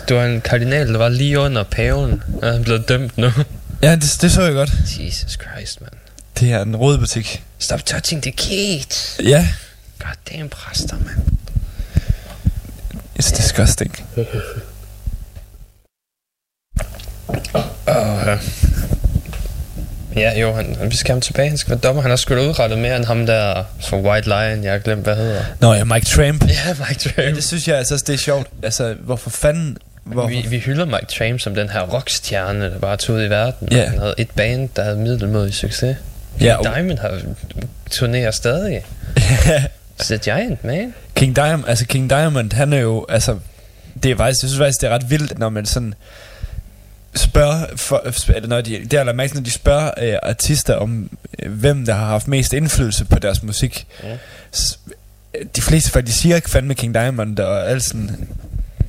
det 0.07 0.15
var 0.17 0.25
en 0.25 0.41
kardinal, 0.41 0.87
der 0.93 0.97
var 0.97 1.09
lige 1.09 1.39
under 1.39 1.63
paven, 1.63 2.23
og 2.41 2.51
han 2.53 2.63
blev 2.63 2.79
dømt 2.83 3.17
nu. 3.17 3.31
Ja, 3.81 3.91
det, 3.95 4.17
det 4.21 4.31
så 4.31 4.41
jeg 4.41 4.53
godt. 4.53 4.71
Jesus 4.99 5.31
Christ, 5.31 5.81
man. 5.81 5.89
Det 6.39 6.51
er 6.51 6.61
en 6.61 6.75
rød 6.75 6.97
butik. 6.97 7.43
Stop 7.59 7.85
touching 7.85 8.21
the 8.21 8.31
kids. 8.31 9.19
Ja, 9.23 9.47
God 9.99 10.15
damn 10.31 10.49
præster, 10.49 10.95
man. 10.97 11.25
it's 13.19 13.37
disgusting. 13.37 13.95
Og, 17.85 18.27
øh, 18.27 18.37
ja, 20.15 20.39
jo, 20.39 20.53
han, 20.53 20.77
vi 20.91 20.95
skal 20.95 21.11
ham 21.13 21.21
tilbage. 21.21 21.49
Han 21.49 21.57
skal 21.57 21.69
være 21.69 21.79
dommer. 21.79 22.01
Han 22.01 22.11
har 22.11 22.15
sgu 22.15 22.35
da 22.35 22.39
udrettet 22.49 22.79
mere 22.79 22.95
end 22.97 23.05
ham 23.05 23.25
der 23.25 23.63
fra 23.81 23.97
White 23.97 24.27
Lion. 24.29 24.63
Jeg 24.63 24.71
har 24.71 24.79
glemt, 24.79 25.03
hvad 25.03 25.15
hedder. 25.15 25.43
Nå 25.59 25.73
ja, 25.73 25.83
Mike 25.83 26.05
Tramp. 26.05 26.43
Ja, 26.47 26.75
Mike 26.89 27.11
Ja, 27.17 27.23
Tramp. 27.23 27.35
det 27.35 27.43
synes 27.43 27.67
jeg 27.67 27.77
altså, 27.77 28.03
det 28.07 28.13
er 28.13 28.17
sjovt. 28.17 28.47
Altså, 28.63 28.93
hvorfor 28.99 29.29
fanden... 29.29 29.77
Vi, 30.29 30.45
vi 30.49 30.57
hylder 30.59 30.85
Mike 30.85 31.05
Tramp 31.17 31.39
som 31.39 31.55
den 31.55 31.69
her 31.69 31.81
rockstjerne, 31.81 32.65
der 32.65 32.79
bare 32.79 32.97
tog 32.97 33.15
ud 33.15 33.23
i 33.23 33.29
verden. 33.29 33.67
Ja. 33.71 33.89
Han 33.89 33.99
havde 33.99 34.13
et 34.17 34.29
band, 34.35 34.69
der 34.75 34.83
havde 34.83 34.97
middelmodig 34.97 35.53
succes. 35.53 35.97
Ja, 36.39 36.45
Ja, 36.45 36.55
og- 36.55 36.63
Diamond 36.75 36.97
har 36.99 37.19
turnerer 37.91 38.31
stadig. 38.31 38.85
The 39.99 40.17
Giant, 40.17 40.63
man. 40.63 40.93
King 41.15 41.35
Diamond, 41.35 41.67
altså 41.67 41.85
King 41.85 42.09
Diamond, 42.09 42.53
han 42.53 42.73
er 42.73 42.77
jo, 42.79 43.05
altså, 43.09 43.39
det 44.03 44.11
er 44.11 44.17
faktisk, 44.17 44.43
jeg 44.43 44.49
synes 44.49 44.57
faktisk, 44.59 44.81
det 44.81 44.87
er 44.89 44.93
ret 44.93 45.09
vildt, 45.09 45.39
når 45.39 45.49
man 45.49 45.65
sådan 45.65 45.93
spørger, 47.15 47.65
for, 47.75 48.01
eller 48.35 48.49
når 48.49 48.61
de, 48.61 48.85
det 48.91 48.93
er 48.93 49.13
mærke, 49.13 49.33
når 49.33 49.41
de 49.41 49.51
spørger 49.51 49.91
øh, 50.01 50.15
artister 50.23 50.75
om, 50.75 51.09
øh, 51.39 51.51
hvem 51.51 51.85
der 51.85 51.93
har 51.93 52.05
haft 52.05 52.27
mest 52.27 52.53
indflydelse 52.53 53.05
på 53.05 53.19
deres 53.19 53.43
musik. 53.43 53.87
Ja. 54.03 54.17
Øh, 55.33 55.45
de 55.55 55.61
fleste 55.61 55.91
faktisk 55.91 56.19
siger 56.19 56.35
ikke 56.35 56.49
fandme 56.49 56.73
King 56.73 56.93
Diamond 56.93 57.39
og 57.39 57.69
alt 57.69 57.83
sådan. 57.83 58.27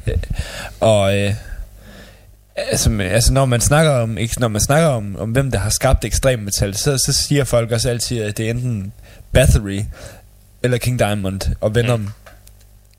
Øh, 0.07 0.17
og 0.81 1.19
øh, 1.19 1.35
altså, 2.57 2.99
altså, 3.01 3.33
når 3.33 3.45
man 3.45 3.61
snakker 3.61 3.91
om, 3.91 4.19
ikke, 4.19 4.41
når 4.41 4.49
man 4.49 4.61
snakker 4.61 4.89
om, 4.89 5.17
om 5.19 5.31
hvem 5.31 5.51
der 5.51 5.59
har 5.59 5.71
skabt 5.71 6.05
ekstrem 6.05 6.39
metal, 6.39 6.77
så, 6.77 6.99
så 6.99 7.13
siger 7.13 7.45
folk 7.45 7.73
også 7.73 7.91
altid, 7.91 8.23
at 8.23 8.37
det 8.37 8.47
er 8.47 8.51
enten 8.51 8.93
Bathory 9.33 9.81
eller 10.63 10.79
King 10.79 10.99
Diamond 10.99 11.41
og 11.61 11.75
Venom. 11.75 12.01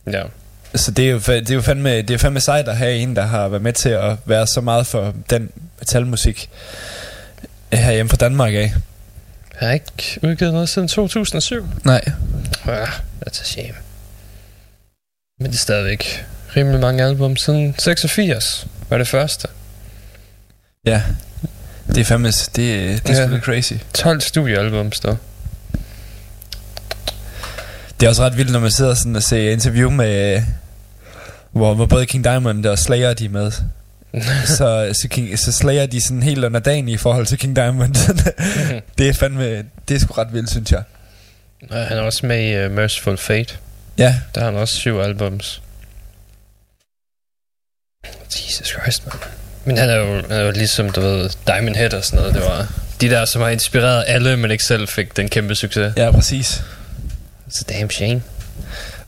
Mm. 0.05 0.11
Ja. 0.11 0.23
Så 0.75 0.91
det 0.91 1.05
er, 1.05 1.09
jo, 1.09 1.17
det 1.17 1.51
er 1.51 1.55
jo 1.55 1.61
fandme, 1.61 2.01
det 2.01 2.11
er 2.11 2.17
fandme 2.17 2.39
sejt 2.39 2.67
at 2.67 2.77
have 2.77 2.95
en, 2.95 3.15
der 3.15 3.25
har 3.25 3.47
været 3.47 3.61
med 3.61 3.73
til 3.73 3.89
at 3.89 4.17
være 4.25 4.47
så 4.47 4.61
meget 4.61 4.87
for 4.87 5.13
den 5.29 5.49
metalmusik 5.79 6.49
herhjemme 7.73 8.09
fra 8.09 8.17
Danmark 8.17 8.53
af. 8.53 8.73
Jeg 9.61 9.67
har 9.67 9.73
ikke 9.73 10.19
udgivet 10.23 10.53
noget 10.53 10.69
siden 10.69 10.87
2007. 10.87 11.67
Nej. 11.85 12.01
Ja, 12.67 12.85
that's 12.85 13.41
a 13.41 13.43
shame. 13.43 13.73
Men 15.39 15.47
det 15.47 15.53
er 15.53 15.59
stadigvæk 15.59 16.25
rimelig 16.55 16.79
mange 16.79 17.03
album. 17.03 17.37
Siden 17.37 17.75
86 17.79 18.67
var 18.89 18.97
det 18.97 19.07
første. 19.07 19.47
Ja. 20.85 21.01
Det 21.87 21.97
er 21.97 22.05
fandme, 22.05 22.27
det, 22.27 22.55
det 22.55 23.09
er 23.09 23.21
Ja. 23.21 23.27
sgu 23.27 23.37
crazy. 23.39 23.73
12 23.93 24.21
studiealbums, 24.21 24.99
der. 24.99 25.15
Det 27.99 28.05
er 28.05 28.09
også 28.09 28.23
ret 28.23 28.37
vildt, 28.37 28.51
når 28.51 28.59
man 28.59 28.71
sidder 28.71 28.93
sådan 28.93 29.15
og 29.15 29.23
ser 29.23 29.51
interview 29.51 29.89
med, 29.89 30.43
hvor, 31.51 31.73
hvor 31.73 31.85
både 31.85 32.05
King 32.05 32.23
Diamond 32.23 32.65
og 32.65 32.79
Slayer 32.79 33.13
de 33.13 33.25
er 33.25 33.29
med. 33.29 33.51
så, 34.57 34.89
så, 35.01 35.07
King, 35.09 35.39
så 35.39 35.51
Slayer 35.51 35.85
de 35.85 36.01
sådan 36.01 36.23
helt 36.23 36.43
under 36.45 36.59
dagen 36.59 36.87
i 36.89 36.97
forhold 36.97 37.25
til 37.25 37.37
King 37.37 37.55
Diamond. 37.55 37.95
det 38.97 39.09
er 39.09 39.13
fandme, 39.13 39.63
det 39.87 39.95
er 39.95 39.99
sgu 39.99 40.13
ret 40.13 40.33
vildt, 40.33 40.49
synes 40.49 40.71
jeg. 40.71 40.83
Og 41.69 41.77
han 41.87 41.97
er 41.97 42.01
også 42.01 42.25
med 42.25 42.43
i 42.43 42.65
uh, 42.65 42.71
Merciful 42.71 43.17
Fate. 43.17 43.55
Ja, 43.97 44.15
Der 44.35 44.41
har 44.41 44.51
han 44.51 44.59
også 44.59 44.75
syv 44.75 44.99
albums. 44.99 45.61
Jesus 48.35 48.67
Christ, 48.67 49.05
man. 49.05 49.15
Men 49.65 49.77
han 49.77 49.89
er 49.89 49.95
jo, 49.95 50.15
han 50.15 50.31
er 50.31 50.39
jo 50.41 50.51
ligesom, 50.51 50.89
du 50.89 51.01
ved, 51.01 51.29
Diamond 51.47 51.75
Head 51.75 51.93
og 51.93 52.05
sådan 52.05 52.19
noget. 52.19 52.33
Det 52.33 52.43
var 52.43 52.67
de 53.01 53.09
der, 53.09 53.25
som 53.25 53.41
har 53.41 53.49
inspireret 53.49 54.03
alle, 54.07 54.37
men 54.37 54.51
ikke 54.51 54.63
selv 54.63 54.87
fik 54.87 55.17
den 55.17 55.29
kæmpe 55.29 55.55
succes. 55.55 55.93
ja, 55.97 56.11
præcis. 56.11 56.63
A 57.47 57.73
damn 57.73 57.89
shame. 57.91 58.21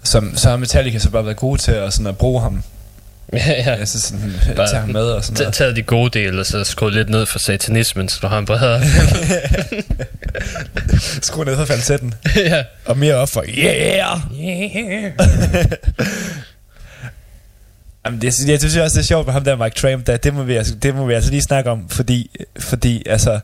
Som, 0.03 0.37
så 0.37 0.49
har 0.49 0.57
Metallica 0.57 0.99
så 0.99 1.09
bare 1.09 1.25
været 1.25 1.37
gode 1.37 1.61
til 1.61 1.71
at, 1.71 1.93
sådan 1.93 2.07
at 2.07 2.17
bruge 2.17 2.41
ham 2.41 2.63
Ja, 3.33 3.51
ja. 3.65 3.75
Altså 3.75 4.01
sådan, 4.01 4.33
Bare 4.45 4.55
Bare, 4.55 4.67
tager 4.67 4.79
ham 4.79 4.89
med 4.89 5.01
og 5.03 5.23
sådan 5.23 5.41
noget. 5.41 5.53
taget 5.53 5.75
de 5.75 5.81
gode 5.83 6.19
dele, 6.19 6.39
og 6.39 6.45
så 6.45 6.63
skruet 6.63 6.93
lidt 6.93 7.09
ned 7.09 7.25
for 7.25 7.39
satanismen, 7.39 8.09
så 8.09 8.19
du 8.21 8.27
har 8.27 8.39
en 8.39 8.45
bredere. 8.45 8.81
Skru 11.21 11.43
ned 11.43 11.55
for 11.55 11.65
falsetten. 11.65 12.13
ja. 12.35 12.63
Og 12.85 12.97
mere 12.97 13.15
op 13.15 13.29
for, 13.29 13.43
yeah! 13.47 14.19
yeah. 14.41 15.11
Jamen, 18.05 18.21
det, 18.21 18.33
jeg 18.47 18.59
synes 18.59 18.77
også, 18.77 18.95
det 18.95 19.03
er 19.03 19.07
sjovt 19.07 19.25
med 19.25 19.33
ham 19.33 19.43
der, 19.43 19.55
Mike 19.55 19.75
Tramp, 19.75 20.07
der, 20.07 20.17
det, 20.17 20.33
må 20.33 20.43
vi, 20.43 20.55
altså, 20.55 20.75
det 20.75 20.95
må 20.95 21.05
vi 21.05 21.13
altså 21.13 21.31
lige 21.31 21.41
snakke 21.41 21.69
om, 21.71 21.89
fordi, 21.89 22.31
fordi 22.59 23.03
altså, 23.05 23.39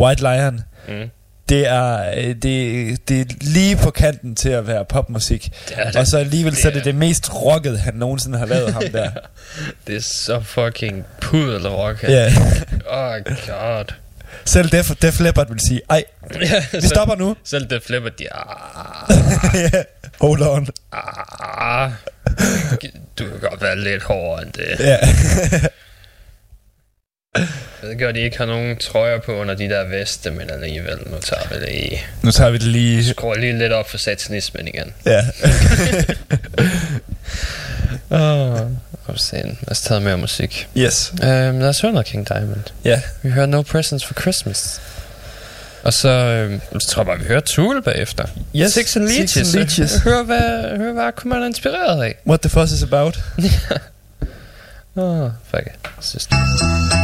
White 0.00 0.22
Lion, 0.22 0.60
Mm. 0.88 1.10
det 1.48 1.66
er, 1.68 2.10
øh, 2.16 2.34
det, 2.34 3.08
det 3.08 3.20
er 3.20 3.24
lige 3.40 3.76
på 3.76 3.90
kanten 3.90 4.34
til 4.36 4.48
at 4.48 4.66
være 4.66 4.84
popmusik. 4.84 5.52
Det 5.68 5.76
det. 5.86 5.96
Og 5.96 6.06
så 6.06 6.18
alligevel 6.18 6.56
så 6.56 6.68
er 6.68 6.72
Det 6.72 6.74
det 6.74 6.84
det 6.84 6.94
mest 6.94 7.34
rockede, 7.34 7.78
han 7.78 7.94
nogensinde 7.94 8.38
har 8.38 8.46
lavet, 8.46 8.72
ham 8.72 8.82
der. 8.92 9.10
Det 9.86 9.96
er 9.96 10.00
så 10.00 10.40
fucking 10.40 11.04
pudelrock. 11.20 12.02
Ja. 12.02 12.32
Oh 12.92 13.14
god. 13.24 13.84
Selv 14.44 14.68
Def, 14.70 14.90
Def 15.02 15.20
Leppard 15.20 15.48
vil 15.48 15.60
sige, 15.68 15.80
ej, 15.90 16.04
Ja, 16.40 16.64
vi 16.72 16.86
stopper 16.86 17.14
nu. 17.14 17.36
Selv 17.44 17.66
det 17.70 17.82
flipper 17.82 18.10
de. 18.10 18.24
Ah, 18.34 19.84
Hold 20.20 20.42
on. 20.42 20.66
ah. 20.92 21.90
Du 23.18 23.24
kan 23.28 23.40
godt 23.50 23.62
være 23.62 23.78
lidt 23.78 24.02
hårdere 24.02 24.42
end 24.42 24.52
det. 24.52 24.80
Ja. 24.80 24.98
Jeg 27.82 27.88
ved 27.90 27.98
godt, 27.98 28.14
de 28.14 28.20
ikke 28.20 28.38
har 28.38 28.46
nogen 28.46 28.76
trøjer 28.76 29.18
på 29.18 29.32
under 29.32 29.54
de 29.54 29.68
der 29.68 29.84
veste, 29.88 30.30
men 30.30 30.50
alligevel, 30.50 30.98
nu 31.06 31.16
tager 31.22 31.42
vi 31.50 31.60
det 31.60 31.72
i. 31.72 31.98
nu 32.22 32.30
tager 32.30 32.50
vi 32.50 32.58
det 32.58 32.66
lige. 32.66 33.04
Skruer 33.04 33.34
lige 33.34 33.58
lidt 33.58 33.72
op 33.72 33.90
for 33.90 33.98
satanismen 33.98 34.68
igen. 34.68 34.94
Ja. 35.06 35.20
Åh, 38.10 38.52
oh. 38.52 38.70
Lad 39.32 39.54
os 39.70 39.80
tage 39.80 40.00
mere 40.00 40.18
musik. 40.18 40.68
Yes. 40.76 41.12
Um, 41.22 41.58
lad 41.58 41.68
os 41.68 41.80
høre 41.80 41.92
noget 41.92 42.06
King 42.06 42.28
Diamond. 42.28 42.62
Ja. 42.84 43.00
Vi 43.22 43.30
hører 43.30 43.46
No 43.46 43.62
Presents 43.62 44.04
for 44.04 44.14
Christmas. 44.20 44.80
Og 45.82 45.92
så, 45.92 46.08
øhm, 46.08 46.60
så 46.80 46.88
tror 46.88 47.02
jeg 47.02 47.06
bare, 47.06 47.18
vi 47.18 47.24
hører 47.24 47.40
Tool 47.40 47.82
bagefter. 47.82 48.24
Yes, 48.56 48.72
Six 48.72 48.96
and 48.96 49.04
Leeches. 49.04 49.30
Six 49.30 49.54
and 49.54 49.60
Leeches. 49.60 49.96
Hør, 50.04 50.22
hvad, 50.22 50.78
hør, 50.78 50.92
hvad 50.92 51.12
kunne 51.12 51.28
man 51.28 51.42
er 51.42 51.46
inspireret 51.46 52.02
af. 52.02 52.16
What 52.26 52.40
the 52.40 52.50
fuss 52.50 52.72
is 52.72 52.82
about. 52.82 53.18
Åh, 54.96 55.20
oh, 55.20 55.30
fuck 55.50 55.66
it. 55.66 56.99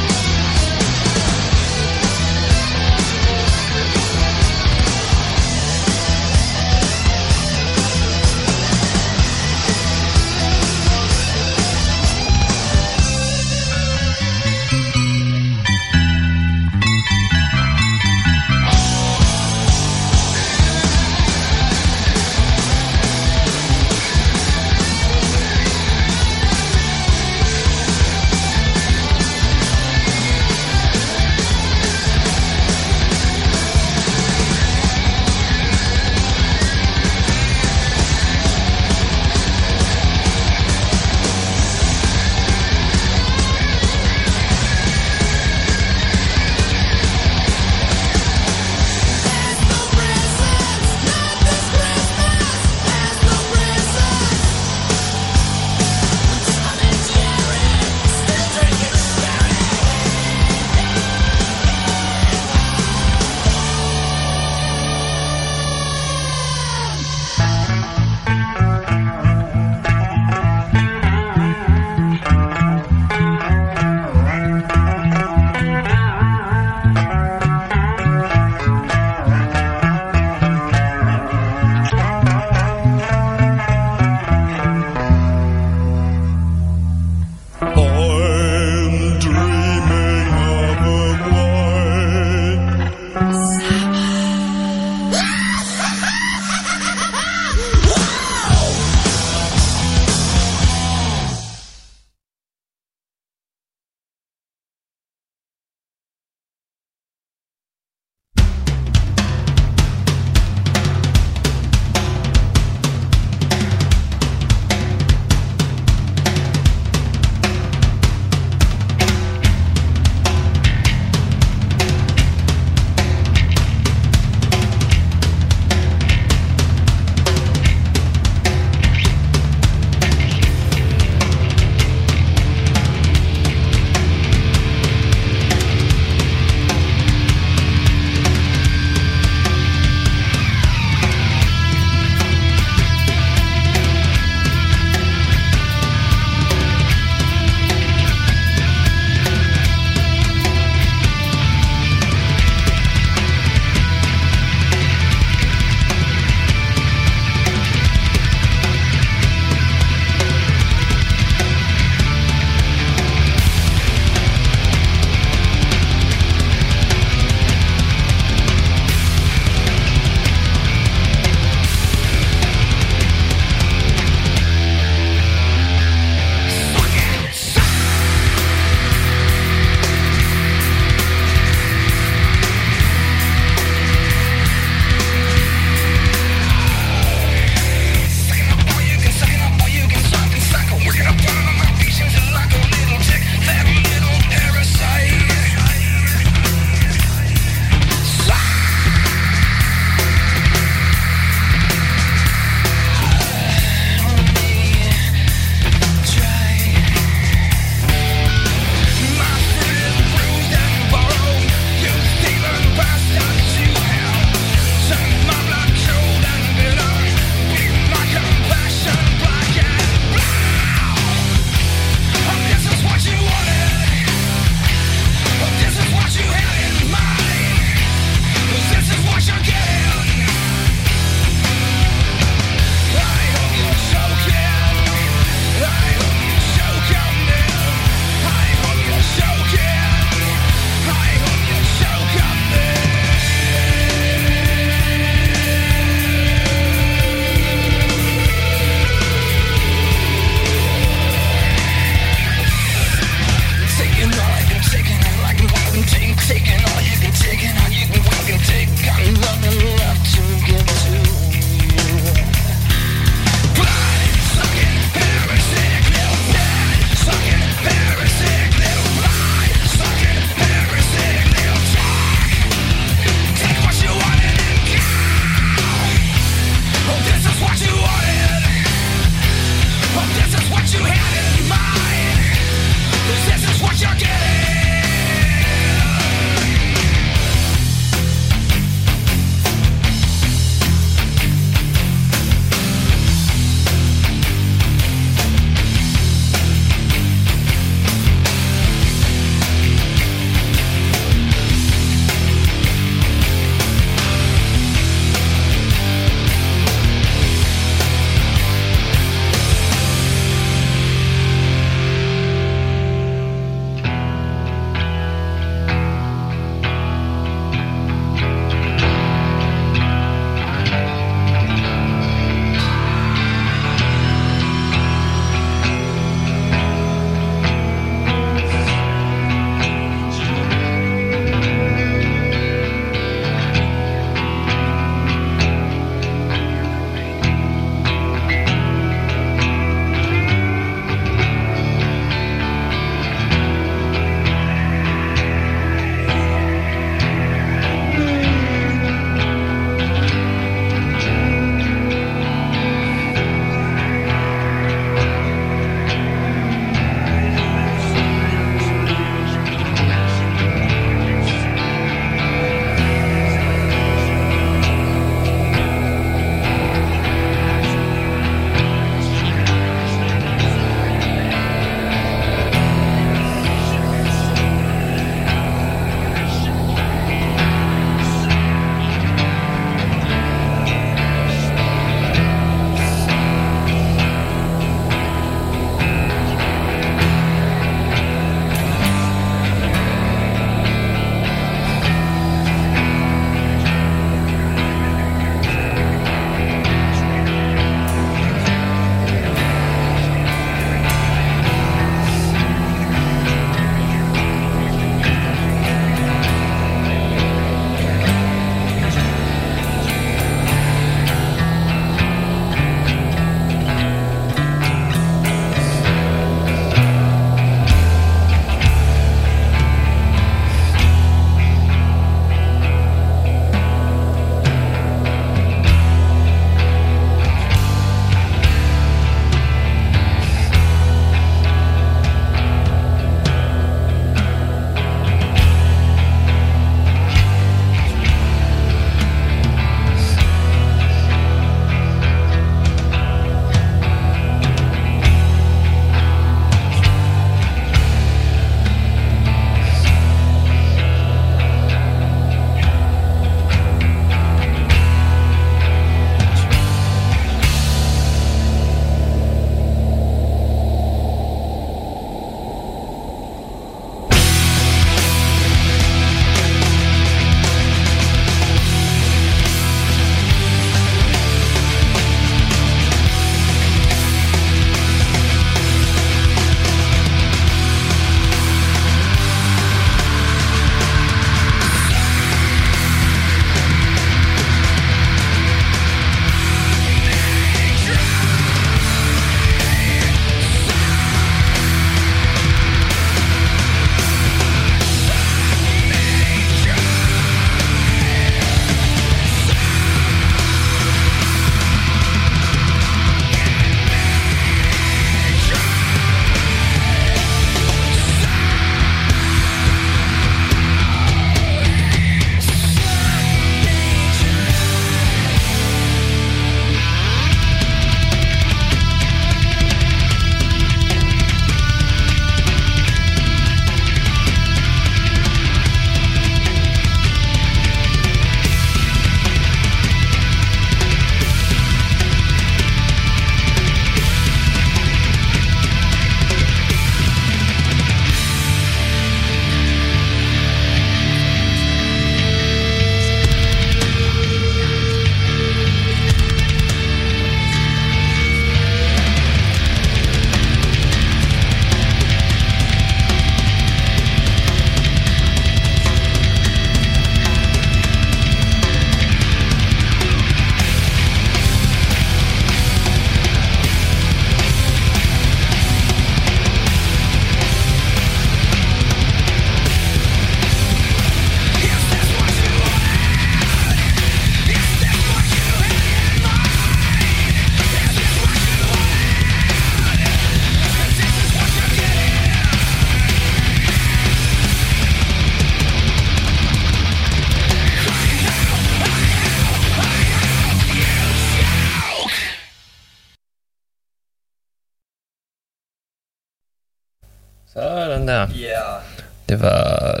Det 599.30 599.40
var... 599.40 600.00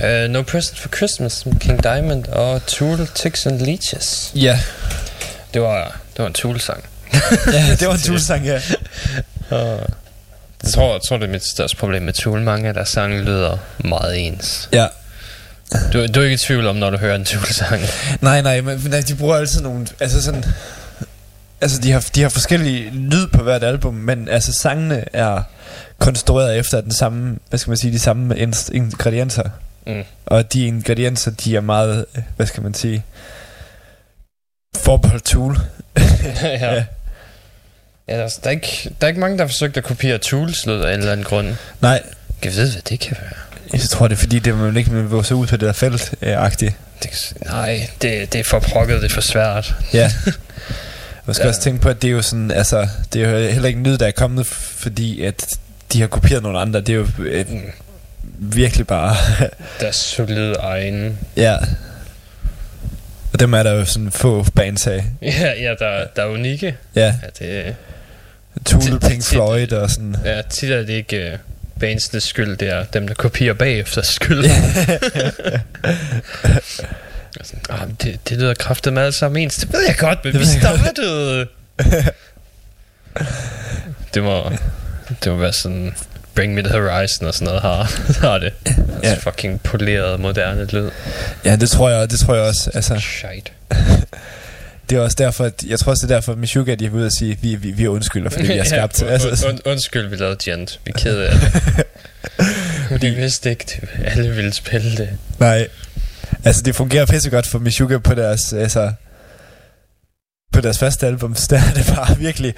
Uh, 0.00 0.30
no 0.30 0.42
Present 0.42 0.78
for 0.78 0.88
Christmas 0.96 1.46
King 1.60 1.82
Diamond 1.82 2.26
og 2.26 2.66
Tool, 2.66 3.06
Ticks 3.14 3.46
and 3.46 3.60
Leeches. 3.60 4.32
Ja, 4.34 4.60
Det 5.54 5.62
var, 5.62 6.00
det 6.16 6.18
var 6.18 6.26
en 6.26 6.32
Tool-sang. 6.32 6.84
ja 7.52 7.76
det 7.80 7.86
var 7.86 7.94
en 7.94 8.00
tulsang, 8.00 8.46
ja. 8.46 8.60
Jeg 10.62 10.72
tror, 10.72 10.92
jeg 10.92 11.00
tror, 11.08 11.16
det 11.16 11.26
er 11.26 11.30
mit 11.30 11.46
største 11.46 11.76
problem 11.76 12.02
med 12.02 12.12
Tool. 12.12 12.40
Mange 12.40 12.68
af 12.68 12.74
deres 12.74 12.88
sange 12.88 13.22
lyder 13.22 13.56
meget 13.84 14.26
ens. 14.26 14.68
Ja. 14.72 14.86
Du, 15.92 16.06
du 16.06 16.20
er 16.20 16.24
ikke 16.24 16.34
i 16.34 16.36
tvivl 16.36 16.66
om, 16.66 16.76
når 16.76 16.90
du 16.90 16.98
hører 16.98 17.14
en 17.14 17.24
Tool-sang. 17.24 17.82
Nej, 18.20 18.40
nej, 18.42 18.60
men 18.60 18.82
men 18.90 19.02
de 19.02 19.14
bruger 19.14 19.36
altid 19.36 19.60
nogle... 19.60 19.86
Altså 20.00 20.22
sådan... 20.22 20.44
Altså, 21.60 21.78
de 21.80 21.92
har, 21.92 22.08
de 22.14 22.22
har 22.22 22.28
forskellige 22.28 22.90
lyd 22.90 23.26
på 23.26 23.42
hvert 23.42 23.64
album, 23.64 23.94
men 23.94 24.28
altså, 24.28 24.52
sangene 24.52 25.04
er 25.12 25.42
konstrueret 25.98 26.58
efter 26.58 26.80
den 26.80 26.92
samme, 26.92 27.38
hvad 27.48 27.58
skal 27.58 27.70
man 27.70 27.76
sige, 27.76 27.92
de 27.92 27.98
samme 27.98 28.36
ingredienser. 28.72 29.50
Mm. 29.86 30.02
Og 30.26 30.52
de 30.52 30.66
ingredienser, 30.66 31.30
de 31.30 31.56
er 31.56 31.60
meget, 31.60 32.04
øh, 32.16 32.22
hvad 32.36 32.46
skal 32.46 32.62
man 32.62 32.74
sige, 32.74 33.04
forbeholdt 34.76 35.24
tool. 35.24 35.58
ja. 36.42 36.74
ja. 36.74 36.84
altså, 38.08 38.40
der, 38.44 38.46
er 38.46 38.54
ikke, 38.54 38.90
der 39.00 39.06
er 39.06 39.08
ikke 39.08 39.20
mange, 39.20 39.38
der 39.38 39.44
har 39.44 39.48
forsøgt 39.48 39.76
at 39.76 39.84
kopiere 39.84 40.18
Tools 40.18 40.66
lyd 40.66 40.80
af 40.80 40.92
en 40.94 40.98
eller 40.98 41.12
anden 41.12 41.26
grund. 41.26 41.54
Nej, 41.80 42.02
Jeg 42.44 42.56
ved, 42.56 42.72
hvad 42.72 42.82
det 42.82 43.00
kan 43.00 43.16
være. 43.20 43.32
jeg 43.72 43.80
tror 43.80 44.08
det 44.08 44.14
er 44.14 44.18
fordi, 44.18 44.38
det 44.38 44.54
man 44.54 44.76
ikke 44.76 44.90
vil 44.90 45.24
sig 45.24 45.36
ud 45.36 45.46
på 45.46 45.56
det 45.56 45.60
der 45.66 45.72
felt 45.72 46.14
øh, 46.22 46.42
agtigt. 46.44 46.74
Det, 47.02 47.32
nej, 47.44 47.88
det, 48.02 48.32
det 48.32 48.38
er 48.38 48.44
for 48.44 48.58
prokket, 48.58 49.02
det 49.02 49.10
er 49.10 49.14
for 49.14 49.20
svært. 49.20 49.74
Ja. 49.92 50.12
Man 51.26 51.34
skal 51.34 51.42
Ja. 51.42 51.46
ja. 51.46 51.48
også 51.48 51.60
tænke 51.60 51.80
på, 51.80 51.88
at 51.88 52.02
det 52.02 52.08
er 52.08 52.12
jo 52.12 52.22
sådan, 52.22 52.50
altså, 52.50 52.88
det 53.12 53.22
er 53.24 53.30
jo 53.30 53.48
heller 53.52 53.68
ikke 53.68 53.80
lyd, 53.82 53.98
der 53.98 54.06
er 54.06 54.10
kommet, 54.10 54.46
fordi 54.46 55.22
at 55.22 55.46
de 55.92 56.00
har 56.00 56.06
kopieret 56.08 56.42
nogle 56.42 56.58
andre. 56.58 56.80
Det 56.80 56.88
er 56.88 56.94
jo 56.96 57.06
øh, 57.18 57.44
virkelig 58.38 58.86
bare, 58.86 59.16
Deres 59.80 59.96
solide 59.96 60.54
egen. 60.54 61.18
ja. 61.36 61.56
Og 63.32 63.40
dem 63.40 63.52
er 63.54 63.62
der 63.62 63.72
jo 63.72 63.84
sådan 63.84 64.10
få 64.10 64.46
bands 64.54 64.86
af. 64.86 65.04
Ja, 65.22 65.52
ja 65.60 65.74
der, 65.78 66.06
der 66.16 66.22
er 66.22 66.26
unikke. 66.26 66.76
Ja, 66.94 67.14
Ja, 67.40 67.46
det, 67.64 67.76
Tool, 68.66 69.00
Pink 69.00 69.24
Floyd 69.24 69.72
og 69.72 69.90
sådan. 69.90 70.16
ja, 70.24 70.42
tit 70.42 70.70
er 70.70 70.76
det 70.78 70.88
ikke 70.88 71.30
uh, 71.32 71.38
bandsenes 71.80 72.24
skyld, 72.24 72.56
det 72.56 72.68
er 72.68 72.84
dem, 72.84 73.06
der 73.08 73.14
kopierer 73.14 73.54
bagefter 73.54 74.02
skyld. 74.02 74.44
Ah, 77.70 77.88
det, 78.02 78.20
det 78.28 78.38
lyder 78.38 78.54
kraftigt 78.54 78.92
med 78.94 79.02
alt 79.02 79.14
sammen 79.14 79.42
ens. 79.42 79.56
Det 79.56 79.72
ved 79.72 79.80
jeg 79.86 79.96
godt, 79.98 80.24
men 80.24 80.32
Det 80.32 80.40
vi 80.40 80.46
startede. 80.46 81.46
det 84.14 84.22
må, 84.22 84.42
det 85.24 85.32
må 85.32 85.38
være 85.38 85.52
sådan 85.52 85.94
Bring 86.34 86.54
Me 86.54 86.62
The 86.62 86.72
Horizon 86.80 87.26
og 87.26 87.34
sådan 87.34 87.46
noget 87.46 87.62
har, 87.62 87.92
har 88.28 88.38
det. 88.38 88.52
Altså 88.66 88.80
Ja. 89.02 89.14
fucking 89.14 89.60
poleret, 89.62 90.20
moderne 90.20 90.64
lyd. 90.64 90.90
Ja, 91.44 91.56
det 91.56 91.70
tror 91.70 91.90
jeg, 91.90 92.10
det 92.10 92.20
tror 92.20 92.34
jeg 92.34 92.44
også. 92.44 92.70
Altså, 92.74 92.98
Shite. 93.00 93.50
det 94.90 94.98
er 94.98 95.00
også 95.02 95.16
derfor, 95.18 95.44
at, 95.44 95.64
jeg 95.66 95.78
tror 95.78 95.90
også, 95.92 96.06
det 96.06 96.12
er 96.12 96.16
derfor, 96.16 96.32
at 96.32 96.38
Mishuga, 96.38 96.74
de 96.74 96.86
er 96.86 96.90
ude 96.90 97.06
og 97.06 97.12
sige, 97.12 97.32
at 97.32 97.42
vi, 97.42 97.54
vi, 97.54 97.70
vi 97.70 97.86
undskylder, 97.86 98.30
fordi 98.30 98.46
vi 98.46 98.56
har 98.62 98.64
skabt. 98.64 99.02
ja, 99.02 99.06
altså, 99.06 99.48
und, 99.48 99.60
undskyld, 99.64 100.08
vi 100.08 100.16
lavede 100.16 100.36
Gent. 100.44 100.80
Vi 100.84 100.92
er 100.94 100.98
kede 100.98 101.28
af 101.28 101.34
det. 102.90 103.02
vi 103.02 103.10
vidste 103.10 103.50
ikke, 103.50 103.64
det. 103.80 103.88
alle 104.04 104.34
ville 104.34 104.52
spille 104.52 104.96
det. 104.96 105.08
Nej. 105.38 105.68
Altså, 106.44 106.62
det 106.62 106.74
fungerer 106.76 107.06
pissegodt 107.06 107.46
for 107.46 107.58
Mishuga 107.58 107.98
på 107.98 108.14
deres, 108.14 108.52
altså, 108.52 108.92
på 110.52 110.60
deres 110.60 110.78
første 110.78 111.06
album. 111.06 111.34
Der 111.50 111.56
er 111.58 111.72
det 111.74 111.92
bare 111.96 112.18
virkelig 112.18 112.54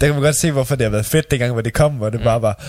der 0.00 0.06
kan 0.06 0.14
man 0.14 0.22
godt 0.22 0.36
se, 0.36 0.52
hvorfor 0.52 0.76
det 0.76 0.84
har 0.84 0.90
været 0.90 1.06
fedt 1.06 1.30
dengang, 1.30 1.52
hvor 1.52 1.60
det 1.60 1.72
kom, 1.72 1.92
hvor 1.92 2.10
det 2.10 2.22
bare 2.22 2.42
var... 2.42 2.64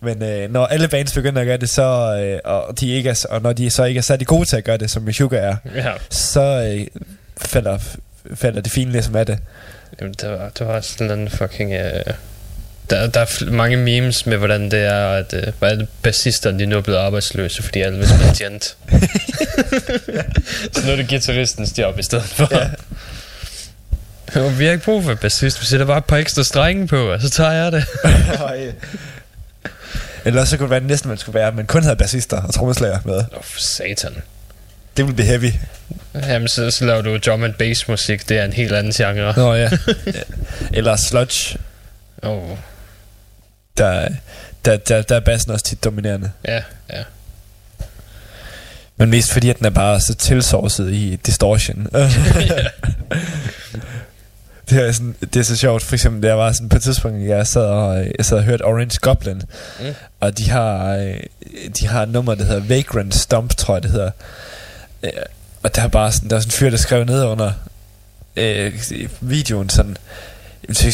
Men 0.00 0.22
øh, 0.22 0.52
når 0.52 0.66
alle 0.66 0.88
bands 0.88 1.12
begynder 1.12 1.40
at 1.40 1.46
gøre 1.46 1.56
det, 1.56 1.70
så, 1.70 2.16
øh, 2.22 2.38
og, 2.44 2.80
de 2.80 2.90
ikke 2.90 3.10
er, 3.10 3.26
og 3.30 3.42
når 3.42 3.52
de 3.52 3.70
så 3.70 3.84
ikke 3.84 3.98
er 3.98 4.02
særlig 4.02 4.26
gode 4.26 4.44
til 4.44 4.56
at 4.56 4.64
gøre 4.64 4.76
det, 4.76 4.90
som 4.90 5.02
Meshuggah 5.02 5.42
er, 5.42 5.56
ja. 5.74 5.92
så 6.10 6.40
øh, 6.40 6.86
falder, 7.36 7.78
falder 8.34 8.60
det 8.60 8.72
fine 8.72 8.92
ligesom 8.92 9.16
af 9.16 9.26
det. 9.26 9.38
Jamen, 10.00 10.14
der 10.20 10.28
var, 10.28 10.48
der 10.58 10.64
var 10.64 10.80
sådan 10.80 11.18
en 11.18 11.30
fucking... 11.30 11.72
Øh 11.72 12.02
der, 12.90 13.06
der 13.06 13.20
er 13.20 13.50
mange 13.50 13.76
memes 13.76 14.26
med, 14.26 14.36
hvordan 14.36 14.70
det 14.70 14.80
er, 14.80 15.08
at 15.08 15.34
øh, 15.34 15.52
hvad 15.58 15.72
er 15.72 15.74
det, 15.76 15.88
bassisterne 16.02 16.66
nu 16.66 16.76
er 16.76 16.80
blevet 16.80 16.98
arbejdsløse, 16.98 17.62
fordi 17.62 17.80
alle 17.80 17.98
vil 17.98 18.08
spille. 18.08 18.34
Så 20.72 20.86
nu 20.86 20.92
er 20.92 20.96
det 20.96 21.08
guitaristens 21.08 21.78
job 21.78 21.98
i 21.98 22.02
stedet 22.02 22.24
for. 22.24 22.48
Ja. 22.50 22.70
Jo, 24.36 24.46
vi 24.48 24.64
har 24.64 24.72
ikke 24.72 24.84
brug 24.84 25.04
for 25.04 25.10
en 25.10 25.16
bassist. 25.16 25.60
Vi 25.60 25.66
sætter 25.66 25.86
bare 25.86 25.98
et 25.98 26.04
par 26.04 26.16
ekstra 26.16 26.42
strenge 26.44 26.86
på, 26.86 27.12
og 27.12 27.20
så 27.20 27.30
tager 27.30 27.52
jeg 27.52 27.72
det. 27.72 27.84
Eller 30.24 30.44
så 30.44 30.56
kunne 30.56 30.64
det 30.64 30.70
være 30.70 30.80
det 30.80 30.88
næste, 30.88 31.08
man 31.08 31.16
skulle 31.18 31.38
være, 31.38 31.52
men 31.52 31.66
kun 31.66 31.82
havde 31.82 31.96
bassister 31.96 32.42
og 32.42 32.54
trommeslager 32.54 32.98
med. 33.04 33.16
Åh, 33.18 33.24
oh, 33.38 33.42
satan. 33.56 34.14
Det 34.96 35.04
ville 35.04 35.14
blive 35.14 35.26
heavy. 35.28 35.52
Jamen, 36.14 36.48
så, 36.48 36.70
så 36.70 36.84
laver 36.84 37.02
du 37.02 37.16
drum 37.16 37.44
and 37.44 37.54
bass 37.54 37.88
musik. 37.88 38.28
Det 38.28 38.38
er 38.38 38.44
en 38.44 38.52
helt 38.52 38.72
anden 38.72 38.92
genre. 38.92 39.32
Nå 39.36 39.54
ja. 39.54 39.70
Eller 40.78 40.96
sludge. 40.96 41.58
Oh, 42.22 42.50
Der, 43.78 44.08
der, 44.64 44.76
der, 44.76 45.02
der 45.02 45.16
er 45.16 45.20
bassen 45.20 45.50
også 45.52 45.64
tit 45.64 45.84
dominerende. 45.84 46.30
ja, 46.48 46.62
ja. 46.92 47.02
Men 49.00 49.10
mest 49.10 49.32
fordi, 49.32 49.50
at 49.50 49.58
den 49.58 49.66
er 49.66 49.70
bare 49.70 50.00
så 50.00 50.14
tilsovset 50.14 50.92
i 50.92 51.18
distortion. 51.26 51.86
det, 54.70 54.88
er 54.88 54.92
sådan, 54.92 55.14
det 55.20 55.36
er 55.36 55.42
så 55.42 55.56
sjovt. 55.56 55.82
For 55.82 55.94
eksempel, 55.94 56.22
der 56.22 56.32
var 56.34 56.52
sådan 56.52 56.68
på 56.68 56.76
et 56.76 56.82
tidspunkt, 56.82 57.28
jeg 57.28 57.46
sad 57.46 57.62
og, 57.62 58.06
jeg 58.18 58.24
sad 58.26 58.36
og 58.36 58.44
hørte 58.44 58.62
Orange 58.62 58.98
Goblin. 59.00 59.42
Mm. 59.80 59.86
Og 60.20 60.38
de 60.38 60.50
har, 60.50 60.94
øh, 60.96 61.20
de 61.80 61.86
har 61.86 62.02
et 62.02 62.08
nummer, 62.08 62.34
der 62.34 62.44
hedder 62.44 62.60
Vagrant 62.68 63.14
Stomp, 63.14 63.54
tror 63.56 63.74
jeg 63.74 63.82
det 63.82 63.90
hedder. 63.90 64.10
Øh, 65.02 65.10
Og 65.62 65.76
der 65.76 65.82
er 65.82 65.88
bare 65.88 66.12
sådan, 66.12 66.30
der 66.30 66.36
er 66.36 66.40
sådan 66.40 66.48
en 66.48 66.52
fyr, 66.52 66.70
der 66.70 66.76
skrev 66.76 67.04
ned 67.04 67.24
under 67.24 67.52
øh, 68.36 68.72
videoen 69.20 69.68
sådan, 69.68 69.96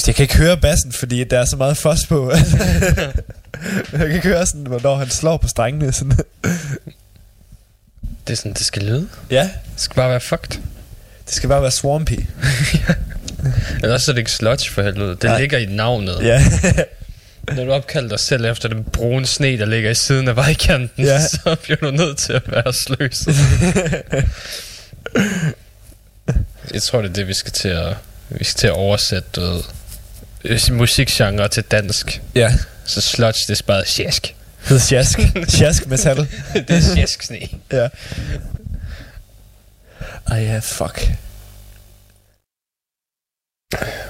jeg 0.06 0.14
kan 0.14 0.22
ikke 0.22 0.36
høre 0.36 0.56
bassen, 0.56 0.92
fordi 0.92 1.24
der 1.24 1.38
er 1.38 1.44
så 1.44 1.56
meget 1.56 1.76
fos 1.76 2.06
på. 2.06 2.32
jeg 3.92 3.98
kan 3.98 4.10
ikke 4.12 4.28
høre 4.28 4.46
sådan, 4.46 4.66
hvornår 4.66 4.96
han 4.96 5.10
slår 5.10 5.36
på 5.36 5.48
strengene. 5.48 5.92
Sådan. 5.92 6.16
Det 8.26 8.32
er 8.32 8.36
sådan, 8.36 8.52
det 8.52 8.66
skal 8.66 8.82
lyde. 8.82 9.08
ja, 9.30 9.42
Det 9.74 9.80
skal 9.80 9.94
bare 9.94 10.10
være 10.10 10.20
fucked. 10.20 10.60
det 11.26 11.34
skal 11.34 11.48
bare 11.48 11.62
være 11.62 11.70
swampy. 11.70 12.12
Ellers 13.82 14.02
så 14.02 14.10
er 14.10 14.12
det 14.12 14.20
ikke 14.20 14.30
sludge 14.32 14.70
for 14.70 14.82
helvede. 14.82 15.10
Det 15.10 15.22
Nej. 15.24 15.40
ligger 15.40 15.58
i 15.58 15.66
navnet. 15.66 16.18
Ja, 16.22 16.44
Når 17.56 17.64
du 17.64 17.72
opkalder 17.72 18.08
dig 18.08 18.20
selv 18.20 18.44
efter 18.44 18.68
den 18.68 18.84
brune 18.84 19.26
sne, 19.26 19.58
der 19.58 19.66
ligger 19.66 19.90
i 19.90 19.94
siden 19.94 20.28
af 20.28 20.36
vejkanten, 20.36 21.04
Ja. 21.04 21.20
så 21.28 21.56
bliver 21.62 21.76
du 21.76 21.90
nødt 21.90 22.18
til 22.18 22.32
at 22.32 22.42
være 22.46 22.72
sløs. 22.72 23.18
Jeg 26.74 26.82
tror, 26.82 27.02
det 27.02 27.08
er 27.08 27.12
det, 27.12 27.28
vi 27.28 27.34
skal 27.34 27.52
til 27.52 27.68
at, 27.68 27.96
vi 28.28 28.44
skal 28.44 28.58
til 28.58 28.66
at 28.66 28.72
oversætte 28.72 29.28
du 29.36 29.40
ved, 29.40 29.62
øh, 30.44 30.60
musikgenre 30.72 31.48
til 31.48 31.62
dansk. 31.62 32.20
ja. 32.34 32.52
Så 32.86 33.00
sludge, 33.00 33.40
det 33.48 33.60
er 33.60 33.64
bare 33.66 33.84
sjask. 33.86 34.22
Det 34.22 34.34
hedder 34.68 34.82
sjask. 34.82 35.18
sjask 35.48 35.86
metal. 35.86 36.16
det 36.54 36.70
er 36.70 36.80
sjask 36.94 37.22
sne. 37.22 37.38
ja. 37.72 37.88
Ej 40.30 40.36
ja, 40.42 40.58
fuck. 40.58 41.08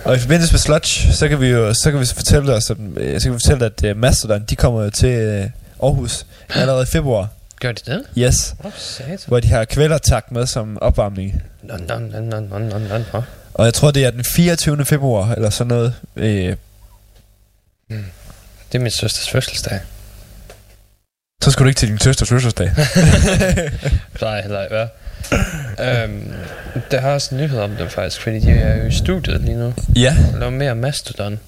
Og 0.04 0.16
i 0.16 0.18
forbindelse 0.18 0.52
med 0.52 0.58
Sludge, 0.58 1.12
så 1.12 1.28
kan 1.28 1.40
vi 1.40 1.46
jo 1.48 1.74
så 1.74 1.90
kan 1.90 2.00
vi 2.00 2.04
så 2.04 2.14
fortælle 2.14 2.54
os, 2.54 2.70
om, 2.70 2.98
øh, 2.98 3.20
så 3.20 3.24
kan 3.26 3.32
vi 3.34 3.38
fortælle, 3.44 3.66
at 3.66 3.90
uh, 3.90 4.00
Mastodon, 4.00 4.44
de 4.50 4.56
kommer 4.56 4.82
jo 4.82 4.90
til 4.90 5.40
uh, 5.40 5.50
Aarhus 5.88 6.26
allerede 6.50 6.82
i 6.82 6.86
februar. 6.86 7.28
Gør 7.60 7.72
de 7.72 7.92
det? 7.92 8.04
Yes. 8.18 8.54
Oh. 8.64 8.72
Hvor 9.26 9.40
de 9.40 9.48
har 9.48 9.64
kvælertak 9.64 10.30
med 10.30 10.46
som 10.46 10.78
opvarmning. 10.80 11.42
Nå, 11.62 11.76
nå, 11.76 11.98
nå, 11.98 12.20
nå, 12.20 12.40
nå, 12.40 12.58
nå, 12.78 12.98
nå. 13.12 13.22
Og 13.54 13.64
jeg 13.64 13.74
tror, 13.74 13.90
det 13.90 14.04
er 14.04 14.10
den 14.10 14.24
24. 14.24 14.84
februar, 14.84 15.32
eller 15.34 15.50
sådan 15.50 15.68
noget. 15.68 15.94
Øh, 16.16 16.56
Det 18.72 18.74
er 18.74 18.78
min 18.78 18.90
søsters 18.90 19.30
fødselsdag. 19.30 19.80
så 21.42 21.50
skal 21.50 21.64
du 21.64 21.68
ikke 21.68 21.78
til 21.78 21.88
din 21.88 21.98
søsters 21.98 22.28
fødselsdag. 22.28 22.70
Heller 24.42 24.62
ikke 24.62 24.74
være. 24.74 24.88
Øhm, 25.80 26.32
der 26.90 27.00
har 27.00 27.10
også 27.10 27.34
en 27.34 27.40
nyhed 27.40 27.58
om 27.58 27.76
dem 27.76 27.88
faktisk, 27.90 28.20
fordi 28.20 28.38
de 28.38 28.50
er 28.50 28.76
jo 28.76 28.86
i 28.86 28.92
studiet 28.92 29.40
lige 29.40 29.56
nu. 29.56 29.74
ja, 29.96 30.16
Og 30.32 30.38
laver 30.38 30.50
mere 30.50 30.74
Mastodon. 30.74 31.40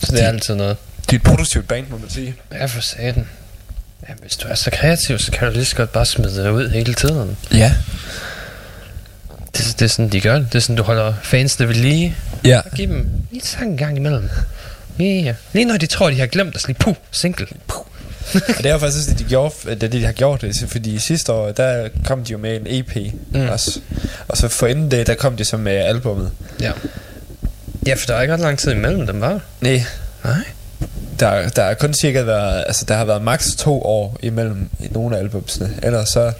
Så 0.00 0.12
det 0.12 0.22
er 0.24 0.28
altid 0.28 0.54
noget. 0.54 0.76
det 1.06 1.12
er 1.12 1.16
et 1.16 1.22
produktivt 1.22 1.68
band, 1.68 1.86
må 1.90 1.98
man 1.98 2.10
sige. 2.10 2.34
Ja, 2.52 2.64
for 2.66 2.80
satan. 2.80 3.28
Ja, 4.08 4.14
hvis 4.22 4.36
du 4.36 4.48
er 4.48 4.54
så 4.54 4.70
kreativ, 4.70 5.18
så 5.18 5.32
kan 5.32 5.48
du 5.48 5.52
lige 5.54 5.64
så 5.64 5.76
godt 5.76 5.92
bare 5.92 6.06
smide 6.06 6.44
det 6.44 6.50
ud 6.50 6.68
hele 6.68 6.94
tiden. 6.94 7.36
Ja. 7.52 7.72
Det, 9.56 9.74
det 9.78 9.82
er 9.82 9.88
sådan, 9.88 10.08
de 10.08 10.20
gør 10.20 10.38
det. 10.38 10.46
Det 10.52 10.58
er 10.58 10.62
sådan, 10.62 10.76
du 10.76 10.82
holder 10.82 11.14
fansene 11.22 11.68
ved 11.68 11.74
lige. 11.74 12.16
Ja. 12.44 12.60
Giv 12.76 12.88
dem 12.88 13.08
lige 13.30 13.42
sang 13.46 13.70
en 13.70 13.76
gang 13.76 13.96
imellem. 13.96 14.30
Ja, 14.98 15.34
lige 15.52 15.64
når 15.64 15.76
de 15.76 15.86
tror, 15.86 16.10
de 16.10 16.18
har 16.20 16.26
glemt 16.26 16.54
at 16.54 16.60
sige, 16.60 16.74
puh, 16.74 16.94
single. 17.10 17.46
Puh. 17.66 17.84
Og 18.56 18.62
det 18.62 18.66
er 18.66 18.72
jo 18.72 18.78
faktisk 18.78 19.08
det, 19.08 19.18
de, 19.18 19.24
gjorde, 19.24 19.54
det, 19.64 19.80
det, 19.80 19.92
de 19.92 20.04
har 20.04 20.12
gjort 20.12 20.40
det, 20.40 20.64
fordi 20.68 20.98
sidste 20.98 21.32
år, 21.32 21.50
der 21.52 21.88
kom 22.06 22.24
de 22.24 22.32
jo 22.32 22.38
med 22.38 22.56
en 22.56 22.62
EP 22.66 22.96
Mm. 23.34 23.48
også. 23.48 23.80
Og 24.28 24.36
så 24.36 24.48
for 24.48 24.66
inden 24.66 24.90
det, 24.90 25.06
der 25.06 25.14
kom 25.14 25.36
de 25.36 25.44
så 25.44 25.56
med 25.56 25.72
albummet. 25.72 26.30
Ja. 26.60 26.72
Ja, 27.86 27.94
for 27.94 28.06
der 28.06 28.14
er 28.14 28.22
ikke 28.22 28.34
ret 28.34 28.40
lang 28.40 28.58
tid 28.58 28.72
imellem 28.72 29.06
dem, 29.06 29.20
var 29.20 29.40
Nej, 29.60 29.82
Nej. 30.24 30.34
der, 31.20 31.48
der 31.48 31.62
er 31.62 31.74
kun 31.74 31.94
cirka 31.94 32.22
været, 32.22 32.64
altså 32.66 32.84
der 32.88 32.94
har 32.96 33.04
været 33.04 33.22
maks 33.22 33.46
to 33.58 33.82
år 33.82 34.18
imellem 34.22 34.68
i 34.80 34.88
nogle 34.90 35.16
af 35.16 35.20
albumsene. 35.20 35.70
Ellers 35.82 36.08
så 36.08 36.32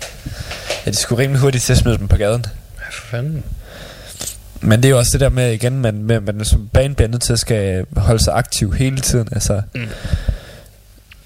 ja, 0.87 0.91
de 0.91 0.97
skulle 0.97 1.23
rimelig 1.23 1.41
hurtigt 1.41 1.65
til 1.65 1.73
at 1.73 1.79
smide 1.79 1.99
dem 1.99 2.09
på 2.09 2.17
gaden. 2.17 2.45
Ja, 2.79 2.85
for 2.91 3.07
fanden. 3.07 3.45
Men 4.61 4.79
det 4.83 4.85
er 4.89 4.91
jo 4.91 4.99
også 4.99 5.11
det 5.13 5.21
der 5.21 5.29
med 5.29 5.53
igen, 5.53 5.81
man, 5.81 6.03
med, 6.03 6.21
man 6.21 6.45
som 6.45 6.69
band 6.73 6.95
bliver 6.97 7.09
nødt 7.09 7.23
til 7.23 7.33
at 7.33 7.39
skal 7.39 7.85
holde 7.97 8.25
sig 8.25 8.35
aktiv 8.35 8.75
hele 8.75 9.01
tiden. 9.01 9.29
Altså, 9.33 9.63
Mm. 9.75 9.87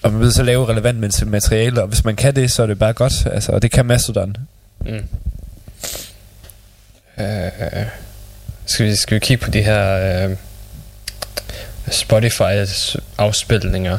Og 0.02 0.12
man 0.12 0.20
vil 0.20 0.32
så 0.32 0.42
lave 0.42 0.68
relevant 0.68 1.26
materiale, 1.26 1.82
og 1.82 1.88
hvis 1.88 2.04
man 2.04 2.16
kan 2.16 2.36
det, 2.36 2.50
så 2.50 2.62
er 2.62 2.66
det 2.66 2.78
bare 2.78 2.92
godt. 2.92 3.26
Altså, 3.26 3.52
og 3.52 3.62
det 3.62 3.70
kan 3.70 3.86
Mastodon. 3.86 4.36
Mm. 4.80 5.04
Uh, 7.16 7.24
skal, 8.66 8.86
vi, 8.86 8.96
skal 8.96 9.14
vi 9.14 9.18
kigge 9.20 9.44
på 9.44 9.50
de 9.50 9.62
her 9.62 10.26
uh, 10.28 10.32
Spotify 11.90 12.66
afspilninger? 13.18 13.98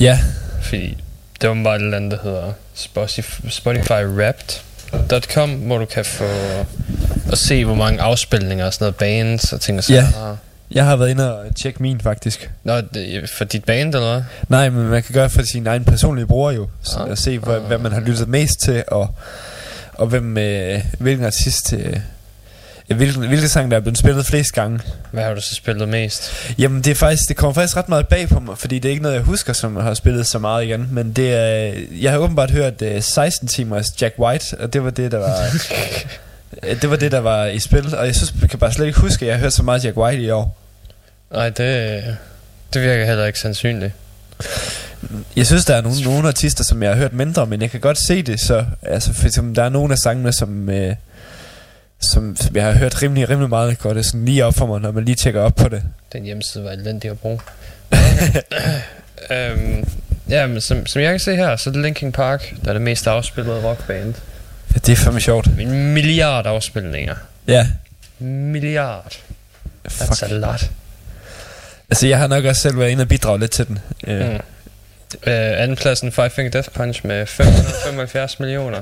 Ja, 0.00 0.20
Fordi 0.62 0.96
det 1.40 1.48
var 1.48 1.62
bare 1.64 1.76
et 1.76 1.82
eller 1.82 1.96
andet, 1.96 2.10
der 2.10 2.18
hedder 2.22 2.52
Spotify, 2.74 3.40
SpotifyWrapped.com, 3.48 5.50
hvor 5.54 5.78
du 5.78 5.84
kan 5.84 6.04
få 6.04 6.24
at 7.32 7.38
se, 7.38 7.64
hvor 7.64 7.74
mange 7.74 8.00
afspilninger 8.00 8.66
og 8.66 8.74
sådan 8.74 8.84
noget 8.84 8.96
bands 8.96 9.52
og 9.52 9.60
ting 9.60 9.78
og 9.78 9.84
sådan 9.84 10.04
Ja. 10.04 10.10
noget. 10.20 10.38
Jeg 10.70 10.84
har 10.84 10.96
været 10.96 11.10
inde 11.10 11.38
og 11.38 11.56
tjekke 11.56 11.82
min 11.82 12.00
faktisk. 12.00 12.50
Nå, 12.64 12.80
det, 12.80 13.30
for 13.30 13.44
dit 13.44 13.64
band 13.64 13.94
eller 13.94 14.12
hvad? 14.12 14.22
Nej, 14.48 14.70
men 14.70 14.88
man 14.88 15.02
kan 15.02 15.14
gøre 15.14 15.30
for 15.30 15.42
sin 15.42 15.66
egen 15.66 15.84
personlige 15.84 16.26
bruger 16.26 16.50
jo. 16.52 16.68
Så 16.82 16.98
Ah. 16.98 17.10
at 17.10 17.18
se, 17.18 17.38
hvad, 17.38 17.60
hvad 17.60 17.78
man 17.78 17.92
har 17.92 18.00
lyttet 18.00 18.28
mest 18.28 18.54
til, 18.64 18.84
og, 18.88 19.14
og 19.94 20.06
hvem, 20.06 20.38
øh, 20.38 20.80
hvilken 20.98 21.26
artist... 21.26 21.72
Øh, 21.72 21.96
hvilken, 22.96 23.26
hvilken 23.28 23.48
sang, 23.48 23.70
der 23.70 23.76
er 23.76 23.80
blevet 23.80 23.98
spillet 23.98 24.26
flest 24.26 24.52
gange. 24.52 24.80
Hvad 25.10 25.24
har 25.24 25.34
du 25.34 25.40
så 25.40 25.54
spillet 25.54 25.88
mest? 25.88 26.32
Jamen, 26.58 26.82
det, 26.82 26.90
er 26.90 26.94
faktisk, 26.94 27.22
det 27.28 27.36
kommer 27.36 27.54
faktisk 27.54 27.76
ret 27.76 27.88
meget 27.88 28.08
bag 28.08 28.28
på 28.28 28.40
mig, 28.40 28.58
fordi 28.58 28.78
det 28.78 28.88
er 28.88 28.90
ikke 28.90 29.02
noget, 29.02 29.14
jeg 29.16 29.22
husker, 29.24 29.52
som 29.52 29.76
har 29.76 29.94
spillet 29.94 30.26
så 30.26 30.38
meget 30.38 30.64
igen. 30.64 30.88
Men 30.92 31.12
det 31.12 31.34
er, 31.34 31.74
jeg 32.00 32.10
har 32.12 32.18
åbenbart 32.18 32.50
hørt 32.50 32.82
uh, 32.82 32.88
16 33.00 33.48
timers 33.48 34.02
Jack 34.02 34.14
White, 34.18 34.56
og 34.60 34.72
det 34.72 34.84
var 34.84 34.90
det, 34.90 35.12
der 35.12 35.18
var... 35.18 35.36
øh, 36.62 36.82
det 36.82 36.90
var 36.90 36.96
det, 36.96 37.12
der 37.12 37.18
var 37.18 37.46
i 37.46 37.58
spil, 37.58 37.94
og 37.96 38.06
jeg 38.06 38.14
synes, 38.14 38.34
jeg 38.40 38.50
kan 38.50 38.58
bare 38.58 38.72
slet 38.72 38.86
ikke 38.86 39.00
huske, 39.00 39.24
at 39.24 39.28
jeg 39.28 39.36
har 39.36 39.40
hørt 39.40 39.52
så 39.52 39.62
meget 39.62 39.84
Jack 39.84 39.96
White 39.96 40.22
i 40.22 40.30
år. 40.30 40.56
Nej, 41.30 41.48
det, 41.48 42.04
det 42.74 42.82
virker 42.82 43.04
heller 43.04 43.26
ikke 43.26 43.38
sandsynligt. 43.38 43.92
Jeg 45.36 45.46
synes, 45.46 45.64
der 45.64 45.74
er 45.74 45.80
nogle, 45.80 46.00
nogle 46.04 46.28
artister, 46.28 46.64
som 46.64 46.82
jeg 46.82 46.90
har 46.90 46.96
hørt 46.96 47.12
mindre, 47.12 47.46
men 47.46 47.62
jeg 47.62 47.70
kan 47.70 47.80
godt 47.80 47.98
se 48.06 48.22
det, 48.22 48.40
så 48.40 48.64
altså, 48.82 49.12
for 49.12 49.26
eksempel, 49.26 49.56
der 49.56 49.62
er 49.62 49.68
nogle 49.68 49.92
af 49.92 49.98
sangene, 49.98 50.32
som, 50.32 50.68
øh, 50.68 50.94
som, 52.00 52.36
som 52.36 52.56
jeg 52.56 52.64
har 52.64 52.72
hørt 52.72 53.02
rimelig, 53.02 53.28
rimelig 53.28 53.48
meget, 53.48 53.78
går 53.78 53.94
det 53.94 54.06
sådan 54.06 54.24
lige 54.24 54.44
op 54.44 54.54
for 54.54 54.66
mig, 54.66 54.80
når 54.80 54.92
man 54.92 55.04
lige 55.04 55.14
tjekker 55.14 55.40
op 55.40 55.54
på 55.54 55.68
det. 55.68 55.82
Den 56.12 56.24
hjemmeside 56.24 56.64
var 56.64 56.70
elendig 56.70 57.10
at 57.10 57.18
bruge. 57.18 57.40
øhm, 59.30 59.88
ja, 60.28 60.46
men 60.46 60.60
som, 60.60 60.86
som 60.86 61.02
jeg 61.02 61.10
kan 61.10 61.20
se 61.20 61.36
her, 61.36 61.56
så 61.56 61.70
er 61.70 61.72
det 61.72 61.82
Linkin 61.82 62.12
Park, 62.12 62.54
der 62.64 62.68
er 62.68 62.72
det 62.72 62.82
mest 62.82 63.06
afspillede 63.06 63.64
rockband. 63.64 64.14
Ja, 64.74 64.78
det 64.86 64.92
er 64.92 64.96
fandme 64.96 65.20
sjovt. 65.20 65.46
En 65.46 65.92
milliard 65.94 66.46
afspilninger. 66.46 67.14
Ja, 67.46 67.66
Milliard. 68.18 69.12
That's 69.88 70.04
fuck. 70.06 70.22
a 70.22 70.34
lot. 70.34 70.70
Altså, 71.90 72.06
jeg 72.06 72.18
har 72.18 72.26
nok 72.26 72.44
også 72.44 72.62
selv 72.62 72.78
været 72.78 72.90
inde 72.90 73.02
og 73.02 73.08
bidrage 73.08 73.38
lidt 73.40 73.50
til 73.50 73.66
den. 73.68 73.78
Øh, 74.06 74.28
Mm. 74.28 74.40
Øh, 75.26 75.62
andenpladsen 75.62 76.12
Five 76.12 76.30
Finger 76.30 76.50
Death 76.50 76.68
Punch 76.70 77.06
med 77.06 77.26
575 77.26 78.38
millioner. 78.40 78.80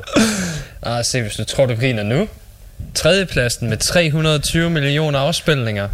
Ah, 0.83 1.05
se, 1.05 1.23
hvis 1.23 1.35
du 1.37 1.45
tror, 1.45 1.67
du 1.67 1.75
griner 1.75 2.03
nu. 2.03 2.29
Tredjepladsen 2.95 3.69
med 3.69 3.77
320 3.77 4.71
millioner 4.71 5.19
afspilninger. 5.19 5.89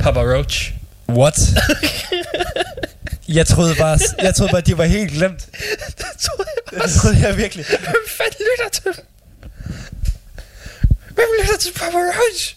Papa 0.00 0.20
Roach. 0.20 0.72
What? 1.08 1.34
jeg 3.28 3.46
troede 3.46 3.74
bare, 3.74 3.98
jeg 4.22 4.34
troede 4.34 4.50
bare, 4.52 4.60
de 4.60 4.78
var 4.78 4.84
helt 4.84 5.12
glemt. 5.12 5.46
Det 5.98 6.04
troede 6.20 6.50
jeg 6.72 6.82
Det 6.82 6.90
troede 6.92 7.18
jeg 7.28 7.36
virkelig. 7.36 7.64
Hvem 7.68 7.80
fanden 8.18 8.36
lytter 8.38 8.70
til 8.72 8.84
dem? 8.84 9.04
Hvem 11.14 11.26
lytter 11.42 11.56
til 11.60 11.72
Papa 11.72 11.96
Roach? 11.96 12.56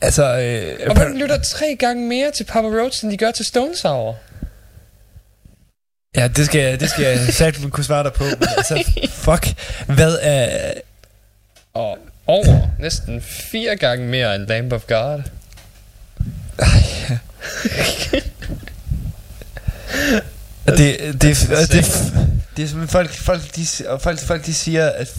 Altså, 0.00 0.24
øh, 0.38 0.90
Og 0.90 0.96
hvem 0.96 1.16
lytter 1.16 1.38
tre 1.42 1.76
gange 1.78 2.06
mere 2.08 2.30
til 2.30 2.44
Papa 2.44 2.68
Roach, 2.68 3.04
end 3.04 3.12
de 3.12 3.16
gør 3.16 3.30
til 3.30 3.44
Stone 3.44 3.76
Sour? 3.76 4.18
ja, 6.16 6.28
det 6.28 6.46
skal, 6.46 6.60
jeg- 6.60 6.80
det 6.80 6.90
skal 6.90 7.04
jeg 7.04 7.34
sagt 7.34 7.58
kunne 7.70 7.84
svare 7.84 8.04
dig 8.04 8.12
på. 8.12 8.24
Men 8.24 8.48
altså, 8.56 8.84
fuck. 9.10 9.46
Hvad 9.86 10.18
er... 10.22 10.72
Og 11.74 11.98
over 12.26 12.66
næsten 12.78 13.20
fire 13.22 13.76
gange 13.76 14.06
mere 14.06 14.34
end 14.36 14.46
Lamb 14.46 14.72
of 14.72 14.82
God. 14.88 15.22
Det, 20.66 20.76
det, 20.78 21.22
det, 21.22 21.22
det, 21.22 21.72
det, 21.72 22.12
det 22.56 22.64
er 22.64 22.68
som 22.68 22.88
folk, 22.88 23.10
folk, 23.10 23.56
de, 23.56 23.66
folk, 24.00 24.18
folk 24.20 24.46
de 24.46 24.54
siger, 24.54 24.88
at 24.90 25.14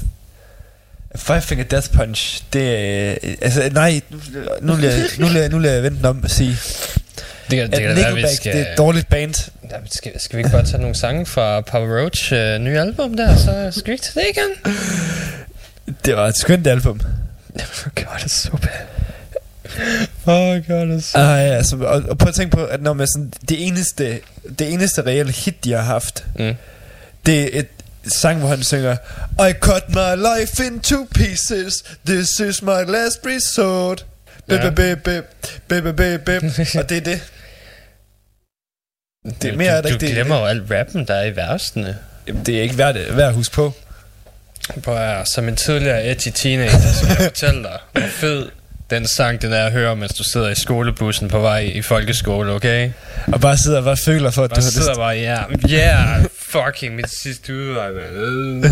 Five 1.15 1.41
Finger 1.41 1.65
Death 1.65 1.89
Punch, 1.91 2.43
det 2.53 2.69
er... 2.79 3.15
Altså, 3.41 3.69
nej, 3.73 4.01
nu, 4.09 4.17
nu, 4.31 4.41
nu, 4.61 4.75
vil 4.75 4.85
jeg, 5.39 5.49
nu 5.49 5.57
vil 5.59 5.69
jeg 5.69 5.83
vente 5.83 6.05
om 6.05 6.23
og 6.23 6.29
sige, 6.29 6.49
Det 7.49 7.57
kan, 7.59 7.71
det 7.71 7.73
at 7.77 7.81
kan 7.81 7.81
da 7.81 7.87
være, 7.87 7.95
vi 7.95 8.03
Nickelback, 8.03 8.35
skal... 8.35 8.53
det 8.53 8.67
er 8.67 8.71
et 8.71 8.77
dårligt 8.77 9.09
band. 9.09 9.51
Ja, 9.71 9.75
skal, 9.91 10.19
skal 10.19 10.37
vi 10.37 10.39
ikke 10.39 10.51
bare 10.51 10.65
tage 10.65 10.77
nogle 10.81 10.95
sange 10.95 11.25
fra 11.25 11.61
Papa 11.61 11.85
Roach 11.85 12.33
øh, 12.33 12.59
nye 12.59 12.79
album 12.79 13.17
der, 13.17 13.35
så 13.37 13.67
skal 13.71 13.87
vi 13.87 13.91
ikke 13.91 14.03
tage 14.03 14.25
det 14.25 14.37
igen? 14.37 14.73
Det 16.05 16.15
var 16.15 16.27
et 16.27 16.37
skønt 16.37 16.67
album. 16.67 16.99
God, 17.95 18.17
det 18.17 18.23
er 18.25 18.29
så 18.29 18.49
bad. 18.51 18.69
Oh 20.25 20.67
god, 20.67 20.87
det 20.87 20.95
er 20.97 21.01
så... 21.01 21.17
Ah, 21.17 21.47
ja, 21.47 21.53
altså, 21.55 21.75
og, 21.77 22.03
og 22.09 22.17
prøv 22.17 22.29
at 22.29 22.35
tænke 22.35 22.57
på, 22.57 22.63
at 22.65 22.81
når 22.81 22.93
man 22.93 23.07
sådan, 23.07 23.33
det 23.49 23.67
eneste, 23.67 24.19
det 24.59 24.73
eneste 24.73 25.01
reelle 25.01 25.31
hit, 25.31 25.63
de 25.63 25.71
har 25.71 25.81
haft, 25.81 26.25
Mm. 26.39 26.53
det 27.25 27.41
er 27.55 27.59
et 27.59 27.67
sang, 28.07 28.39
hvor 28.39 28.49
han 28.49 28.63
synger 28.63 28.97
I 29.49 29.53
cut 29.53 29.89
my 29.89 30.15
life 30.39 30.65
in 30.67 30.79
two 30.79 31.05
pieces 31.15 31.83
This 32.05 32.39
is 32.39 32.61
my 32.61 32.83
last 32.87 33.19
resort 33.25 34.05
Bip, 34.49 34.59
Ja. 34.59 34.69
bip, 34.69 35.03
bip, 35.03 35.23
bip, 35.67 35.83
bip, 35.83 35.95
bip, 35.95 36.21
bip. 36.25 36.43
Og 36.79 36.89
det 36.89 36.97
er 36.97 37.01
det 37.01 37.21
Det 39.41 39.53
er 39.53 39.57
mere 39.57 39.67
er 39.71 39.81
du, 39.81 39.87
der 39.87 39.89
du 39.89 39.93
ikke 39.95 40.05
det- 40.05 40.13
glemmer 40.13 40.39
jo 40.39 40.45
alt 40.45 40.71
rappen, 40.71 41.07
der 41.07 41.13
er 41.13 41.23
i 41.25 41.35
versene. 41.35 41.97
Jamen, 42.27 42.45
Det 42.45 42.57
er 42.57 42.61
ikke 42.61 42.77
værd, 42.77 42.93
værd 42.93 43.27
at 43.27 43.33
huske 43.33 43.55
på 43.55 43.73
Prøv 44.83 44.97
at, 44.97 45.27
som 45.27 45.47
en 45.47 45.55
tidligere 45.55 46.05
edgy 46.11 46.27
teenager, 46.35 46.79
så 46.93 47.05
kan 47.07 47.09
jeg 47.17 47.23
fortælle 47.31 47.63
dig, 47.63 47.79
hvor 47.91 48.01
fed 48.09 48.49
den 48.93 49.07
sang, 49.07 49.41
den 49.41 49.53
er 49.53 49.65
at 49.65 49.71
høre, 49.71 49.95
mens 49.95 50.13
du 50.13 50.23
sidder 50.23 50.49
i 50.49 50.55
skolebussen 50.55 51.29
på 51.29 51.39
vej 51.39 51.59
i 51.59 51.81
folkeskole, 51.81 52.51
okay? 52.51 52.91
Og 53.27 53.41
bare 53.41 53.57
sidder 53.57 53.77
og 53.77 53.83
bare 53.83 53.97
føler 53.97 54.31
for, 54.31 54.43
at 54.43 54.49
du 54.49 54.55
Bare 54.55 54.63
har 54.63 54.71
sidder 54.71 54.89
lyst 54.89 54.97
bare, 54.97 55.15
ja, 55.15 55.43
yeah, 55.69 55.71
yeah, 55.71 56.25
fucking 56.37 56.95
mit 56.95 57.09
sidste 57.09 57.53
udvej, 57.53 57.91
mand. 57.91 58.65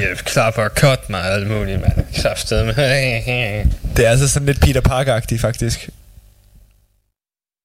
Jeg 0.00 0.10
er 0.10 0.14
klar 0.14 0.50
på 0.50 0.60
at 0.60 0.72
cut 0.72 1.10
mig 1.10 1.20
og 1.20 1.34
alt 1.34 1.46
muligt, 1.50 1.80
mand. 1.80 2.06
Kraftedeme. 2.16 2.72
Det 3.96 4.06
er 4.06 4.10
altså 4.10 4.28
sådan 4.28 4.46
lidt 4.46 4.60
Peter 4.60 4.80
Parker-agtigt 4.80 5.40
faktisk 5.40 5.88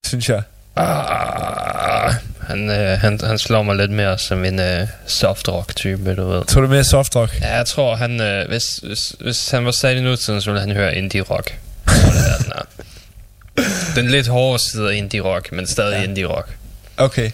Synes 0.06 0.30
jeg 0.30 0.42
Ah, 0.76 2.14
han, 2.52 2.70
øh, 2.70 3.00
han, 3.00 3.20
han 3.24 3.38
slår 3.38 3.64
mig 3.64 3.76
lidt 3.76 3.92
mere 3.92 4.18
som 4.18 4.46
en 4.46 4.60
øh, 4.60 4.88
soft 5.08 5.48
rock 5.50 5.76
type, 5.76 6.16
du 6.16 6.28
ved. 6.28 6.46
Tror 6.46 6.62
du 6.62 6.68
mere 6.68 6.84
soft 6.84 7.16
rock? 7.16 7.42
Ja, 7.42 7.56
jeg 7.56 7.66
tror, 7.66 7.96
han, 7.96 8.22
øh, 8.22 8.48
hvis, 8.48 8.66
hvis, 8.84 9.16
hvis 9.20 9.50
han 9.52 9.66
var 9.66 9.72
sat 9.72 9.98
i 9.98 10.02
nutiden, 10.02 10.42
så 10.42 10.52
ville 10.52 10.60
han 10.62 10.72
høre 10.72 10.96
indie 10.96 11.22
rock. 11.22 11.58
Jeg 11.88 11.96
tror, 11.96 12.12
det 12.12 12.22
er, 12.32 12.38
den, 12.44 12.52
er. 12.56 13.64
den 13.96 14.08
lidt 14.12 14.28
hårde 14.28 14.60
side 14.72 14.92
af 14.92 14.96
indie 14.96 15.22
rock, 15.22 15.52
men 15.52 15.68
stadig 15.68 15.92
Ja. 15.92 15.98
ja. 15.98 16.04
indie 16.04 16.26
rock. 16.26 16.50
Okay 16.98 17.32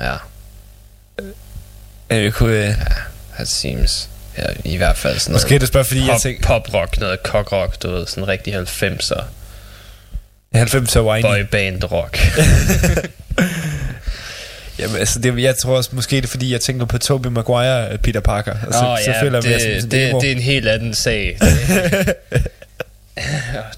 Ja, 0.00 0.16
Jeg 2.10 2.32
kunne, 2.32 2.66
øh, 2.68 2.74
that 3.34 3.48
seems. 3.48 4.08
Ja, 4.38 4.44
i 4.64 4.76
hvert 4.76 4.96
fald 4.96 5.18
sådan 5.18 5.32
Måske 5.32 5.54
er 5.54 5.58
det 5.58 5.68
spørgsmål, 5.68 5.98
fordi 5.98 6.06
jeg 6.06 6.14
pop, 6.14 6.20
tænker 6.20 6.46
pop 6.46 6.74
rock, 6.74 7.00
noget 7.00 7.18
cock 7.24 7.52
rock, 7.52 7.82
du 7.82 7.90
ved, 7.90 8.06
sådan 8.06 8.28
rigtig 8.28 8.54
90'er 8.60 9.22
90 10.54 10.96
er 10.96 11.00
whiny 11.00 11.22
boyband 11.22 11.84
rock. 11.92 12.18
Jamen, 14.82 14.96
altså, 14.96 15.18
det, 15.18 15.42
jeg 15.42 15.56
tror 15.56 15.76
også, 15.76 15.90
måske 15.92 16.16
det 16.16 16.24
er, 16.24 16.28
fordi 16.28 16.52
jeg 16.52 16.60
tænker 16.60 16.86
på 16.86 16.98
Tobey 16.98 17.28
Maguire 17.30 17.88
og 17.88 18.00
Peter 18.00 18.20
Parker. 18.20 18.52
Og 18.66 18.74
så, 18.74 18.86
Åh, 18.86 18.98
så 19.04 19.14
føler 19.20 19.40
jeg 19.42 19.50
mere 19.50 19.60
som 19.80 19.90
det, 19.90 20.12
det, 20.12 20.20
det 20.22 20.28
er 20.28 20.32
en 20.32 20.38
helt 20.42 20.68
anden 20.68 20.94
sag. 20.94 21.38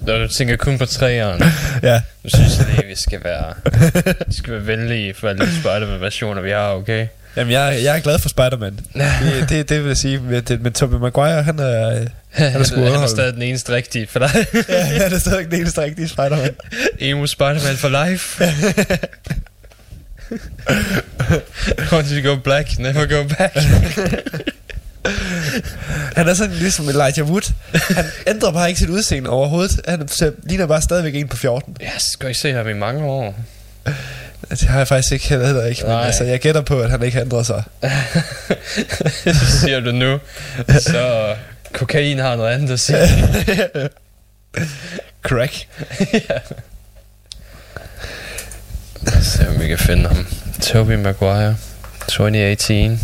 Når 0.01 0.17
du 0.17 0.27
tænker 0.27 0.55
kun 0.55 0.77
på 0.77 0.85
træeren, 0.85 1.43
Ja, 1.83 2.01
nu 2.23 2.29
synes 2.29 2.57
jeg 2.57 2.67
lige, 2.75 2.85
vi 2.87 2.95
skal 2.95 3.19
være, 3.23 3.53
vi 4.27 4.33
skal 4.33 4.53
være 4.53 4.67
venlige 4.67 5.13
for 5.13 5.29
alle 5.29 5.45
de 5.45 5.51
Spider-Man 5.59 6.01
versioner, 6.01 6.41
vi 6.41 6.51
har, 6.51 6.69
okay? 6.69 7.07
Jamen, 7.37 7.53
jeg, 7.53 7.79
jeg 7.83 7.95
er 7.97 8.01
glad 8.01 8.19
for 8.19 8.29
Spider-Man. 8.29 8.79
Det, 8.93 9.49
det, 9.49 9.69
det 9.69 9.79
vil 9.79 9.87
jeg 9.87 9.97
sige. 9.97 10.41
Det, 10.41 10.61
med 10.61 10.71
Tobey 10.71 10.97
Maguire, 10.97 11.43
han 11.43 11.59
er, 11.59 11.99
øh, 11.99 12.07
Han 12.31 12.59
er 12.61 12.63
sgu 12.63 12.83
han 12.83 12.93
er 12.93 13.07
stadig 13.07 13.33
den 13.33 13.41
eneste 13.41 13.75
rigtige 13.75 14.07
for 14.07 14.19
dig. 14.19 14.29
ja, 14.69 14.81
han 14.83 15.13
er 15.13 15.19
stadig 15.19 15.51
den 15.51 15.59
eneste 15.59 15.81
rigtige 15.81 16.07
Spider-Man. 16.07 16.55
Emo 16.99 17.27
Spider-Man 17.27 17.75
for 17.77 18.05
life. 18.07 18.43
Once 21.95 22.15
you 22.15 22.29
go 22.29 22.35
black, 22.41 22.79
never 22.79 23.05
go 23.05 23.23
back. 23.37 23.55
Han 26.15 26.27
er 26.27 26.33
sådan 26.33 26.55
ligesom 26.55 26.89
Elijah 26.89 27.29
Wood. 27.31 27.53
Han 27.95 28.05
ændrer 28.27 28.51
bare 28.51 28.69
ikke 28.69 28.79
sit 28.79 28.89
udseende 28.89 29.29
overhovedet. 29.29 29.81
Han 29.87 30.07
ligner 30.43 30.65
bare 30.65 30.81
stadigvæk 30.81 31.15
en 31.15 31.27
på 31.27 31.37
14. 31.37 31.77
Jeg 31.81 31.91
skal 31.97 32.27
ikke 32.27 32.39
se 32.39 32.53
ham 32.53 32.67
i 32.69 32.73
mange 32.73 33.03
år. 33.05 33.35
Det 34.49 34.61
har 34.61 34.77
jeg 34.77 34.87
faktisk 34.87 35.13
ikke 35.13 35.29
heller 35.29 35.65
ikke. 35.65 35.81
Men 35.81 35.91
Nej. 35.91 36.05
altså, 36.05 36.23
jeg 36.23 36.39
gætter 36.39 36.61
på, 36.61 36.81
at 36.81 36.89
han 36.89 37.03
ikke 37.03 37.15
har 37.15 37.21
ændret 37.23 37.45
sig. 37.45 37.63
Så 39.39 39.59
siger 39.59 39.79
du 39.79 39.91
nu. 39.91 40.19
Så 40.79 41.35
kokain 41.73 42.19
har 42.19 42.35
noget 42.35 42.51
andet 42.51 42.71
at 42.73 42.79
sige. 42.79 42.97
Crack. 45.23 45.67
Se 49.21 49.47
om 49.49 49.59
vi 49.61 49.67
kan 49.67 49.77
finde 49.77 50.07
ham. 50.07 50.27
Tobey 50.61 50.95
Maguire. 50.95 51.55
2018. 52.07 52.99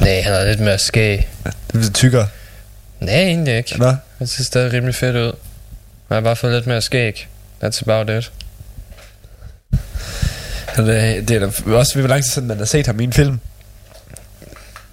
Nej, 0.00 0.20
han 0.20 0.32
er 0.32 0.44
lidt 0.44 0.60
mere 0.60 0.78
skæg. 0.78 1.28
Det 1.44 1.54
bliver 1.72 1.90
tykkere. 1.90 2.28
Nej, 3.00 3.14
egentlig 3.14 3.56
ikke. 3.56 3.78
Nå, 3.78 3.94
Han 4.18 4.26
ser 4.26 4.44
stadig 4.44 4.72
rimelig 4.72 4.94
fedt 4.94 5.16
ud. 5.16 5.32
Han 6.08 6.14
har 6.14 6.20
bare 6.20 6.36
fået 6.36 6.52
lidt 6.52 6.66
mere 6.66 6.82
skæg. 6.82 7.28
That's 7.64 7.82
about 7.82 8.10
it. 8.10 8.32
er- 10.76 11.20
det 11.20 11.30
er 11.30 11.38
da 11.38 11.46
også 11.76 11.94
ved, 11.94 12.02
hvor 12.02 12.08
lang 12.08 12.24
tid 12.24 12.30
siden, 12.30 12.48
man 12.48 12.58
har 12.58 12.64
set 12.64 12.86
ham 12.86 13.00
i 13.00 13.04
en 13.04 13.12
film. 13.12 13.40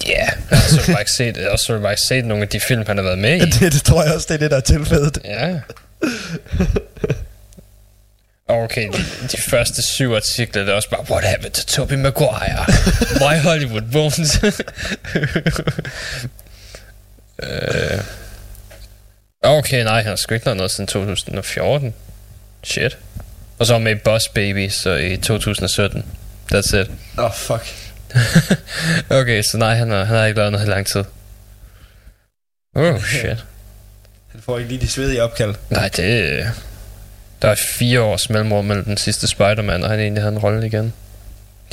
Ja, 0.08 0.12
yeah. 0.12 0.30
jeg 0.52 0.58
har 0.60 0.68
så 0.70 0.92
bare 0.92 1.02
ikke 1.02 1.12
set, 1.12 1.38
jeg 1.38 1.46
har 1.50 1.58
så 1.58 1.80
bare 1.80 1.92
ikke 1.92 2.02
set 2.08 2.26
nogle 2.26 2.44
af 2.44 2.50
de 2.50 2.60
film, 2.60 2.84
han 2.88 2.98
har 2.98 3.04
været 3.04 3.20
med 3.20 3.36
i. 3.36 3.40
Det, 3.60 3.74
det 3.74 3.84
tror 3.84 4.04
jeg 4.04 4.14
også, 4.14 4.26
det 4.30 4.34
er 4.36 4.40
det, 4.40 4.52
der 4.52 4.58
er 4.58 4.62
tilfældet. 4.62 5.18
Ja. 5.26 5.56
Okay, 8.50 8.88
de, 8.88 9.28
de 9.32 9.38
første 9.50 9.82
syv 9.82 10.14
artikler, 10.14 10.64
det 10.64 10.72
er 10.72 10.76
også 10.76 10.90
bare, 10.90 11.06
what 11.12 11.24
happened 11.24 11.52
to 11.52 11.64
Tobey 11.66 11.96
Maguire? 11.96 12.66
Why 13.22 13.38
Hollywood 13.38 13.82
won't? 13.82 14.46
øh. 17.44 18.04
Okay, 19.44 19.84
nej, 19.84 20.02
han 20.02 20.10
har 20.10 20.16
sgu 20.16 20.34
ikke 20.34 20.46
lavet 20.46 20.58
noget 20.58 20.72
siden 20.72 20.88
2014. 20.88 21.94
Shit. 22.64 22.98
Og 23.60 23.66
så 23.66 23.78
med 23.78 23.96
Boss 23.96 24.28
Baby, 24.28 24.70
så 24.70 24.96
i 24.96 25.18
2017. 25.18 26.06
That's 26.54 26.78
it. 26.78 26.92
Åh, 27.18 27.26
oh, 27.26 27.34
fuck. 27.34 27.66
Okay, 29.20 29.44
så 29.44 29.58
nej, 29.58 29.76
han 29.76 29.90
har, 29.90 30.04
han 30.04 30.18
har 30.18 30.26
ikke 30.26 30.38
lavet 30.38 30.52
noget 30.52 30.66
i 30.66 30.70
lang 30.70 30.88
tid. 30.88 31.04
Oh, 32.76 33.04
shit. 33.20 33.46
Han 34.32 34.42
får 34.42 34.58
ikke 34.58 34.70
lige 34.70 34.82
de 34.82 34.88
svedige 34.88 35.24
opkald. 35.24 35.56
Nej, 35.70 35.88
det... 35.88 36.46
Der 37.42 37.50
er 37.50 37.56
fire 37.56 38.02
års 38.02 38.30
mellemrum 38.30 38.66
mellem 38.66 38.86
den 38.86 38.98
sidste 38.98 39.28
Spider-Man, 39.28 39.84
og 39.84 39.90
han 39.90 40.00
egentlig 40.00 40.24
havde 40.24 40.34
en 40.34 40.40
rolle 40.40 40.68
igen. 40.68 40.94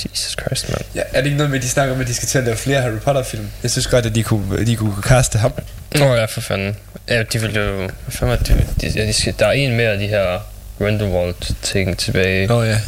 Jesus 0.03 0.35
Christ, 0.41 0.69
mand. 0.69 0.81
Ja, 0.95 1.01
er 1.13 1.17
det 1.17 1.25
ikke 1.25 1.37
noget 1.37 1.49
med, 1.49 1.59
at 1.59 1.63
de 1.63 1.69
snakker 1.69 1.95
om, 1.95 2.01
at 2.01 2.07
de 2.07 2.13
skal 2.13 2.27
til 2.27 2.37
at 2.37 2.43
lave 2.43 2.57
flere 2.57 2.81
Harry 2.81 2.99
Potter-film? 2.99 3.47
Jeg 3.63 3.71
synes 3.71 3.87
godt, 3.87 4.05
at 4.05 4.15
de 4.15 4.23
kunne, 4.23 4.65
de 4.65 4.75
kunne 4.75 5.01
kaste 5.01 5.37
ham. 5.37 5.53
Åh 5.95 6.01
oh, 6.01 6.17
ja, 6.17 6.25
for 6.25 6.41
fanden. 6.41 6.77
Ja, 7.09 7.23
de 7.23 7.41
vil 7.41 7.55
jo... 7.55 7.77
Hvad 7.77 7.89
fanden? 8.09 8.37
De, 8.81 8.87
ja, 8.95 9.05
de 9.07 9.13
skal, 9.13 9.33
der 9.39 9.45
er 9.45 9.51
en 9.51 9.75
mere 9.75 9.89
af 9.89 9.97
de 9.97 10.07
her 10.07 10.39
Grindelwald-ting 10.77 11.97
tilbage. 11.97 12.47
Nå 12.47 12.63
ja. 12.63 12.79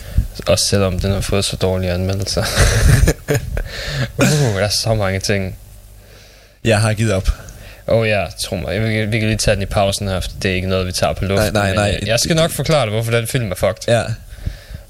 Også 0.47 0.65
selvom 0.65 0.99
den 0.99 1.11
har 1.11 1.21
fået 1.21 1.45
så 1.45 1.55
dårlige 1.55 1.91
anmeldelser. 1.91 2.43
uh, 4.17 4.25
der 4.27 4.59
er 4.59 4.69
så 4.69 4.93
mange 4.93 5.19
ting. 5.19 5.55
Jeg 6.63 6.81
har 6.81 6.93
givet 6.93 7.13
op. 7.13 7.29
Åh 7.91 7.97
oh, 7.99 8.07
ja, 8.07 8.25
tro 8.39 8.55
mig. 8.55 8.81
Vi, 8.87 8.93
kan- 8.93 9.11
vi 9.11 9.19
kan 9.19 9.27
lige 9.27 9.37
tage 9.37 9.55
den 9.55 9.63
i 9.63 9.65
pausen 9.65 10.07
her, 10.07 10.19
for 10.19 10.29
det 10.41 10.51
er 10.51 10.55
ikke 10.55 10.67
noget, 10.67 10.87
vi 10.87 10.91
tager 10.91 11.13
på 11.13 11.25
luften. 11.25 11.53
Nej, 11.53 11.73
nej, 11.73 11.75
nej. 11.75 11.99
øh, 12.01 12.07
Jeg 12.07 12.19
skal 12.19 12.35
nok 12.35 12.51
forklare 12.51 12.85
dig, 12.85 12.91
hvorfor 12.93 13.11
den 13.11 13.27
film 13.27 13.51
er 13.51 13.55
fucked. 13.55 13.83
Ja. 13.87 14.03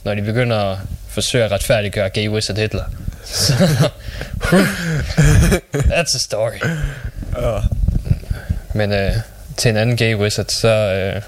når 0.04 0.14
de 0.16 0.22
begynder 0.22 0.58
at 0.72 0.78
forsøge 1.10 1.44
at 1.44 1.52
retfærdiggøre 1.52 2.10
gay 2.10 2.28
wizard 2.28 2.58
Hitler. 2.58 2.84
Så, 3.26 3.54
That's 5.92 6.16
a 6.16 6.20
story. 6.20 6.60
Uh, 7.38 7.64
Men 8.74 8.92
øh, 8.94 9.12
til 9.58 9.70
en 9.70 9.78
anden 9.78 9.98
gay 9.98 10.16
wizard, 10.16 10.46
så... 10.50 10.68
Øh, 10.68 11.22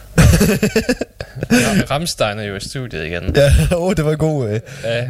Ramstein 1.92 2.40
er 2.40 2.44
jo 2.44 2.56
i 2.56 2.60
studiet 2.60 3.06
igen. 3.06 3.36
ja, 3.36 3.52
oh, 3.78 3.94
det 3.98 4.06
var 4.06 4.16
god. 4.16 4.50
Øh. 4.50 4.60
Ja, 4.84 5.08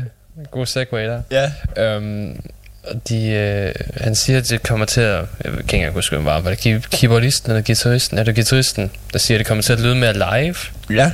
god 0.51 0.65
segue 0.65 0.99
der. 1.07 1.21
Ja. 1.31 1.51
Øhm, 1.83 2.43
og 2.83 3.09
de, 3.09 3.27
øh, 3.27 3.73
han 3.97 4.15
siger, 4.15 4.39
at 4.39 4.49
det 4.49 4.63
kommer 4.63 4.85
til 4.85 5.01
at... 5.01 5.15
Jeg 5.15 5.27
kan 5.43 5.59
ikke 5.59 5.75
engang 5.75 5.93
huske, 5.93 6.15
hvem 6.15 6.25
var. 6.25 6.39
Var 6.39 6.49
det 6.49 6.59
key- 6.65 6.87
keyboardisten 6.97 7.51
eller 7.51 7.63
guitaristen? 7.63 8.17
Er 8.17 8.23
det 8.23 8.35
guitaristen, 8.35 8.91
der 9.13 9.19
siger, 9.19 9.37
at 9.37 9.39
det 9.39 9.47
kommer 9.47 9.61
til 9.61 9.73
at 9.73 9.79
lyde 9.79 9.95
mere 9.95 10.13
live? 10.13 10.55
Ja. 10.89 11.11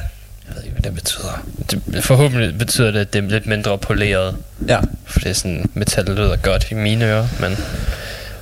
Jeg 0.47 0.55
ved 0.55 0.63
ikke, 0.63 0.73
hvad 0.73 0.81
det 0.81 0.93
betyder. 0.95 1.47
Det, 1.71 2.03
forhåbentlig 2.03 2.57
betyder 2.57 2.91
det, 2.91 2.99
at 2.99 3.13
det 3.13 3.23
er 3.23 3.29
lidt 3.29 3.45
mindre 3.45 3.77
poleret. 3.77 4.35
Ja. 4.67 4.79
For 5.05 5.19
det 5.19 5.29
er 5.29 5.33
sådan, 5.33 5.69
metal 5.73 6.05
lyder 6.05 6.35
godt 6.35 6.67
i 6.71 6.73
mine 6.73 7.05
ører, 7.05 7.27
men... 7.39 7.51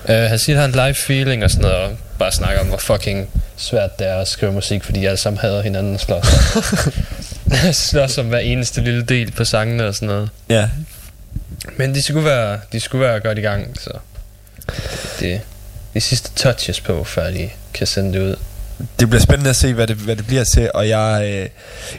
Øh, 0.10 0.16
han 0.30 0.40
siger, 0.40 0.56
at 0.56 0.62
han 0.62 0.74
har 0.74 0.84
en 0.84 0.88
live 0.88 0.96
feeling 0.96 1.44
og 1.44 1.50
sådan 1.52 1.62
noget, 1.62 1.78
og 1.78 1.98
bare 2.20 2.32
snakker 2.32 2.62
om, 2.62 2.68
hvor 2.68 2.78
fucking 2.78 3.30
svært 3.58 4.00
det 4.00 4.08
er 4.08 4.16
at 4.16 4.28
skrive 4.28 4.52
musik, 4.52 4.84
fordi 4.84 5.00
de 5.00 5.08
alle 5.08 5.18
sammen 5.18 5.40
hader 5.40 5.62
hinanden 5.62 5.94
og 5.94 6.00
slås. 6.00 6.26
slås 7.90 8.18
om 8.18 8.26
hver 8.26 8.40
eneste 8.40 8.82
lille 8.82 9.04
del 9.04 9.32
på 9.32 9.46
sangene 9.46 9.86
og 9.88 9.96
sådan 9.96 10.08
noget. 10.08 10.30
Ja. 10.50 10.70
Men 11.78 11.96
de 11.96 12.04
skulle 12.04 12.26
være, 12.26 12.60
de 12.72 12.80
skulle 12.80 13.06
være 13.06 13.20
godt 13.20 13.38
i 13.38 13.42
gang, 13.42 13.76
så... 13.80 13.92
Det 15.20 15.42
de 15.96 16.02
sidste 16.02 16.30
touches 16.36 16.82
på, 16.82 17.04
før 17.04 17.32
de 17.32 17.50
kan 17.74 17.88
sende 17.88 18.14
det 18.14 18.20
ud. 18.20 18.36
Det 19.00 19.10
bliver 19.10 19.22
spændende 19.22 19.50
at 19.50 19.56
se, 19.56 19.74
hvad 19.74 19.88
det, 19.88 19.96
hvad 19.96 20.16
det 20.16 20.28
bliver 20.28 20.44
til, 20.44 20.72
og 20.74 20.90
jeg, 20.90 21.22
øh, 21.24 21.50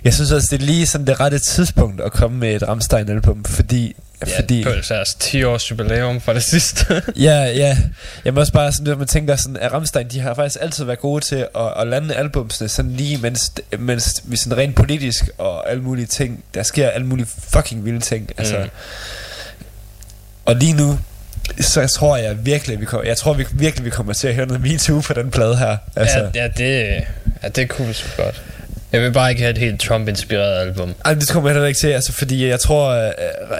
jeg 0.04 0.14
synes 0.14 0.32
også, 0.32 0.48
det 0.50 0.62
er 0.62 0.66
lige 0.66 0.86
sådan 0.86 1.06
det 1.06 1.20
rette 1.20 1.38
tidspunkt 1.38 2.00
at 2.00 2.12
komme 2.12 2.38
med 2.38 2.54
et 2.54 2.62
Rammstein-album, 2.68 3.44
fordi... 3.44 3.96
Ja, 4.26 4.38
fordi 4.40 4.64
på 4.64 4.70
deres 4.88 5.14
10 5.20 5.42
års 5.44 5.70
jubilæum 5.70 6.20
for 6.20 6.32
det 6.32 6.42
sidste. 6.42 7.02
ja, 7.16 7.44
ja. 7.44 7.78
Jeg 8.24 8.34
må 8.34 8.40
også 8.40 8.52
bare 8.52 8.72
sådan, 8.72 8.92
at 8.92 8.98
man 8.98 9.06
tænker 9.06 9.36
sådan, 9.36 9.56
at 9.56 9.72
Rammstein, 9.72 10.08
de 10.08 10.20
har 10.20 10.34
faktisk 10.34 10.58
altid 10.60 10.84
været 10.84 10.98
gode 10.98 11.24
til 11.24 11.36
at, 11.36 11.72
at 11.76 11.86
lande 11.86 12.14
albumsene 12.14 12.68
sådan 12.68 12.92
lige, 12.92 13.18
mens, 13.18 13.52
mens 13.78 14.22
vi 14.24 14.36
sådan 14.36 14.58
rent 14.58 14.76
politisk 14.76 15.28
og 15.38 15.70
alle 15.70 15.82
mulige 15.82 16.06
ting, 16.06 16.44
der 16.54 16.62
sker 16.62 16.88
alle 16.88 17.06
mulige 17.06 17.26
fucking 17.48 17.84
vilde 17.84 18.00
ting. 18.00 18.30
Altså, 18.38 18.58
Mm. 18.58 18.68
Og 20.46 20.56
lige 20.56 20.72
nu, 20.72 20.98
så 21.60 21.86
tror 21.86 22.16
jeg 22.16 22.46
virkelig, 22.46 22.80
vi 22.80 22.84
kommer, 22.84 23.06
jeg 23.06 23.16
tror 23.16 23.32
vi, 23.34 23.46
virkelig, 23.52 23.84
vi 23.84 23.90
kommer 23.90 24.12
til 24.12 24.28
at 24.28 24.34
høre 24.34 24.46
noget 24.46 24.62
MeToo 24.62 25.00
på 25.00 25.12
den 25.12 25.30
plade 25.30 25.56
her. 25.56 25.76
Altså, 25.96 26.18
Ja, 26.34 26.42
ja, 26.42 26.48
det, 26.48 27.04
ja, 27.42 27.48
det 27.48 27.68
kunne 27.68 27.88
vi 27.88 27.92
så 27.92 28.04
godt. 28.16 28.42
Jeg 28.92 29.00
vil 29.02 29.12
bare 29.12 29.30
ikke 29.30 29.42
have 29.42 29.50
et 29.50 29.58
helt 29.58 29.80
Trump-inspireret 29.80 30.60
album. 30.60 30.94
Ej, 31.04 31.14
det 31.14 31.28
kommer 31.28 31.50
jeg 31.50 31.54
heller 31.54 31.68
ikke 31.68 31.80
til, 31.80 31.88
altså, 31.88 32.12
fordi 32.12 32.46
jeg 32.48 32.60
tror, 32.60 32.90
at 32.90 33.14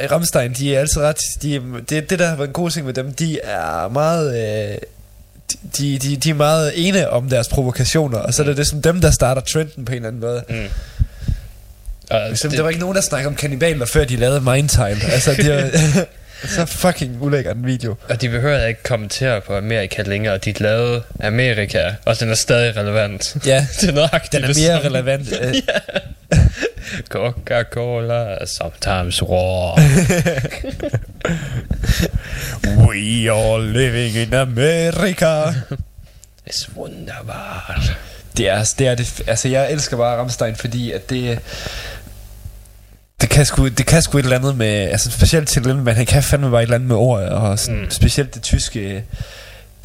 uh, 0.07 0.13
Rammstein, 0.13 0.53
de 0.53 0.75
er 0.77 0.81
altid 0.81 1.01
ret, 1.03 1.17
de, 1.43 1.63
det, 1.89 2.11
det 2.11 2.19
der 2.19 2.27
har 2.27 2.37
været 2.37 2.49
en 2.49 2.53
god 2.53 2.71
ting 2.71 2.87
med 2.87 2.95
dem, 2.95 3.13
de 3.13 3.41
er 3.41 3.89
meget, 3.89 4.29
uh, 4.29 4.77
de, 5.79 5.99
de, 5.99 6.17
de 6.17 6.31
er 6.31 6.35
meget 6.35 6.73
ene 6.89 7.11
om 7.11 7.29
deres 7.29 7.49
provokationer, 7.49 8.19
og 8.19 8.35
så 8.35 8.43
er 8.43 8.47
det 8.47 8.57
ligesom 8.57 8.83
dem, 8.83 9.01
der 9.01 9.11
starter 9.11 9.41
trenden 9.43 9.85
på 9.85 9.93
en 9.93 9.97
eller 9.97 10.09
anden 10.09 10.21
måde. 10.21 10.43
Mm. 10.49 10.69
Og 12.11 12.29
Ligesom, 12.29 12.51
det, 12.51 12.57
der 12.57 12.63
var 12.63 12.71
ikke 12.71 12.81
nogen, 12.81 12.97
der 12.97 13.03
snakkede 13.03 13.29
om 13.29 13.35
kannibaler, 13.35 13.87
før 13.87 14.05
de 14.05 14.17
lavede 14.17 14.41
Mindtime. 14.41 15.05
Altså, 15.13 15.35
det 15.35 15.55
var 15.55 15.71
så 16.45 16.67
fucking 16.67 17.23
ulækker 17.23 17.51
en 17.53 17.67
video. 17.67 17.97
og 18.09 18.21
de 18.21 18.29
behøver 18.29 18.67
ikke 18.67 18.83
kommentere 18.83 19.41
på 19.41 19.57
Amerika 19.57 20.03
længere. 20.03 20.39
De 20.39 20.53
lavede 20.53 21.03
Amerika, 21.21 21.91
og 22.05 22.21
den 22.21 22.31
er 22.31 22.35
stadig 22.35 22.77
relevant. 22.77 23.37
Ja, 23.47 23.67
det 23.81 23.89
er 23.89 23.93
nøjagtigt 23.93 24.33
den 24.33 24.45
er 24.45 24.49
mere 24.49 24.83
samme. 24.83 24.89
relevant. 24.89 25.29
øh, 25.41 25.55
Coca-Cola, 27.09 28.45
sometimes 28.47 29.23
raw. 29.23 29.77
We 32.89 33.29
are 33.31 33.63
living 33.63 34.17
in 34.17 34.35
America. 34.35 35.53
It's 36.51 36.69
wunderbar. 36.77 37.81
Det 38.37 38.49
er, 38.49 38.73
det 38.79 38.87
er 38.87 38.95
det, 38.95 39.23
altså 39.27 39.49
jeg 39.49 39.73
elsker 39.73 39.97
bare 39.97 40.17
Rammstein, 40.19 40.57
fordi 40.57 40.93
at 40.93 41.11
det, 41.11 41.39
det 43.21 43.29
kan, 43.29 43.47
sgu, 43.47 43.69
det 43.69 43.87
kan 43.87 44.03
sgu 44.03 44.19
et 44.19 44.23
eller 44.23 44.37
andet 44.39 44.57
med, 44.57 44.67
altså 44.67 45.11
specielt 45.11 45.49
til 45.49 45.65
den, 45.65 45.85
men 45.85 45.95
han 45.97 46.07
kan 46.07 46.23
fandme 46.23 46.51
bare 46.51 46.61
et 46.63 46.67
eller 46.67 46.75
andet 46.75 46.89
med 46.89 46.97
ord, 46.97 47.23
og 47.23 47.59
sådan, 47.59 47.81
Mm. 47.81 47.91
specielt 47.91 48.35
det 48.35 48.43
tyske, 48.43 49.05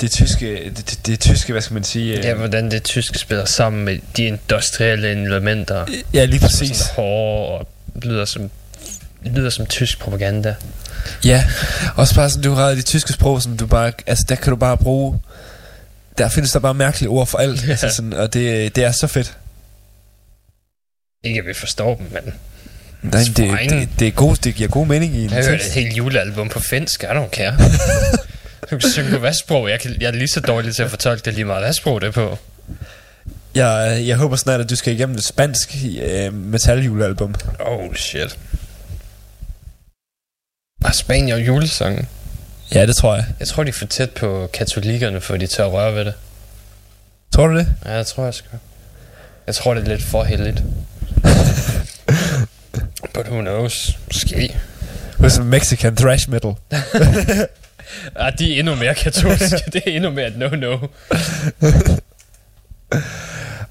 det 0.02 0.12
tyske, 0.12 0.72
det, 0.78 0.78
det, 0.90 1.06
det 1.08 1.20
tyske, 1.20 1.52
hvad 1.52 1.62
skal 1.62 1.74
man 1.74 1.84
sige? 1.84 2.18
øh, 2.18 2.24
Ja, 2.26 2.34
hvordan 2.34 2.72
det 2.72 2.84
tyske 2.84 3.20
spiller 3.20 3.46
sammen 3.46 3.86
med 3.86 4.00
de 4.18 4.24
industrielle 4.24 5.10
elementer. 5.12 5.86
ja 6.14 6.26
lige 6.26 6.40
Som 6.40 6.48
præcis. 6.48 6.82
er 6.82 6.94
hårde 6.94 7.60
og 7.60 7.68
lyder 8.02 8.26
som, 8.26 8.50
lyder 9.26 9.50
som 9.50 9.66
tysk 9.66 10.00
propaganda. 10.00 10.56
Ja, 11.26 11.46
også 11.96 12.16
bare 12.16 12.30
sådan, 12.30 12.44
du 12.44 12.52
har 12.54 12.70
det 12.70 12.86
tyske 12.86 13.14
sprog, 13.14 13.42
som 13.42 13.58
du 13.58 13.66
bare, 13.68 13.92
altså 14.08 14.26
der 14.30 14.36
kan 14.36 14.50
du 14.50 14.56
bare 14.56 14.78
bruge, 14.78 15.20
der 16.18 16.30
findes 16.30 16.52
der 16.52 16.60
bare 16.60 16.74
mærkelige 16.74 17.10
ord 17.10 17.28
for 17.28 17.38
alt, 17.38 17.64
Ja. 17.68 17.72
altså 17.72 17.90
sådan, 17.90 18.14
og 18.14 18.34
det, 18.34 18.76
det 18.76 18.84
er 18.84 18.92
så 18.92 19.08
fedt. 19.08 19.38
Ikke 21.24 21.40
at 21.40 21.46
vi 21.48 21.54
forstår 21.54 21.96
dem, 21.96 22.06
men 22.12 22.34
Nej, 23.02 23.22
det, 23.38 23.38
det, 23.70 23.90
det, 24.00 24.08
er 24.08 24.12
god, 24.12 24.36
det 24.36 24.56
giver 24.56 24.70
god 24.70 24.88
mening 24.88 25.16
i 25.16 25.24
en 25.24 25.30
jeg 25.30 25.44
har 25.44 25.50
hørt 25.50 25.60
tekst. 25.60 25.78
et 25.78 25.84
helt 25.84 25.98
julealbum 25.98 26.50
på 26.50 26.60
finsk. 26.60 27.04
I 27.04 27.06
don't 27.06 27.30
care. 27.30 27.58
du 28.72 28.78
kan 28.78 28.92
synge 28.92 29.10
på 29.12 29.18
hvad 29.18 29.34
sprog? 29.34 29.70
Jeg, 29.70 29.80
kan, 29.80 29.96
jeg 30.02 30.08
er 30.08 30.12
lige 30.12 30.28
så 30.28 30.40
dårlig 30.40 30.76
til 30.76 30.84
at 30.84 30.90
fortolke 30.90 31.22
det 31.26 31.34
lige 31.34 31.46
meget. 31.46 31.64
Hvad 31.64 31.74
sprog 31.74 32.02
det 32.02 32.08
er 32.08 32.12
på? 32.12 32.38
Jeg, 33.56 34.02
jeg 34.08 34.18
håber 34.18 34.36
snart, 34.36 34.62
at 34.62 34.70
du 34.70 34.76
skal 34.76 34.94
igennem 34.94 35.16
et 35.16 35.24
spansk 35.24 35.76
øh, 36.02 36.34
metaljulealbum. 36.34 37.36
Oh 37.60 37.96
shit. 37.96 38.38
Og 40.84 40.96
Spanien 40.96 41.32
og 41.32 41.48
julesangen. 41.48 42.08
Ja, 42.74 42.86
det 42.86 42.96
tror 42.96 43.16
jeg. 43.16 43.26
Jeg 43.40 43.48
tror, 43.48 43.64
de 43.64 43.70
er 43.70 43.74
for 43.74 43.86
tæt 43.86 44.10
på 44.12 44.50
katolikkerne, 44.54 45.22
for 45.22 45.38
de 45.38 45.48
tør 45.48 45.66
at 45.66 45.72
røre 45.72 45.96
ved 45.96 46.06
det. 46.06 46.14
Tror 47.36 47.48
du 47.48 47.58
det? 47.58 47.68
Ja, 47.86 47.94
jeg 47.94 48.06
tror 48.08 48.24
jeg 48.24 48.34
sgu. 48.34 48.58
Jeg 49.48 49.56
tror, 49.56 49.74
det 49.74 49.84
er 49.84 49.88
lidt 49.88 50.04
for 50.04 50.24
heldigt. 50.24 50.64
But 53.14 53.28
who 53.28 53.42
knows? 53.42 53.98
Måske. 54.08 54.56
Med 55.20 55.30
sådan 55.30 55.50
Mexican 55.50 55.96
thrash 55.96 56.30
metal. 56.30 56.54
Ja, 56.72 58.30
de 58.40 58.56
er 58.56 58.60
endnu 58.60 58.76
mere 58.76 58.96
katolske. 58.96 59.58
det 59.74 59.82
er 59.86 59.92
endnu 59.92 60.10
mere 60.10 60.28
et 60.28 60.34
no-no. 60.36 60.88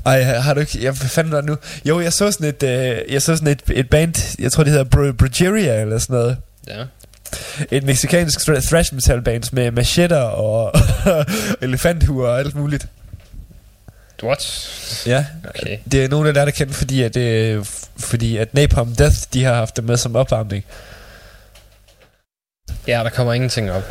Ej, 0.06 0.22
har 0.22 0.54
du 0.54 0.60
ikke... 0.60 0.84
Jeg, 0.84 0.94
var 1.16 1.22
det 1.40 1.44
nu? 1.44 1.56
Jo, 1.84 2.00
jeg 2.00 2.12
så 2.12 2.30
sådan 2.32 2.46
et, 2.48 2.62
øh, 2.62 3.12
jeg 3.12 3.22
så 3.22 3.36
sådan 3.36 3.48
et, 3.48 3.62
et 3.72 3.90
band, 3.90 4.36
jeg 4.38 4.52
tror 4.52 4.64
det 4.64 4.72
hedder 4.72 4.84
Br- 4.84 5.16
Brujeria 5.16 5.80
eller 5.80 5.98
sådan 5.98 6.14
noget. 6.16 6.36
Ja. 6.68 6.84
Et 7.70 7.84
mexikansk 7.84 8.40
thra- 8.40 8.60
thrash 8.68 8.94
metal 8.94 9.22
band 9.22 9.42
med 9.52 9.70
machetter 9.70 10.20
og 10.20 10.72
elefanthuer 11.62 12.28
og 12.28 12.38
alt 12.38 12.54
muligt. 12.54 12.86
What? 14.22 14.70
Ja, 15.06 15.24
Okay. 15.48 15.78
det 15.92 16.04
er 16.04 16.08
nogen 16.08 16.26
af 16.26 16.34
der, 16.34 16.44
der 16.44 16.52
kender, 16.52 16.74
fordi 16.74 17.02
at, 17.02 17.16
øh, 17.16 17.64
fordi 17.98 18.36
at 18.36 18.54
Napalm 18.54 18.94
Death, 18.96 19.16
de 19.34 19.44
har 19.44 19.54
haft 19.54 19.76
det 19.76 19.84
med 19.84 19.96
som 19.96 20.16
opvarmning. 20.16 20.64
Ja, 22.86 23.00
der 23.04 23.10
kommer 23.10 23.32
ingenting 23.32 23.70
op. 23.70 23.82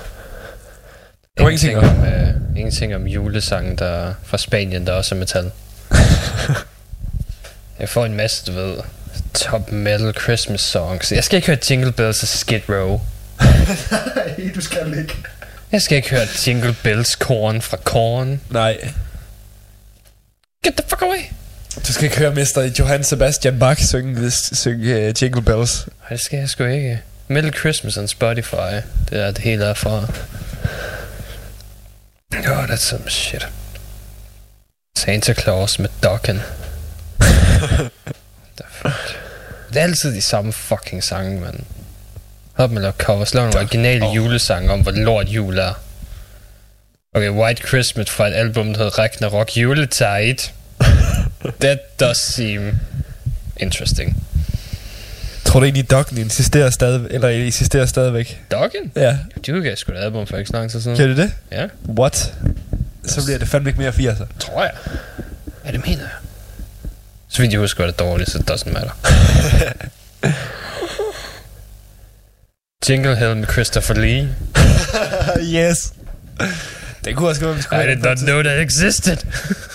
Der 1.38 1.44
kommer 1.44 1.50
ingenting 1.50 1.78
om, 1.78 2.06
øh, 2.06 2.28
ingenting 2.58 2.96
om 2.96 3.08
julesangen 3.08 3.76
der 3.78 3.86
er 3.86 4.14
fra 4.24 4.38
Spanien, 4.38 4.88
der 4.88 4.94
også 4.94 5.16
er 5.16 5.20
metal. 5.20 5.52
jeg 7.80 7.90
får 7.90 8.06
en 8.06 8.14
masse, 8.14 8.46
du 8.46 8.52
ved, 8.52 8.78
top 9.34 9.72
metal 9.72 10.14
Christmas 10.22 10.62
songs. 10.62 11.12
Jeg 11.12 11.24
skal 11.24 11.36
ikke 11.38 11.48
høre 11.48 11.58
Jingle 11.70 11.92
Bells 11.92 12.22
og 12.24 12.28
Skid 12.28 12.62
Row. 12.70 13.02
Nej, 14.16 14.52
du 14.56 14.62
skal 14.62 14.98
ikke. 14.98 15.16
Jeg 15.72 15.82
skal 15.82 15.96
ikke 15.96 16.10
høre 16.10 16.28
Jingle 16.48 16.76
Bells 16.84 17.16
Korn 17.16 17.62
fra 17.62 17.78
Korn. 17.78 18.42
Nej, 18.50 18.92
Get 20.64 20.76
the 20.78 20.84
fuck 20.88 21.02
away! 21.02 21.32
du 21.88 21.94
skal 21.94 22.04
ikke 22.04 22.18
høre 22.18 22.36
Mester 22.36 22.62
Johann 22.80 23.04
Sebastian 23.04 23.60
Bach 23.60 23.82
synge, 23.82 24.32
synge 24.32 25.08
uh, 25.08 25.22
Jingle 25.22 25.42
Bells. 25.42 25.88
Nej, 25.88 26.10
det 26.10 26.20
skal 26.20 26.40
jeg 26.40 26.50
sgu 26.50 26.64
ikke. 26.64 27.02
Metal 27.28 27.54
Christmas 27.54 27.98
on 27.98 28.08
Spotify. 28.08 28.82
Det 29.10 29.20
er 29.20 29.32
det 29.32 29.38
hele 29.38 29.66
er 29.66 29.74
fra. 29.74 29.96
Oh, 32.34 32.66
that's 32.66 32.90
some 32.90 33.10
shit. 33.10 33.48
Santa 34.98 35.34
Claus 35.34 35.80
med 35.80 35.90
Dokken. 36.04 36.36
The 38.58 38.66
fuck? 38.70 39.18
Det 39.70 39.78
er 39.78 39.84
altid 39.84 40.16
de 40.16 40.22
samme 40.22 40.54
fucking 40.54 41.04
sange, 41.04 41.42
mand. 41.42 41.60
Hop 42.54 42.72
med 42.72 42.86
at 42.86 42.94
cover. 42.98 43.26
Slå 43.26 43.46
en 43.46 43.58
originale 43.58 44.06
julesang 44.06 44.72
om, 44.72 44.82
hvor 44.82 44.92
lort 44.92 45.28
jul 45.28 45.58
er. 45.58 45.74
Okay, 47.16 47.30
White 47.30 47.68
Christmas 47.68 48.10
fra 48.10 48.28
et 48.28 48.34
album, 48.34 48.68
der 48.68 48.78
hedder 48.78 49.00
Ragnarok 49.00 49.58
Juletide. 49.58 50.38
That 51.62 52.00
does 52.00 52.18
seem 52.18 52.76
interesting. 53.58 54.24
Tror 55.46 55.60
du 55.60 55.64
egentlig, 55.66 55.92
Dokken 55.92 56.18
insisterer 56.18 56.70
stadig, 56.70 57.08
eller 57.10 57.30
insisterer 57.30 57.86
stadigvæk? 57.86 58.42
Dokken? 58.52 58.92
Ja. 58.96 59.18
De 59.46 59.56
udgav 59.56 59.76
sgu 59.76 59.92
et 59.92 59.98
album 59.98 60.28
for 60.28 60.38
ikke 60.38 60.48
så 60.48 60.54
lang 60.54 60.72
tid 60.72 60.82
siden. 60.82 60.98
Kan 60.98 61.10
du 61.10 61.16
det? 61.16 61.32
Ja, 61.52 61.68
What? 61.90 62.34
Så 63.06 63.26
bliver 63.26 63.40
det 63.40 63.48
fandme 63.48 63.70
ikke 63.70 63.80
mere 63.80 63.92
80'er. 63.92 64.26
tror 64.40 64.62
jeg. 64.64 64.72
Ja, 65.66 65.72
det 65.72 65.86
mener 65.86 66.02
jeg. 66.02 66.10
Så 67.30 67.42
vidt 67.42 67.52
jeg 67.52 67.60
husker, 67.60 67.84
var 67.84 67.92
det 67.92 68.00
dårligt, 68.00 68.32
så 68.32 68.38
det 68.38 68.52
doesn't 68.52 68.72
matter. 68.74 68.92
Jingle 72.90 73.16
Hell 73.16 73.38
med 73.38 73.48
Christopher 73.48 73.96
Lee. 73.96 74.30
yes. 75.68 75.94
Det 77.06 77.16
kunne 77.16 77.30
også 77.30 77.42
godt, 77.42 77.58
vi 77.58 77.62
skulle 77.62 77.84
I 77.92 77.96
did 77.96 78.04
not 78.04 78.18
know 78.18 78.42
that 78.44 78.60
existed. 78.62 79.18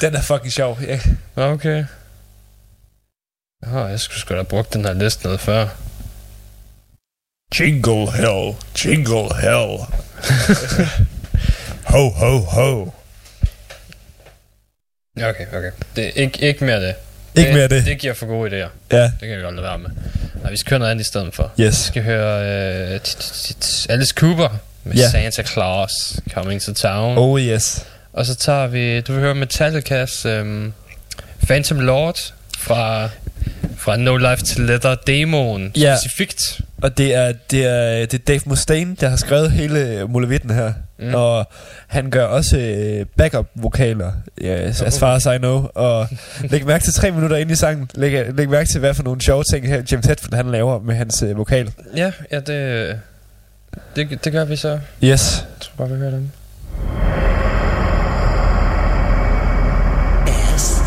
Den 0.00 0.14
er 0.14 0.20
fucking 0.22 0.52
sjov. 0.52 0.78
Ja. 0.86 1.00
Okay. 1.36 1.84
Oh, 3.66 3.90
jeg 3.90 4.00
skulle 4.00 4.20
sgu 4.20 4.28
da 4.34 4.38
have 4.38 4.44
brugt 4.44 4.74
den 4.74 4.84
her 4.84 4.92
liste 4.92 5.24
noget 5.24 5.40
før. 5.40 5.68
Jingle 7.60 8.12
hell, 8.12 8.54
jingle 8.84 9.36
hell. 9.40 9.78
ho, 11.92 12.08
ho, 12.08 12.38
ho. 12.38 12.90
Okay, 15.16 15.46
okay. 15.52 15.70
Det 15.96 16.06
er 16.06 16.10
ikke, 16.22 16.42
ikke 16.42 16.64
mere 16.64 16.80
det. 16.86 16.94
Ikke 17.34 17.52
mere 17.52 17.68
det. 17.68 17.86
Det 17.86 17.98
giver 17.98 18.14
for 18.14 18.26
gode 18.26 18.50
idéer. 18.50 18.68
Ja, 18.92 19.02
Det 19.02 19.28
kan 19.28 19.36
vi 19.38 19.42
godt 19.42 19.54
lade 19.54 19.66
være 19.66 19.78
med. 19.78 19.90
Nej, 20.42 20.50
vi 20.50 20.56
skal 20.56 20.70
høre 20.70 20.78
noget 20.78 20.90
andet 20.90 21.04
i 21.04 21.08
stedet 21.08 21.34
for. 21.34 21.52
yes. 21.60 21.66
Vi 21.66 21.86
skal 21.86 22.02
høre 22.02 22.96
t- 22.96 23.86
Alice 23.88 24.14
Cooper 24.16 24.48
med 24.84 24.94
Ja. 24.94 25.10
Santa 25.10 25.42
Claus 25.42 25.90
Coming 26.34 26.62
to 26.62 26.72
Town. 26.74 27.18
Oh 27.18 27.40
yes. 27.40 27.86
Og 28.12 28.26
så 28.26 28.34
tager 28.34 28.66
vi, 28.66 29.00
du 29.00 29.12
vil 29.12 29.20
høre 29.20 29.34
Metallicas 29.34 30.26
øhm, 30.26 30.72
Phantom 31.46 31.80
Lord 31.80 32.18
fra, 32.58 33.08
fra 33.76 33.96
No 33.96 34.16
Life 34.16 34.42
to 34.44 34.62
Leather 34.62 34.94
demoen 34.94 35.72
Ja. 35.76 35.96
specifikt. 35.96 36.60
Og 36.82 36.98
det 36.98 37.14
er, 37.14 37.32
det 37.50 37.64
er, 37.66 38.06
det 38.06 38.14
er 38.14 38.24
Dave 38.26 38.40
Mustaine, 38.46 38.96
der 39.00 39.08
har 39.08 39.16
skrevet 39.16 39.50
hele 39.52 40.06
Mulevitten 40.08 40.50
her. 40.50 40.72
Mm. 40.98 41.06
Mm. 41.06 41.14
Og 41.14 41.48
han 41.86 42.10
gør 42.10 42.24
også 42.24 42.58
øh, 42.58 43.06
backup-vokaler, 43.16 44.12
yes, 44.44 44.82
as 44.82 44.98
far 44.98 45.14
as 45.14 45.26
I 45.26 45.38
know. 45.38 45.68
Og 45.74 46.08
læg 46.50 46.66
mærke 46.66 46.84
til 46.84 46.92
tre 46.94 47.10
minutter 47.10 47.36
ind 47.36 47.50
i 47.50 47.54
sangen. 47.54 47.90
Læg, 47.94 48.34
læg 48.34 48.48
mærke 48.48 48.68
til, 48.70 48.80
hvad 48.80 48.94
for 48.94 49.02
nogle 49.02 49.20
sjove 49.20 49.44
ting 49.52 49.66
her 49.68 49.82
James 49.92 50.06
Hetfield 50.06 50.34
han 50.34 50.50
laver 50.50 50.80
med 50.80 50.94
hans 50.94 51.22
øh, 51.22 51.36
vokal. 51.38 51.70
Ja, 51.96 52.12
ja, 52.32 52.40
det, 52.40 53.00
det, 53.96 54.24
det 54.24 54.32
gør 54.32 54.44
vi 54.44 54.56
så. 54.56 54.68
Jeg 55.02 55.10
Yes. 55.12 55.46
tror 55.60 55.72
bare, 55.78 55.88
vi 55.88 55.98
hører 56.00 56.10
dem. 56.10 56.30
S 60.58 60.80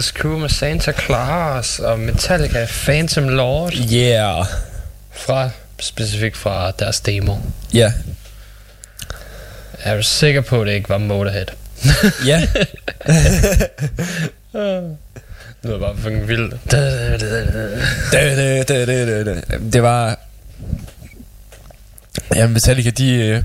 Alice 0.00 0.12
Cooper 0.18 0.38
med 0.38 0.48
Santa 0.48 0.92
Claus 0.92 1.78
og 1.78 1.98
Metallica 1.98 2.66
Phantom 2.84 3.28
Lord 3.28 3.72
Yeah. 3.92 4.46
fra 5.12 5.50
specifikt 5.80 6.36
fra 6.36 6.70
deres 6.78 7.00
demo. 7.00 7.36
Ja. 7.74 7.92
Er 9.82 9.96
du 9.96 10.02
sikker 10.02 10.40
på, 10.40 10.60
at 10.60 10.66
det 10.66 10.72
ikke 10.74 10.88
var 10.88 10.98
Motorhead? 10.98 11.46
Ja. 12.26 12.42
Det 15.62 15.70
var 15.70 15.78
bare 15.78 15.96
fucking 15.96 16.28
vildt. 16.28 16.54
det 19.72 19.82
var... 19.82 20.18
Ja, 22.34 22.46
Metallica, 22.46 22.90
de... 22.90 23.12
øh, 23.14 23.42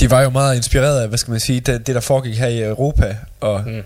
De 0.00 0.10
var 0.10 0.22
jo 0.22 0.30
meget 0.30 0.56
inspireret 0.56 1.00
af, 1.02 1.08
hvad 1.08 1.18
skal 1.18 1.30
man 1.30 1.40
sige, 1.40 1.60
det, 1.60 1.86
det 1.86 1.94
der 1.94 2.00
foregik 2.00 2.38
her 2.38 2.46
i 2.48 2.62
Europa, 2.62 3.16
og 3.40 3.62
Mm. 3.66 3.82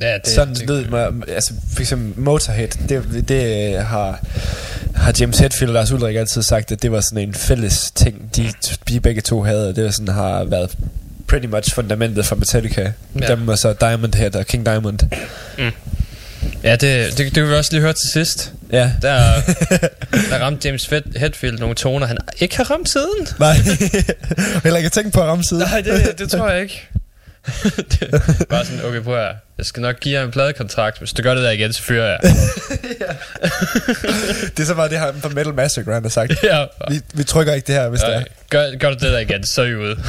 Ja, 0.00 0.14
det, 0.24 0.26
sådan 0.26 0.54
det, 0.54 0.66
lød 0.66 0.84
mig, 0.84 1.08
altså 1.28 1.52
for 1.72 1.80
eksempel 1.80 2.22
Motorhead, 2.22 2.68
det, 2.88 3.28
det 3.28 3.74
øh, 3.74 3.86
har, 3.86 4.24
har 4.94 5.14
James 5.20 5.38
Hetfield 5.38 5.70
og 5.70 5.74
Lars 5.74 5.92
Ulrik 5.92 6.16
altid 6.16 6.42
sagt, 6.42 6.72
at 6.72 6.82
det 6.82 6.92
var 6.92 7.00
sådan 7.00 7.28
en 7.28 7.34
fælles 7.34 7.90
ting, 7.90 8.36
de, 8.36 8.52
de 8.88 9.00
begge 9.00 9.20
to 9.20 9.42
havde, 9.42 9.68
og 9.68 9.76
det 9.76 9.84
var 9.84 9.90
sådan, 9.90 10.14
har 10.14 10.44
været 10.44 10.76
pretty 11.28 11.46
much 11.46 11.74
fundamentet 11.74 12.26
for 12.26 12.36
Metallica. 12.36 12.92
Ja. 13.20 13.26
Dem 13.26 13.46
var 13.46 13.54
så 13.54 13.72
Diamond 13.72 14.14
Head 14.14 14.36
og 14.36 14.46
King 14.46 14.66
Diamond. 14.66 14.98
Ja, 16.62 16.72
det, 16.72 16.80
det, 16.80 17.18
det 17.18 17.34
kan 17.34 17.48
vi 17.48 17.54
også 17.54 17.72
lige 17.72 17.80
høre 17.80 17.92
til 17.92 18.10
sidst. 18.12 18.52
Ja. 18.72 18.92
Der, 19.02 19.22
der 20.30 20.38
ramte 20.38 20.68
James 20.68 20.90
Hetfield 21.16 21.58
nogle 21.58 21.74
toner, 21.74 22.06
han 22.06 22.18
ikke 22.38 22.56
har 22.56 22.64
ramt 22.70 22.88
siden. 22.88 23.28
Nej, 23.38 23.54
heller 24.64 24.76
ikke 24.76 24.88
tænkt 24.88 25.12
på 25.12 25.20
at 25.20 25.26
ramme 25.26 25.44
siden. 25.44 25.62
Nej, 25.62 25.80
det, 25.80 26.18
det 26.18 26.30
tror 26.30 26.50
jeg 26.50 26.62
ikke. 26.62 26.88
Det 27.76 28.46
bare 28.48 28.64
sådan, 28.64 28.84
okay, 28.84 29.00
prøv 29.00 29.18
at 29.18 29.34
jeg 29.58 29.66
skal 29.66 29.80
nok 29.80 30.00
give 30.00 30.18
jer 30.18 30.24
en 30.24 30.30
pladekontrakt. 30.30 30.98
Hvis 30.98 31.12
du 31.12 31.22
gør 31.22 31.34
det 31.34 31.44
der 31.44 31.50
igen, 31.50 31.72
så 31.72 31.82
fyrer 31.82 32.06
jeg. 32.06 32.18
Det 34.56 34.62
er 34.62 34.64
så 34.64 34.74
meget 34.74 34.90
det 34.90 35.00
her 35.00 35.12
fra 35.20 35.28
Metal 35.28 35.54
Massacre, 35.54 35.92
han 35.94 36.02
har 36.02 36.10
sagt. 36.10 36.32
ja, 36.42 36.64
Vi, 36.90 37.00
vi 37.14 37.24
trykker 37.24 37.52
ikke 37.54 37.66
det 37.66 37.74
her, 37.74 37.88
hvis 37.88 38.00
det 38.00 38.14
er. 38.14 38.20
okay. 38.20 38.30
gør, 38.50 38.76
gør 38.78 38.88
du 38.88 38.94
det 38.94 39.02
der 39.12 39.18
igen, 39.18 39.46
så 39.46 39.62
er 39.62 39.66
I 39.66 39.74
ude. 39.74 39.96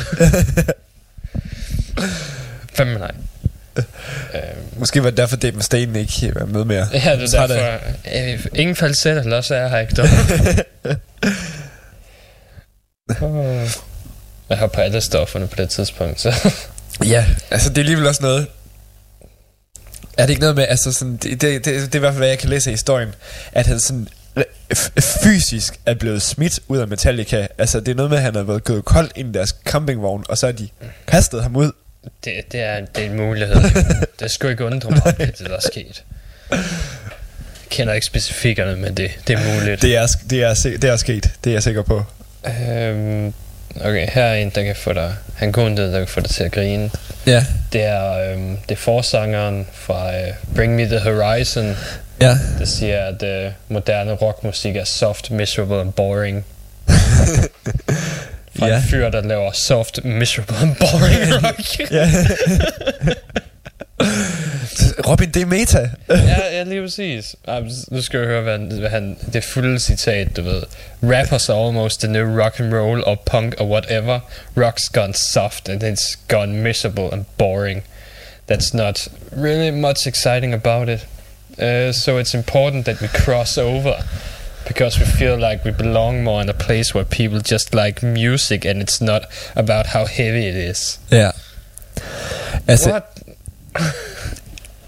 Fem 2.78 2.88
nej. 2.88 3.12
Øhm, 3.78 3.86
Måske 4.78 5.04
var 5.04 5.10
det 5.10 5.18
derfor, 5.18 5.36
Dave 5.36 5.52
Mustaine 5.52 6.00
ikke 6.00 6.32
var 6.36 6.46
med 6.46 6.66
mere. 6.66 6.88
ja, 6.94 7.16
det 7.16 7.34
er 7.34 7.48
derfor. 7.48 7.80
Øh, 8.34 8.46
ingen 8.56 8.76
falset, 8.76 9.18
eller 9.20 9.38
også 9.38 9.56
er 9.56 9.60
jeg 9.62 9.70
her 9.70 9.80
ikke. 9.80 10.02
Åh. 13.22 13.70
jeg 14.50 14.58
har 14.58 14.68
på 14.68 14.82
alle 14.82 15.02
stofferne 15.02 15.48
på 15.48 15.56
det 15.56 15.70
tidspunkt, 15.70 16.22
så... 16.22 16.52
Ja, 17.06 17.26
altså 17.52 17.70
det 17.70 17.78
er 17.78 17.82
alligevel 17.82 18.08
også 18.08 18.24
noget... 18.24 18.48
Er 20.18 20.26
det 20.26 20.30
ikke 20.30 20.42
noget 20.42 20.56
med, 20.56 20.66
altså 20.70 20.92
sådan, 20.92 21.18
det, 21.18 21.42
det, 21.42 21.66
det, 21.66 21.66
det 21.66 21.96
er 21.96 21.96
i 21.96 22.00
hvert 22.00 22.14
fald, 22.14 22.18
hvad 22.18 22.28
jeg 22.28 22.40
kan 22.40 22.50
læse 22.50 22.70
i 22.70 22.74
historien, 22.74 23.16
at 23.52 23.68
han 23.68 23.80
sådan 23.80 24.08
fysisk 25.24 25.80
er 25.86 25.94
blevet 25.94 26.22
smidt 26.22 26.60
ud 26.68 26.78
af 26.78 26.88
Metallica. 26.88 27.48
Altså 27.58 27.80
det 27.80 27.88
er 27.88 27.96
noget 27.96 28.10
med, 28.10 28.18
at 28.18 28.24
han 28.24 28.36
har 28.36 28.44
været 28.44 28.64
gået 28.64 28.86
kold 28.86 29.12
ind 29.16 29.30
i 29.30 29.32
deres 29.38 29.56
campingvogn, 29.66 30.26
og 30.30 30.38
så 30.38 30.46
har 30.46 30.54
de 30.54 30.70
kastet 31.08 31.44
ham 31.44 31.56
ud. 31.56 31.72
Det, 32.24 32.52
det, 32.52 32.60
er, 32.60 32.86
det 32.96 33.06
er 33.06 33.10
en 33.10 33.18
mulighed. 33.18 33.56
det 34.20 34.32
skulle 34.32 34.52
ikke 34.52 34.66
undre 34.66 34.90
mig, 34.90 35.16
at 35.20 35.38
det 35.40 35.48
der 35.48 35.56
er 35.56 35.60
sket. 35.72 36.04
Jeg 36.52 36.60
kender 37.70 37.94
ikke 37.94 38.06
specifikkerne, 38.06 38.76
men 38.76 38.98
det, 38.98 39.12
det 39.28 39.40
er 39.40 39.56
muligt. 39.56 39.82
Det 39.82 39.96
er, 39.96 40.08
det, 40.30 40.44
er, 40.44 40.54
det 40.54 40.84
er 40.84 40.98
sket, 40.98 41.32
det 41.44 41.50
er 41.50 41.54
jeg 41.54 41.64
sikker 41.64 41.82
på. 41.82 42.04
Øhm, 42.46 43.34
okay, 43.76 44.08
her 44.10 44.24
er 44.24 44.36
en, 44.36 44.50
der 44.50 44.64
kan 44.64 44.76
få 44.76 44.94
dig... 44.94 45.14
Han 45.36 45.52
går 45.52 45.70
der 45.70 46.00
kan 46.00 46.08
få 46.08 46.20
dig 46.20 46.30
til 46.30 46.44
at 46.44 46.52
grine. 46.52 46.92
Ja. 47.28 47.46
Det 47.74 47.82
er, 47.84 48.32
øhm, 48.32 48.58
det 48.70 48.76
er 48.76 48.80
forsangeren 48.80 49.68
fra 49.74 50.16
øh, 50.18 50.28
Bring 50.56 50.76
Me 50.76 50.86
The 50.86 51.00
Horizon, 51.00 51.76
Ja. 52.22 52.38
der 52.60 52.66
siger, 52.66 53.06
at 53.06 53.24
øh, 53.24 53.52
moderne 53.70 54.12
rockmusik 54.12 54.76
er 54.76 54.84
soft, 54.86 55.32
miserable 55.32 55.82
and 55.82 55.94
boring. 55.94 56.46
Fra 58.60 58.68
Ja. 58.68 58.78
en 58.78 58.84
fyr, 58.84 59.10
der 59.10 59.22
laver 59.22 59.52
soft, 59.52 60.04
miserable 60.06 60.56
and 60.62 60.76
boring 60.76 61.34
rock. 61.46 61.92
ja. 61.92 62.12
Robin, 65.08 65.30
det 65.32 65.42
er 65.42 65.46
meta. 65.46 65.80
ja, 66.10 66.56
ja, 66.58 66.64
lige 66.64 66.82
præcis. 66.82 67.36
Ej, 67.48 67.62
Nu 67.92 68.02
skal 68.02 68.18
jeg 68.18 68.28
høre, 68.28 68.42
hvad 68.42 68.58
hvad 68.80 68.90
han, 68.90 69.18
det 69.34 69.44
fulde 69.44 69.80
citat, 69.80 70.38
du 70.38 70.42
ved. 70.42 70.64
Rappers 71.04 71.50
are 71.50 71.66
almost 71.66 72.00
the 72.00 72.08
new 72.10 72.42
rock 72.44 72.60
and 72.60 72.74
roll 72.74 73.04
or 73.06 73.16
punk 73.26 73.54
or 73.60 73.66
whatever. 73.68 74.20
Rock's 74.58 74.90
gone 74.94 75.14
soft 75.14 75.70
and 75.70 75.84
it's 75.84 76.18
gone 76.28 76.54
miserable 76.54 77.10
and 77.14 77.26
boring. 77.38 77.84
That's 78.50 78.74
not 78.74 79.08
really 79.38 79.72
much 79.72 80.08
exciting 80.08 80.54
about 80.54 80.90
it. 80.90 81.08
Uh, 81.60 81.92
so 81.94 82.18
it's 82.18 82.34
important 82.34 82.86
that 82.86 83.02
we 83.02 83.08
cross 83.08 83.58
over 83.58 83.96
because 84.68 85.00
we 85.00 85.06
feel 85.06 85.38
like 85.38 85.64
we 85.66 85.72
belong 85.72 86.24
more 86.24 86.42
in 86.42 86.50
a 86.50 86.54
place 86.54 86.94
where 86.96 87.06
people 87.06 87.40
just 87.40 87.74
like 87.74 88.04
music 88.06 88.66
and 88.66 88.82
it's 88.82 89.02
not 89.02 89.22
about 89.56 89.86
how 89.88 90.06
heavy 90.06 90.48
it 90.48 90.56
is. 90.56 91.00
Ja. 91.12 91.32
Altså, 92.68 92.90
What? 92.90 93.04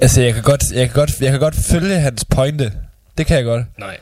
altså 0.04 0.22
jeg, 0.22 0.34
kan 0.34 0.44
godt, 0.44 0.64
jeg, 0.74 0.90
kan 0.90 0.96
godt, 0.96 1.22
jeg 1.22 1.32
kan 1.32 1.40
godt 1.40 1.56
følge 1.56 2.00
hans 2.00 2.26
pointe. 2.26 2.72
Det 3.18 3.26
kan 3.26 3.38
jeg 3.38 3.46
godt. 3.46 3.66
Nej. 3.78 3.98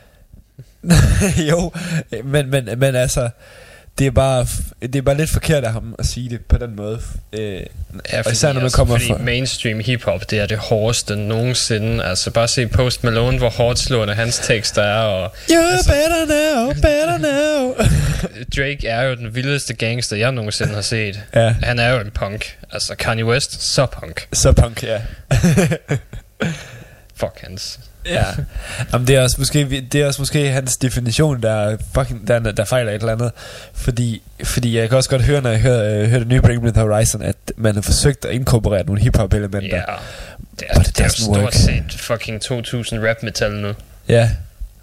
jo, 1.52 1.72
men, 2.24 2.50
men, 2.50 2.70
men 2.78 2.96
altså, 2.96 3.30
det 4.00 4.08
er, 4.08 4.12
bare, 4.12 4.46
det 4.82 4.96
er 4.96 5.02
bare 5.02 5.18
lidt 5.18 5.30
forkert 5.30 5.64
af 5.64 5.72
ham 5.74 5.96
at 6.00 6.06
sige 6.06 6.30
det 6.30 6.42
på 6.46 6.58
den 6.58 6.76
måde. 6.76 7.00
Øh, 7.34 7.62
Ja, 8.14 8.22
og 8.26 8.32
især 8.32 8.48
når 8.48 8.54
man 8.54 8.64
altså, 8.64 8.78
kommer 8.78 8.98
fordi 8.98 9.08
fra... 9.12 9.18
mainstream 9.18 9.80
hiphop, 9.80 10.30
det 10.30 10.40
er 10.40 10.46
det 10.46 10.58
hårdeste 10.58 11.16
nogensinde. 11.16 12.04
Altså 12.04 12.32
bare 12.32 12.48
se 12.48 12.68
Post 12.68 13.04
Malone, 13.04 13.38
hvor 13.38 13.50
hårdt 13.50 13.80
slående 13.80 14.14
hans 14.14 14.38
tekster 14.40 14.82
er, 14.84 15.00
og 15.02 15.26
You're 15.50 15.54
altså- 15.74 15.92
better 15.92 16.26
now, 16.66 16.74
better 16.74 17.18
now. 17.18 17.76
Drake 18.58 18.88
er 18.88 19.02
jo 19.04 19.16
den 19.16 19.36
vildeste 19.36 19.74
gangster, 19.74 20.16
jeg 20.18 20.32
nogensinde 20.32 20.74
har 20.74 20.82
set. 20.82 21.20
ja, 21.36 21.56
Han 21.64 21.80
er 21.80 21.90
jo 21.90 22.00
en 22.00 22.12
punk. 22.12 22.58
Altså 22.74 22.96
Kanye 22.96 23.26
West, 23.26 23.64
så 23.74 23.86
punk. 23.86 24.28
så 24.34 24.52
punk, 24.52 24.84
ja. 24.84 25.02
Fuck 27.22 27.42
hans. 27.42 27.80
ja. 28.06 28.26
Jamen, 28.94 29.08
det 29.08 29.16
er 29.16 29.22
også 29.22 29.36
måske, 29.40 29.88
det 29.92 30.02
er 30.02 30.08
også 30.08 30.22
måske 30.22 30.50
hans 30.50 30.78
definition, 30.78 31.42
der, 31.42 31.52
er 31.52 31.78
fucking, 31.94 32.28
der, 32.28 32.40
der 32.40 32.66
fejler 32.66 32.92
et 32.92 32.96
eller 32.96 33.12
andet. 33.14 33.32
Fordi, 33.74 34.22
fordi 34.44 34.78
jeg 34.78 34.90
kan 34.90 34.98
også 34.98 35.10
godt 35.10 35.22
høre, 35.22 35.42
når 35.42 35.50
jeg 35.50 35.60
hører, 35.60 36.02
øh, 36.02 36.10
hører 36.10 36.20
det 36.20 36.28
nye 36.28 36.42
Bring 36.42 36.64
Me 36.64 36.72
The 36.72 36.82
Horizon, 36.82 37.22
at 37.22 37.36
man 37.58 37.76
har 37.76 37.82
forsøgt 37.82 38.26
at 38.26 38.32
inkorporere 38.32 38.84
nogle 38.86 39.02
hip-hop-elementer. 39.02 39.78
Ja, 39.78 39.84
det 40.60 40.68
er, 40.70 40.82
det 40.82 41.00
er 41.00 41.08
stort 41.08 41.38
work. 41.38 41.54
set 41.54 41.84
fucking 41.98 42.42
2000 42.42 43.08
rap 43.08 43.24
metal 43.24 43.52
nu. 43.52 43.74
Ja, 44.08 44.30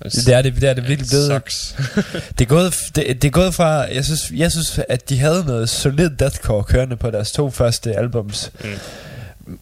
det 0.02 0.28
er 0.28 0.42
det, 0.42 0.54
det 0.54 0.68
er 0.68 0.74
det 0.74 0.88
virkelig 0.88 1.08
blevet. 1.10 1.26
Sucks. 1.26 1.76
Det 2.38 2.44
er 2.44 2.48
gået, 2.48 2.74
det, 2.94 3.22
det 3.22 3.24
er 3.24 3.30
gået 3.30 3.54
fra, 3.54 3.66
jeg 3.94 4.04
synes, 4.04 4.32
jeg 4.34 4.50
synes, 4.52 4.80
at 4.88 5.08
de 5.08 5.18
havde 5.18 5.44
noget 5.46 5.68
solid 5.68 6.10
deathcore 6.10 6.64
kørende 6.64 6.96
på 6.96 7.10
deres 7.10 7.32
to 7.32 7.50
første 7.50 7.96
albums. 7.96 8.50
Mm. 8.64 8.70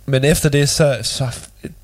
Men 0.07 0.25
efter 0.25 0.49
det, 0.49 0.69
så, 0.69 0.99
så, 1.03 1.29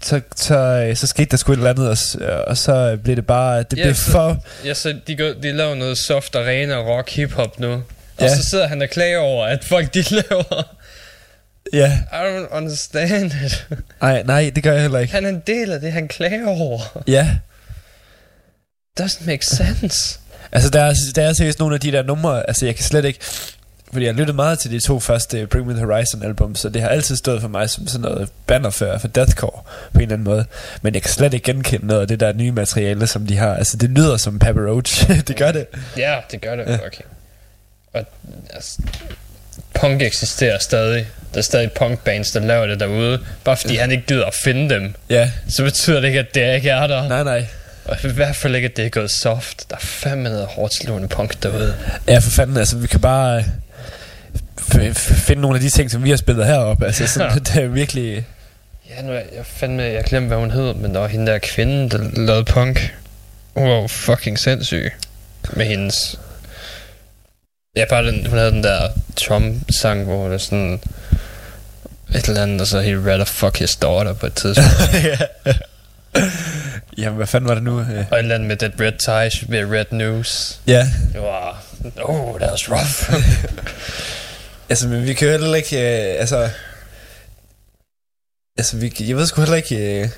så, 0.01 0.21
så, 0.37 0.93
så 0.95 1.07
skete 1.07 1.31
der 1.31 1.37
sgu 1.37 1.53
et 1.53 1.57
eller 1.57 1.71
andet, 1.71 1.89
og, 1.89 1.99
s- 1.99 2.17
og 2.47 2.59
så 2.59 2.99
blev 3.05 3.17
det 3.17 3.27
bare, 3.27 3.63
det 3.63 3.79
Ja, 3.79 3.83
blev 3.83 3.95
så- 3.95 4.11
for... 4.11 4.45
Ja, 4.65 4.75
så 4.75 4.95
de, 5.07 5.17
går, 5.17 5.33
de 5.43 5.53
laver 5.53 5.75
noget 5.75 5.99
soft 5.99 6.35
arena 6.35 6.75
rock 6.77 7.11
hiphop 7.11 7.61
nu. 7.61 7.73
Og 7.73 7.83
Ja. 8.21 8.37
så 8.37 8.43
sidder 8.43 8.67
han 8.67 8.83
og 8.83 8.89
klager 8.89 9.19
over, 9.19 9.47
at 9.47 9.65
folk 9.65 9.95
de 9.95 10.03
laver... 10.31 10.77
Ja, 11.73 11.99
I 12.13 12.17
don't 12.17 12.57
understand 12.57 13.33
it. 13.45 13.67
nej, 14.01 14.23
nej, 14.23 14.53
det 14.55 14.63
gør 14.63 14.73
jeg 14.73 14.83
heller 14.83 14.99
ikke. 14.99 15.13
Han 15.15 15.25
er 15.25 15.29
en 15.29 15.43
del 15.47 15.73
af 15.73 15.81
det, 15.81 15.93
han 15.93 16.09
klager 16.09 16.47
over. 16.49 17.03
Ja, 17.07 17.29
Doesn't 19.01 19.27
make 19.27 19.47
sense. 19.47 20.19
altså 20.53 20.71
der 20.71 20.83
er, 20.83 20.95
der 21.17 21.23
er 21.23 21.33
seriøst 21.33 21.59
nogle 21.59 21.75
af 21.75 21.81
de 21.81 21.93
der 21.93 22.03
numre, 22.03 22.49
altså 22.49 22.67
jeg 22.67 22.75
kan 22.77 22.85
slet 22.85 23.05
ikke... 23.05 23.21
Fordi 23.93 24.05
jeg 24.05 24.15
lyttet 24.15 24.35
meget 24.37 24.59
til 24.59 24.71
de 24.71 24.81
to 24.81 25.01
første 25.01 25.47
Bring 25.47 25.67
Me 25.67 25.73
The 25.75 25.85
Horizon 25.85 26.23
album, 26.23 26.55
så 26.57 26.69
det 26.69 26.83
har 26.83 26.89
altid 26.89 27.17
stået 27.17 27.41
for 27.41 27.49
mig 27.49 27.71
som 27.71 27.87
sådan 27.87 28.01
noget 28.01 28.29
bannerfører 28.47 28.99
for 28.99 29.09
deathcore 29.09 29.63
på 29.93 29.99
en 29.99 30.01
eller 30.03 30.13
anden 30.15 30.25
måde. 30.25 30.45
Men 30.83 30.95
jeg 30.95 31.03
kan 31.03 31.11
slet 31.11 31.35
ikke 31.35 31.53
genkende 31.53 31.87
noget 31.87 32.01
af 32.01 32.09
det 32.09 32.21
der 32.21 32.33
nye 32.33 32.53
materiale, 32.53 33.07
som 33.07 33.27
de 33.27 33.37
har. 33.37 33.55
Altså 33.55 33.77
det 33.77 33.91
lyder 33.91 34.17
som 34.17 34.39
Papa 34.39 34.61
Roach. 34.61 35.11
det 35.29 35.37
gør 35.37 35.53
det. 35.53 35.67
Ja, 35.97 36.17
det 36.31 36.41
gør 36.41 36.57
det. 36.57 36.69
Okay. 36.87 37.05
Og 37.93 38.05
altså, 38.51 38.79
punk 39.75 40.03
eksisterer 40.03 40.59
stadig. 40.59 41.07
Der 41.35 41.39
er 41.39 41.43
stadig 41.43 41.73
punkbands, 41.73 42.31
der 42.31 42.41
laver 42.41 42.67
det 42.67 42.81
derude. 42.81 43.21
Bare 43.45 43.57
fordi 43.57 43.77
han 43.77 43.91
ikke 43.91 44.05
gider 44.07 44.25
at 44.27 44.35
finde 44.35 44.75
dem, 44.75 44.95
Ja. 45.11 45.31
så 45.49 45.63
betyder 45.65 46.01
det 46.01 46.09
ikke, 46.09 46.19
at 46.21 46.35
det 46.35 46.55
ikke 46.55 46.71
er 46.71 46.87
der. 46.87 47.09
Nej, 47.09 47.23
nej. 47.25 47.47
Og 47.85 47.97
i 48.05 48.09
hvert 48.09 48.37
fald 48.37 48.55
ikke, 48.57 48.69
at 48.69 48.77
det 48.77 48.85
er 48.87 48.89
gået 48.91 49.11
soft. 49.11 49.71
Der 49.71 49.77
er 49.77 49.81
fandme 49.81 50.29
noget 50.29 50.47
hårdt 50.47 50.75
slående 50.75 51.09
punk 51.09 51.43
derude. 51.43 51.75
Ja, 52.09 52.19
for 52.19 52.31
fanden, 52.31 52.57
altså 52.57 52.77
vi 52.77 52.87
kan 52.87 53.01
bare 53.01 53.45
finde 54.97 55.43
nogle 55.43 55.57
af 55.57 55.61
de 55.61 55.71
ting, 55.71 55.91
som 55.91 56.05
vi 56.05 56.11
har 56.11 56.17
spillet 56.17 56.47
heroppe. 56.47 56.87
Altså 56.87 57.07
sådan, 57.07 57.39
det 57.47 57.57
er 57.57 57.67
virkelig... 57.67 58.27
Ja, 58.91 59.03
nu 59.03 59.13
er 59.13 59.17
jeg 59.17 59.47
fandme, 59.47 59.83
jeg 59.83 60.05
glemte, 60.05 60.29
hvad 60.29 60.37
hun 60.39 60.51
hed, 60.51 60.75
men 60.75 60.95
der 60.95 61.01
var 61.01 61.09
hende 61.09 61.33
der 61.33 61.39
kvinde, 61.39 61.91
der 61.91 61.99
lavede 62.21 62.45
punk. 62.45 62.95
Hun 63.55 63.69
var 63.69 63.75
jo 63.75 63.87
fucking 63.87 64.39
sindssyg 64.39 64.93
med 65.53 65.67
hendes... 65.67 66.19
Ja, 67.77 67.85
bare 67.89 68.07
den, 68.07 68.27
hun 68.27 68.39
havde 68.39 68.51
den 68.51 68.65
der 68.65 68.89
Trump-sang, 69.17 70.05
hvor 70.05 70.29
det 70.29 70.41
sådan... 70.41 70.81
Et 72.15 72.29
eller 72.29 72.43
andet, 72.43 72.61
og 72.61 72.67
så 72.67 72.83
he'd 72.83 73.11
rather 73.11 73.25
fuck 73.25 73.59
his 73.59 73.77
daughter 73.77 74.13
på 74.13 74.27
et 74.27 74.35
tidspunkt. 74.35 74.97
Jamen, 76.99 77.17
hvad 77.17 77.27
fanden 77.27 77.49
var 77.49 77.55
det 77.55 77.63
nu? 77.63 77.79
Og 77.79 77.85
et 77.87 78.07
eller 78.19 78.35
andet 78.35 78.49
med 78.49 78.57
that 78.57 78.73
red 78.81 78.93
tie 78.93 79.31
should 79.31 79.51
be 79.51 79.79
red 79.79 79.85
news. 79.91 80.61
Ja, 80.67 80.89
Det 81.13 81.21
var... 81.23 81.63
Oh, 82.03 82.39
that 82.41 82.51
was 82.51 82.71
rough. 82.71 83.23
Altså, 84.73 84.89
men 84.89 85.07
vi 85.07 85.15
kan 85.15 85.29
jo 85.29 85.33
heller 85.33 85.55
ikke, 85.55 85.77
øh, 85.77 86.21
altså... 86.21 86.49
Altså, 88.59 88.77
vi, 88.77 88.93
jeg 89.01 89.17
ved 89.17 89.27
sgu 89.27 89.41
heller 89.41 89.57
ikke... 89.57 90.01
Øh, 90.01 90.09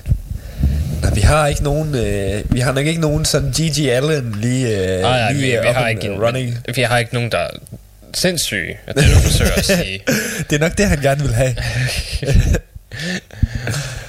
nej, 1.01 1.13
vi 1.13 1.21
har 1.21 1.47
ikke 1.47 1.63
nogen... 1.63 1.95
Øh, 1.95 2.43
vi 2.53 2.59
har 2.59 2.71
nok 2.71 2.85
ikke 2.85 3.01
nogen 3.01 3.25
sådan 3.25 3.49
G.G. 3.49 3.87
Allen 3.89 4.35
lige, 4.41 4.95
øh, 4.95 5.01
Nej, 5.01 5.19
nej, 5.19 5.33
vi, 5.33 5.39
lige 5.39 5.61
vi, 5.61 5.69
up 5.69 5.75
har 5.75 5.87
ikke 5.87 6.07
en, 6.07 6.23
running. 6.23 6.57
vi 6.75 6.81
har 6.81 6.97
ikke 6.97 7.13
nogen, 7.13 7.31
der 7.31 7.37
er 7.37 7.49
sindssyge, 8.13 8.77
at 8.87 8.95
det 8.95 9.03
du 9.03 9.19
forsøger 9.19 9.53
at 9.53 9.65
sige. 9.65 9.99
Det 10.49 10.55
er 10.55 10.59
nok 10.59 10.77
det, 10.77 10.85
han 10.87 10.99
gerne 11.01 11.21
vil 11.21 11.33
have. 11.33 11.55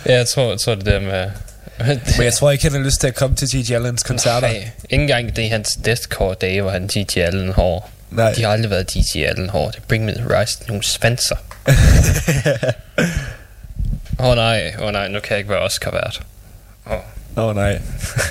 Ja, 0.07 0.15
jeg 0.17 0.27
tror, 0.29 0.51
jeg 0.51 0.61
tror 0.61 0.75
det 0.75 0.87
der 0.87 1.01
med... 1.01 1.31
Men 2.17 2.25
jeg 2.25 2.33
tror 2.33 2.51
ikke, 2.51 2.65
han 2.65 2.73
har 2.73 2.79
lyst 2.79 3.01
til 3.01 3.07
at 3.07 3.15
komme 3.15 3.37
til 3.37 3.49
G.G. 3.49 3.71
Allens 3.71 4.03
koncerter. 4.03 4.49
Nej, 4.49 4.71
ikke 4.91 5.03
engang 5.03 5.37
det 5.37 5.45
er 5.45 5.51
hans 5.51 5.79
deathcore 5.85 6.35
dage, 6.41 6.63
hvor 6.63 6.71
han 6.71 6.87
G.G. 6.87 7.17
Allen 7.17 7.53
hår. 7.53 7.91
Nej. 8.11 8.33
De 8.35 8.43
har 8.43 8.51
aldrig 8.53 8.71
været 8.71 8.87
G.G. 8.87 9.17
Allen 9.29 9.49
hår. 9.49 9.71
Det 9.71 9.83
Bring 9.89 10.05
Me 10.05 10.13
The 10.15 10.41
Rise 10.41 10.59
nogle 10.69 10.83
svanser. 10.85 11.37
Åh 14.19 14.27
oh, 14.27 14.37
nej, 14.37 14.75
åh 14.79 14.87
oh, 14.87 14.93
nej, 14.93 15.09
nu 15.09 15.21
kan 15.21 15.31
jeg 15.31 15.39
ikke 15.39 15.51
være 15.51 15.61
Oscar-vært. 15.61 16.21
Åh. 16.87 16.93
Åh 17.37 17.45
oh, 17.45 17.55
nej. 17.57 17.81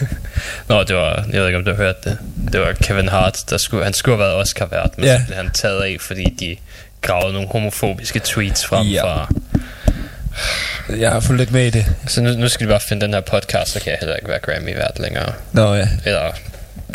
Nå, 0.70 0.84
det 0.84 0.96
var, 0.96 1.26
jeg 1.32 1.40
ved 1.42 1.48
ikke 1.48 1.58
om 1.58 1.66
du 1.66 1.72
har 1.72 1.78
hørt 1.78 2.04
det. 2.04 2.18
Det 2.52 2.60
var 2.62 2.74
Kevin 2.74 3.08
Hart, 3.08 3.38
der 3.50 3.58
skulle, 3.58 3.84
han 3.84 3.94
skulle 3.94 4.18
have 4.18 4.26
været 4.28 4.36
Oscar-vært, 4.42 4.90
men 4.98 5.06
Ja. 5.06 5.20
så 5.20 5.26
blev 5.26 5.38
han 5.38 5.52
taget 5.52 5.82
af, 5.84 5.98
fordi 6.00 6.24
de 6.40 6.58
gravede 7.02 7.34
nogle 7.34 7.48
homofobiske 7.52 8.20
tweets 8.20 8.66
frem 8.66 8.88
Ja. 8.88 9.04
fra... 9.04 9.30
Jeg 10.98 11.12
har 11.12 11.20
fulgt 11.20 11.40
lidt 11.40 11.52
med 11.52 11.66
i 11.66 11.70
det. 11.70 11.86
Så 12.08 12.22
nu, 12.22 12.30
nu 12.34 12.50
skal 12.50 12.68
vi 12.68 12.72
bare 12.72 12.80
finde 12.80 13.06
den 13.06 13.14
her 13.14 13.22
podcast, 13.22 13.72
så 13.72 13.80
kan 13.80 13.92
jeg 13.92 13.98
heller 14.00 14.16
ikke 14.16 14.28
være 14.30 14.40
Grammy-vært 14.40 15.00
længere. 15.00 15.34
Nå 15.52 15.74
ja. 15.76 15.88
Eller 16.06 16.32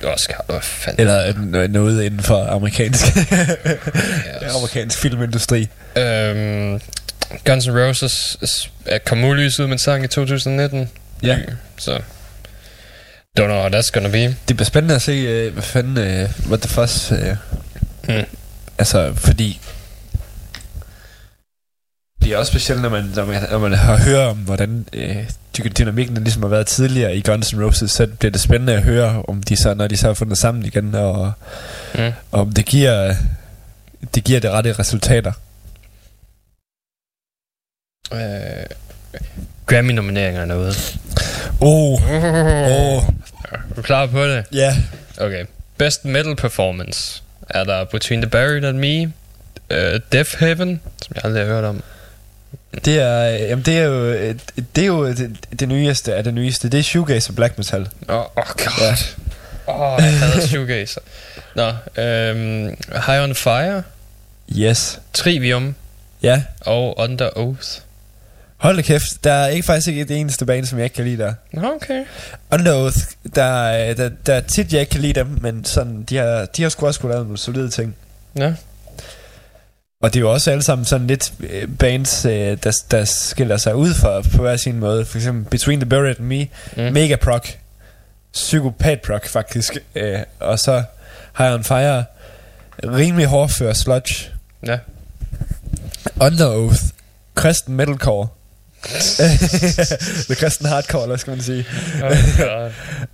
Oscar, 0.04 0.44
hvad 0.46 0.60
fanden. 0.62 1.00
Eller 1.00 1.32
øh, 1.62 1.68
noget 1.70 2.02
inden 2.04 2.20
for 2.20 2.44
amerikansk, 2.46 3.06
Yes. 3.16 3.26
amerikansk 4.56 4.98
filmindustri. 4.98 5.68
Øhm, 5.96 6.80
Guns 7.44 7.66
N' 7.66 7.70
Roses 7.70 8.38
er- 8.86 8.98
kom 8.98 9.24
ulyset 9.24 9.68
med 9.68 9.72
en 9.72 9.78
sang 9.78 10.04
i 10.04 10.08
2019. 10.08 10.88
Ja. 11.22 11.38
Så... 11.78 12.00
Don't 13.40 13.44
know 13.44 13.60
how 13.60 13.68
that's 13.68 13.90
gonna 13.92 14.08
be. 14.08 14.22
Det 14.48 14.56
bliver 14.56 14.64
spændende 14.64 14.94
at 14.94 15.02
se, 15.02 15.12
øh, 15.12 15.52
hvad 15.52 15.62
fanden, 15.62 15.98
øh, 15.98 16.28
what 16.46 16.60
the 16.60 16.68
fuss, 16.68 17.12
øh, 17.12 17.36
Hmm. 18.04 18.24
altså, 18.78 19.12
fordi 19.16 19.60
det 22.22 22.32
er 22.32 22.36
også 22.36 22.50
specielt, 22.50 22.82
når 22.82 22.88
man, 22.88 23.04
når 23.16 23.24
man, 23.24 23.42
når 23.50 23.58
man 23.58 23.72
har 23.72 23.96
hørt 23.98 24.18
om, 24.26 24.36
hvordan 24.36 24.86
øh, 24.92 25.30
dy- 25.58 25.72
dynamikken 25.78 26.16
ligesom 26.24 26.42
har 26.42 26.48
været 26.48 26.66
tidligere 26.66 27.16
i 27.16 27.22
Guns 27.22 27.52
N' 27.52 27.62
Roses, 27.64 27.90
så 27.90 28.06
bliver 28.06 28.32
det 28.32 28.40
spændende 28.40 28.72
at 28.74 28.82
høre, 28.82 29.22
om 29.28 29.42
de 29.42 29.56
så, 29.56 29.74
når 29.74 29.86
de 29.86 29.96
så 29.96 30.06
har 30.06 30.14
fundet 30.14 30.38
sammen 30.38 30.64
igen, 30.64 30.94
og 30.94 31.32
Mm. 31.94 32.12
om 32.32 32.52
det 32.52 32.66
giver, 32.66 33.14
det 34.14 34.24
giver 34.24 34.40
det 34.40 34.50
rette 34.50 34.72
resultater. 34.72 35.32
Øh, 38.12 38.66
Grammy-nomineringerne 39.66 40.54
er 40.54 40.58
ude. 40.58 40.72
Oh, 41.60 41.92
oh, 42.96 43.02
Er 43.52 43.74
du 43.76 43.82
klar 43.82 44.06
på 44.06 44.24
det? 44.26 44.44
ja. 44.52 44.76
Okay. 45.20 45.44
Best 45.78 46.04
Metal 46.04 46.36
Performance 46.36 47.22
er 47.48 47.64
der 47.64 47.84
Between 47.84 48.22
the 48.22 48.30
Buried 48.30 48.64
and 48.64 48.78
Me, 48.78 49.02
uh, 49.70 50.00
Death 50.12 50.38
Heaven, 50.38 50.80
som 51.02 51.12
jeg 51.14 51.24
aldrig 51.24 51.46
har 51.46 51.52
hørt 51.54 51.64
om. 51.64 51.82
Det 52.84 52.98
er, 53.00 53.34
øh, 53.34 53.40
jamen 53.40 53.64
det 53.64 53.78
er 53.78 53.82
jo, 53.84 54.04
øh, 54.04 54.34
det 54.76 54.82
er 54.82 54.86
jo 54.86 55.06
det, 55.08 55.36
det 55.60 55.68
nyeste 55.68 56.14
af 56.14 56.24
det 56.24 56.34
nyeste. 56.34 56.68
Det 56.68 56.78
er 56.80 56.84
shoegaze 56.84 57.30
og 57.30 57.34
black 57.36 57.58
metal. 57.58 57.88
Åh, 58.08 58.16
oh, 58.16 58.24
oh 58.36 58.44
god. 58.56 58.80
Ja. 58.80 58.96
Åh, 59.72 59.80
oh, 59.80 60.02
jeg 60.02 60.18
hader 60.18 60.46
shoegazer. 60.46 61.00
Nå, 61.56 61.68
øhm, 62.02 62.76
High 63.06 63.22
on 63.22 63.34
Fire, 63.34 63.82
Yes. 64.56 65.00
Trivium 65.12 65.74
Ja. 66.22 66.42
og 66.60 66.98
Under 66.98 67.30
Oath. 67.36 67.68
Hold 68.56 68.76
da 68.76 68.82
kæft, 68.82 69.24
der 69.24 69.32
er 69.32 69.48
ikke 69.48 69.66
faktisk 69.66 69.88
ikke 69.88 70.04
det 70.04 70.16
eneste 70.16 70.46
band, 70.46 70.66
som 70.66 70.78
jeg 70.78 70.84
ikke 70.84 70.94
kan 70.96 71.04
lide 71.04 71.22
der. 71.22 71.34
Okay. 71.56 72.04
Under 72.52 72.74
Oath, 72.84 72.96
der, 73.34 73.42
er- 73.68 73.94
der, 73.94 74.10
der 74.26 74.34
er 74.34 74.40
tit, 74.40 74.72
jeg 74.72 74.80
ikke 74.80 74.90
kan 74.90 75.00
lide 75.00 75.12
dem, 75.20 75.38
men 75.40 75.64
sådan, 75.64 76.02
de 76.02 76.16
har, 76.16 76.46
de 76.56 76.62
har 76.62 76.68
sgu 76.68 76.86
også 76.86 77.00
kunne 77.00 77.12
lave 77.12 77.22
nogle 77.24 77.38
solide 77.38 77.68
ting. 77.70 77.96
Ja. 78.38 78.52
Og 80.02 80.14
det 80.14 80.16
er 80.16 80.20
jo 80.20 80.32
også 80.32 80.50
alle 80.50 80.62
sammen 80.62 80.84
sådan 80.84 81.06
lidt 81.06 81.32
øh, 81.40 81.68
bands, 81.78 82.24
øh, 82.24 82.32
der, 82.64 82.72
der 82.90 83.04
skiller 83.04 83.56
sig 83.56 83.74
ud 83.76 83.94
fra 83.94 84.20
på 84.20 84.42
hver 84.42 84.56
sin 84.56 84.78
måde. 84.78 85.04
For 85.04 85.18
eksempel 85.18 85.50
Between 85.50 85.80
the 85.80 85.88
Buried 85.88 86.16
and 86.18 86.26
Me, 86.26 86.46
Mm. 86.76 86.92
Mega 86.92 87.16
Proc, 87.16 87.48
Psykopat 88.32 89.00
Proc 89.00 89.28
faktisk, 89.28 89.76
øh, 89.94 90.18
og 90.40 90.58
så 90.58 90.82
High 91.38 91.52
on 91.54 91.64
Fire, 91.64 92.04
rimelig 92.84 93.26
hårdfør 93.26 93.72
sludge, 93.72 94.14
Ja. 94.66 94.78
Under 96.20 96.46
Oath, 96.56 96.82
Kristen 97.34 97.74
Metalcore, 97.76 98.28
The 100.26 100.34
Kristen 100.34 100.66
Hardcore, 100.66 101.02
eller 101.02 101.16
skal 101.16 101.30
man 101.30 101.42
sige. 101.42 101.66
Uh, 102.02 102.10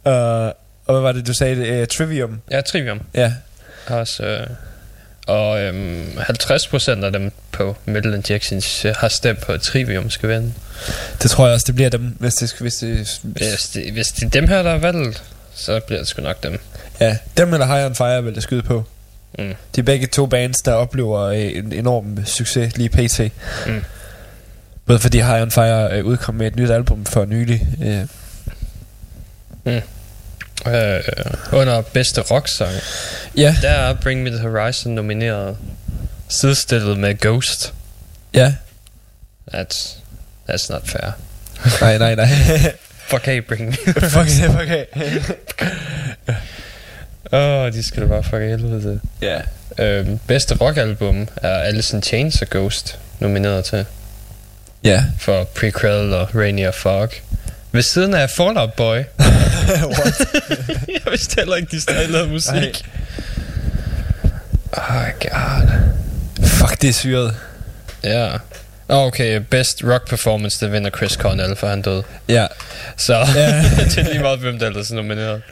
og 0.87 0.93
hvad 0.95 1.01
var 1.01 1.13
det, 1.13 1.27
du 1.27 1.35
sagde? 1.35 1.81
Uh, 1.83 1.87
Trivium. 1.87 2.41
ja, 2.51 2.61
Trivium 2.61 3.01
Ja. 3.15 3.33
også... 3.87 4.25
Øh, 4.25 4.47
og 5.27 5.61
øhm, 5.61 6.19
50% 6.19 7.05
af 7.05 7.13
dem 7.13 7.33
på 7.53 7.77
Metal 7.85 8.15
Injections 8.15 8.85
øh, 8.85 8.95
har 8.99 9.09
stemt 9.09 9.41
på, 9.41 9.53
at 9.53 9.61
Trivium 9.61 10.11
skal 10.11 10.29
vinde. 10.29 10.53
Det 11.23 11.31
tror 11.31 11.47
jeg 11.47 11.55
også, 11.55 11.65
det 11.67 11.75
bliver 11.75 11.91
dem, 11.91 12.17
hvis 12.19 12.35
det... 12.35 12.55
Hvis 12.61 12.75
det 12.75 13.19
Hvis 13.23 13.69
det, 13.75 13.93
hvis 13.93 14.09
det 14.09 14.25
er 14.25 14.31
dem 14.31 14.49
her, 14.49 14.63
der 14.63 14.71
er 14.71 14.79
valgt, 14.79 15.23
så 15.55 15.81
bliver 15.81 15.99
det 15.99 16.09
sgu 16.09 16.23
nok 16.23 16.43
dem. 16.43 16.59
ja, 17.01 17.17
dem 17.37 17.53
eller 17.53 17.67
High 17.67 17.87
on 17.87 17.95
Fire 17.95 18.25
vil 18.25 18.35
det 18.35 18.43
skyde 18.43 18.63
på. 18.63 18.85
Mm. 19.39 19.55
De 19.75 19.81
er 19.81 19.83
begge 19.83 20.07
to 20.07 20.27
bands, 20.27 20.63
der 20.63 20.73
oplever 20.73 21.21
øh, 21.21 21.57
en 21.57 21.73
enorm 21.73 22.27
succes 22.27 22.77
lige 22.77 22.89
pt. 22.89 23.21
Mm. 23.67 23.85
Både 24.87 24.99
fordi 24.99 25.19
High 25.19 25.43
on 25.43 25.51
Fire 25.51 25.93
øh, 25.93 26.05
udkom 26.05 26.35
med 26.35 26.47
et 26.47 26.57
nyt 26.57 26.71
album 26.71 27.05
for 27.05 27.25
nylig. 27.25 27.67
Øh, 27.85 28.07
Øh, 30.69 31.03
under 31.53 31.81
bedste 31.81 32.21
rocksang, 32.21 32.73
ja, 33.37 33.57
der 33.63 33.71
er 33.71 33.95
Bring 33.95 34.23
Me 34.23 34.31
The 34.31 34.39
Horizon 34.39 34.95
nomineret. 34.95 35.57
Sidestillet 36.29 36.99
med 36.99 37.15
Ghost. 37.21 37.75
ja. 38.35 38.55
That's, 39.55 39.97
that's 40.51 40.73
not 40.73 40.83
fair. 40.89 41.13
Nej, 41.81 41.99
nej, 41.99 42.15
nej. 42.15 42.29
Fuck 43.09 43.25
hey, 43.27 43.39
Bring 43.43 43.67
Me. 43.67 43.73
fuck, 44.01 44.29
fuck, 44.57 44.69
hey. 44.69 44.85
Åh, 47.33 47.65
oh, 47.65 47.73
de 47.73 47.83
skal 47.83 48.03
da 48.03 48.07
bare 48.09 48.23
fuck 48.23 48.43
helvede 48.43 48.81
til. 48.83 49.01
Ja. 49.23 49.41
Øhm, 49.79 50.19
bedste 50.27 50.55
rockalbum 50.55 51.29
er 51.37 51.59
Alice 51.59 51.97
in 51.97 52.03
Chains 52.03 52.43
og 52.43 52.49
Ghost 52.51 52.99
nomineret 53.19 53.65
til. 53.65 53.85
Ja. 54.85 55.05
For 55.19 55.45
Prequel 55.45 56.15
og 56.15 56.35
Rainier 56.35 56.71
Fog. 56.71 57.11
Ved 57.77 57.83
siden 57.83 58.15
af 58.15 58.31
Fall 58.31 58.59
Out 58.59 58.73
Boy. 58.73 58.97
What? 59.99 60.27
jeg 60.95 61.01
vidste 61.11 61.35
heller 61.39 61.57
ikke, 61.57 61.69
de 61.71 61.81
stadig 61.81 62.11
lavede 62.11 62.29
musik. 62.29 62.53
Nej. 62.53 62.73
Oh 64.73 65.11
god. 65.21 65.69
Fuck, 66.47 66.83
det 66.83 66.89
er 66.89 66.93
syret. 66.93 67.37
Ja. 68.05 68.29
Okay, 68.89 69.41
best 69.51 69.83
rock 69.85 70.09
performance, 70.09 70.65
det 70.65 70.73
vinder 70.73 70.91
Chris 70.91 71.13
Cornell, 71.13 71.57
for 71.57 71.69
han 71.69 71.83
døde. 71.83 72.03
Ja. 72.29 72.47
Så 72.97 73.15
Ja. 73.15 73.63
det 73.91 73.99
er 73.99 74.03
lige 74.13 74.23
meget, 74.23 74.39
hvem 74.39 74.59
der 74.59 74.67
ellers 74.67 74.91
er 74.91 74.95
nomineret. 74.95 75.43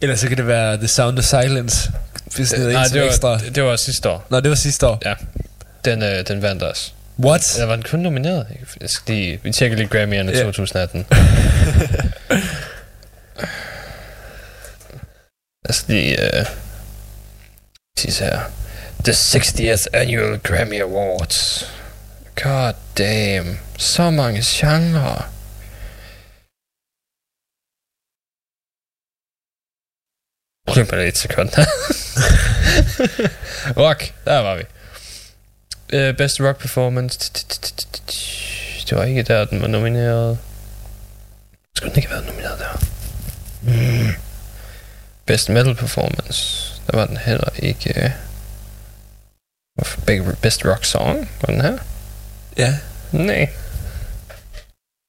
Ellers 0.00 0.20
så 0.20 0.28
kan 0.28 0.36
det 0.36 0.46
være 0.46 0.76
The 0.76 0.88
Sound 0.88 1.18
of 1.18 1.24
Silence. 1.24 1.90
Hvis 2.36 2.48
det 2.50 2.66
er 2.66 2.72
Nej, 2.72 2.84
en 2.84 2.92
det 2.92 3.06
ekstra. 3.06 3.28
var, 3.28 3.38
det, 3.38 3.54
det 3.54 3.62
var 3.64 3.76
sidste 3.76 4.08
år. 4.10 4.26
Nå, 4.30 4.40
det 4.40 4.50
var 4.50 4.56
sidste 4.56 4.86
år. 4.86 5.02
Ja. 5.04 5.14
Den, 5.84 6.02
øh, 6.02 6.28
den 6.28 6.42
vandt 6.42 6.62
også. 6.62 6.92
What? 7.18 7.54
Eller 7.54 7.66
var 7.66 7.74
den 7.76 7.84
kun 7.84 8.00
nomineret? 8.00 8.46
Jeg 8.80 8.90
skal 8.90 9.14
lige, 9.14 9.40
vi 9.42 9.52
tjekker 9.52 9.76
lige 9.76 9.88
Grammy'erne 9.88 10.30
Ja. 10.36 10.42
2018. 10.42 11.06
Jeg 15.66 15.74
skal 15.74 15.94
lige... 15.94 16.38
Øh, 16.40 16.46
sige 17.98 18.24
her. 18.24 18.40
The 19.04 19.12
60th 19.12 19.86
Annual 19.92 20.38
Grammy 20.38 20.82
Awards. 20.82 21.64
God 22.42 22.72
damn. 22.98 23.58
Så 23.78 24.10
mange 24.10 24.42
genrer. 24.44 25.30
Giv 30.74 30.84
mig 30.90 30.98
lige 30.98 31.08
et 31.08 31.16
sekund. 31.16 31.48
rock, 33.84 34.14
der 34.24 34.38
var 34.38 34.56
vi. 34.56 34.62
Uh, 35.94 36.16
best 36.16 36.40
rock 36.40 36.58
performance. 36.58 37.30
Det 38.88 38.98
var 38.98 39.04
ikke 39.04 39.22
der, 39.22 39.44
den 39.44 39.60
var 39.60 39.66
nomineret. 39.66 40.38
Skulle 41.76 41.90
den 41.90 41.98
ikke 41.98 42.08
have 42.08 42.22
været 42.22 42.34
nomineret 42.34 42.58
der? 42.58 42.78
Mm. 43.62 44.14
Best 45.26 45.48
metal 45.48 45.74
performance. 45.74 46.72
Der 46.90 46.96
var 46.96 47.06
den 47.06 47.16
heller 47.16 47.48
ikke. 47.58 48.14
Hvorfor 49.74 50.00
Best 50.42 50.64
rock 50.64 50.84
song 50.84 51.30
var 51.40 51.52
den 51.52 51.60
her? 51.60 51.78
Ja. 52.56 52.78
Nej. 53.12 53.50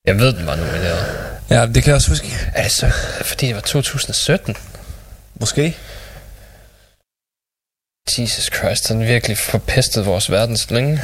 Jeg 0.06 0.19
ved, 0.19 0.34
den 0.34 0.45
var 0.45 0.56
nomineret. 0.56 1.06
Ja, 1.49 1.65
det 1.65 1.84
kan 1.84 1.85
jeg 1.85 1.95
også 1.95 2.10
huske. 2.10 2.27
Er 2.56 2.64
det 2.64 2.72
så, 2.72 2.91
fordi 3.22 3.47
det 3.47 3.56
var 3.56 3.61
2017? 3.61 4.56
Måske. 5.39 5.77
Jesus 8.18 8.49
Christ, 8.60 8.88
han 8.88 8.99
virkelig 9.07 9.38
forpestet 9.38 10.06
vores 10.06 10.31
verdens 10.31 10.72
længe. 10.72 10.99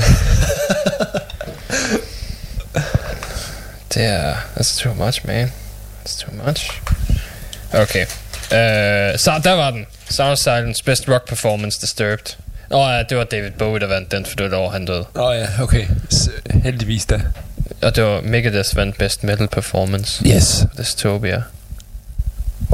det 3.94 4.04
er... 4.06 4.36
That's 4.56 4.82
too 4.82 4.94
much, 4.94 5.22
man. 5.28 5.52
That's 6.06 6.20
too 6.26 6.46
much. 6.46 6.82
Okay. 7.74 8.06
Uh, 8.52 9.20
så 9.20 9.42
der 9.44 9.52
var 9.52 9.72
den. 9.72 9.86
Sound 10.10 10.38
Silence 10.38 10.84
Best 10.84 11.10
Rock 11.10 11.28
Performance 11.28 11.82
Disturbed. 11.82 12.36
Åh 12.72 12.80
oh, 12.80 12.94
ja, 12.94 13.04
det 13.10 13.18
var 13.18 13.24
David 13.24 13.52
Bowie, 13.52 13.80
der 13.80 13.88
vandt 13.88 14.12
den, 14.12 14.26
for 14.26 14.36
det 14.36 14.44
var 14.44 14.50
det 14.50 14.58
år, 14.60 14.70
han 14.70 14.86
døde. 14.86 15.06
Åh 15.16 15.24
oh, 15.24 15.36
ja, 15.38 15.48
okay. 15.62 15.86
S- 16.12 16.30
heldigvis 16.64 17.06
da. 17.06 17.22
Og 17.82 17.96
det 17.96 18.04
var 18.04 18.22
Megadeth 18.22 18.76
vandt 18.76 18.98
Best 18.98 19.24
Metal 19.24 19.48
Performance. 19.48 20.24
Yes. 20.28 20.64
Dystopia. 20.78 21.42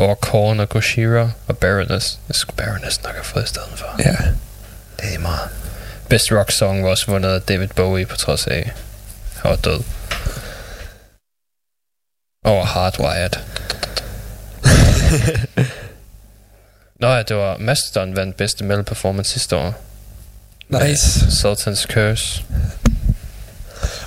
Over 0.02 0.16
Korn 0.16 0.60
og 0.60 0.70
Gojira 0.70 1.30
og 1.48 1.58
Baroness. 1.58 2.20
Det 2.28 2.36
skulle 2.36 2.58
Baroness 2.58 3.04
nok 3.04 3.14
have 3.14 3.24
fået 3.24 3.44
i 3.44 3.48
stedet 3.48 3.70
for. 3.76 3.96
Ja. 4.00 4.16
Det 5.00 5.16
er 5.16 5.20
meget. 5.20 5.50
Best 6.10 6.32
Rock 6.32 6.52
Song 6.52 6.84
var 6.84 6.90
også 6.90 7.06
vundet 7.08 7.30
af 7.30 7.42
David 7.42 7.68
Bowie 7.68 8.06
på 8.06 8.16
trods 8.16 8.48
af, 8.48 8.58
at 8.58 9.42
han 9.42 9.52
var 9.52 9.56
død. 9.56 9.84
Over 12.46 12.66
Hardwired. 12.66 13.32
Nå 17.02 17.08
ja, 17.08 17.24
det 17.24 17.36
var 17.36 17.58
Mastodon 17.58 18.16
vandt 18.16 18.38
bedste 18.38 18.64
metal 18.64 18.84
performance 18.84 19.32
sidste 19.32 19.56
år. 19.56 19.74
Nice. 20.70 21.20
Sultan's 21.20 21.88
Curse. 21.94 22.44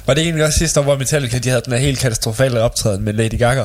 Var 0.06 0.14
det 0.14 0.22
egentlig 0.22 0.44
også 0.44 0.58
sidste 0.58 0.80
år, 0.80 0.84
hvor 0.84 0.96
Metallica 0.96 1.38
de 1.38 1.48
havde 1.48 1.62
den 1.64 1.72
her 1.72 1.80
helt 1.80 1.98
katastrofale 1.98 2.60
optræden 2.60 3.02
med 3.02 3.12
Lady 3.12 3.38
Gaga? 3.38 3.64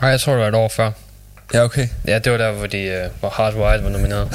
Nej, 0.00 0.10
jeg 0.10 0.20
tror, 0.20 0.32
det 0.32 0.40
var 0.42 0.48
et 0.48 0.54
år 0.54 0.68
før. 0.68 0.90
Ja, 1.54 1.64
okay. 1.64 1.88
Ja, 2.06 2.18
det 2.18 2.32
var 2.32 2.38
der, 2.38 2.52
hvor, 2.52 2.66
de, 2.66 3.02
uh, 3.06 3.20
hvor 3.20 3.28
Hardwired 3.28 3.80
var 3.80 3.90
nomineret. 3.90 4.28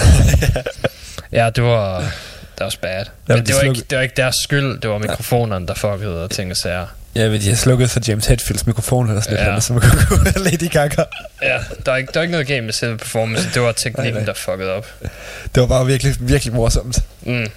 ja, 1.32 1.50
det 1.56 1.64
var... 1.64 2.00
Det 2.00 2.60
var 2.60 2.66
også 2.66 2.80
bad. 2.80 3.06
Men 3.28 3.38
de 3.38 3.44
det 3.44 3.56
var, 3.56 3.62
sluk- 3.62 3.66
ikke, 3.70 3.82
det 3.90 3.96
var 3.98 4.02
ikke 4.02 4.14
deres 4.18 4.36
skyld. 4.44 4.80
Det 4.80 4.90
var 4.90 4.98
mikrofonerne, 4.98 5.68
der 5.68 5.74
fuckede 5.74 6.24
og 6.24 6.32
ting 6.32 6.52
og 6.52 6.58
sager. 6.58 6.86
Ja, 7.16 7.30
men 7.30 7.42
de 7.42 7.50
har 7.50 7.56
slukket 7.56 7.90
for 7.90 8.00
James 8.08 8.26
Hetfields 8.26 8.68
mikrofon 8.68 9.08
eller 9.10 9.22
sådan 9.22 9.38
Ja. 9.38 9.46
noget, 9.46 9.64
så 9.64 9.74
man 9.74 9.82
kunne 9.82 10.06
gå 10.10 10.16
Lady 10.50 10.70
Gaga. 10.72 11.04
Ja, 11.42 11.58
der 11.86 11.92
er 11.92 11.96
ikke, 11.96 12.12
der 12.14 12.20
er 12.20 12.22
ikke 12.22 12.32
noget 12.32 12.48
game 12.48 12.62
med 12.62 12.74
selve 12.74 12.98
performance. 12.98 13.50
Det 13.54 13.62
var 13.62 13.72
teknikken, 13.84 14.14
Nej, 14.14 14.22
nej. 14.22 14.26
der 14.26 14.34
fuckede 14.34 14.72
op. 14.74 14.88
Det 15.56 15.62
var 15.62 15.68
bare 15.68 15.86
virkelig, 15.86 16.16
virkelig 16.20 16.54
morsomt. 16.54 17.00
Mm. 17.22 17.48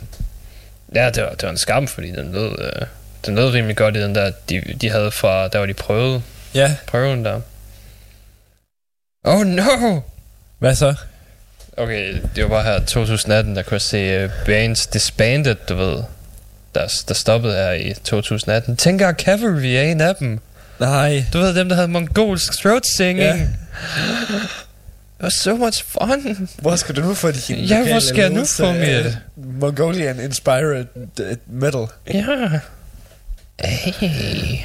Ja, 0.95 1.11
det 1.11 1.23
var, 1.23 1.31
det 1.31 1.43
var 1.43 1.51
en 1.51 1.59
skam, 1.59 1.89
fordi 1.89 2.11
den 2.11 2.33
lød, 2.33 2.51
øh, 2.59 2.87
den 3.27 3.35
lød 3.35 3.51
rimelig 3.53 3.77
godt 3.77 3.97
i 3.97 4.03
den 4.03 4.15
der, 4.15 4.31
de, 4.49 4.63
de 4.81 4.91
havde 4.91 5.11
fra, 5.11 5.49
der 5.49 5.59
var 5.59 5.67
de 5.67 5.75
prøvede, 5.75 6.23
Ja. 6.55 6.75
prøven 6.87 7.25
der. 7.25 7.41
Oh 9.25 9.47
no! 9.47 10.01
Hvad 10.59 10.75
så? 10.75 10.95
Okay, 11.77 12.15
det 12.37 12.43
var 12.45 12.49
bare 12.49 12.65
her 12.65 12.79
2018, 12.85 13.57
der 13.57 13.63
kunne 13.63 13.75
jeg 13.75 13.81
se 13.81 14.25
uh, 14.25 14.31
bands 14.47 14.87
disbanded, 14.87 15.57
du 15.69 15.75
ved. 15.75 16.03
Der, 16.75 17.03
der 17.09 17.15
stoppede 17.15 17.55
her 17.55 17.73
i 17.73 17.95
2018. 18.05 18.77
Tænker 18.77 19.13
Cavalry 19.13 19.65
er 19.65 19.83
en 19.83 20.01
af 20.01 20.17
dem. 20.17 20.39
Nej. 20.81 21.25
Du 21.33 21.39
ved, 21.39 21.55
dem 21.55 21.69
der 21.69 21.77
havde 21.77 21.89
mongolsk 21.89 22.53
throat 22.61 22.87
singing. 22.97 23.19
Ja. 23.21 23.35
It 25.21 25.23
was 25.23 25.35
so 25.35 25.57
much 25.57 25.85
fun. 25.85 26.49
Hvor 26.59 26.77
skal 26.77 26.97
du 26.97 27.01
nu 27.01 27.15
få 27.15 27.31
din 27.31 27.57
Ja, 27.57 27.89
hvor 27.89 27.99
skal 28.01 28.21
jeg 28.21 28.31
nu 28.31 28.45
få 28.45 28.73
mit? 28.73 29.19
Mongolian 29.37 30.21
inspired 30.21 30.87
uh, 30.97 31.27
metal. 31.47 31.87
Ja. 32.15 32.25
Hey. 33.65 34.65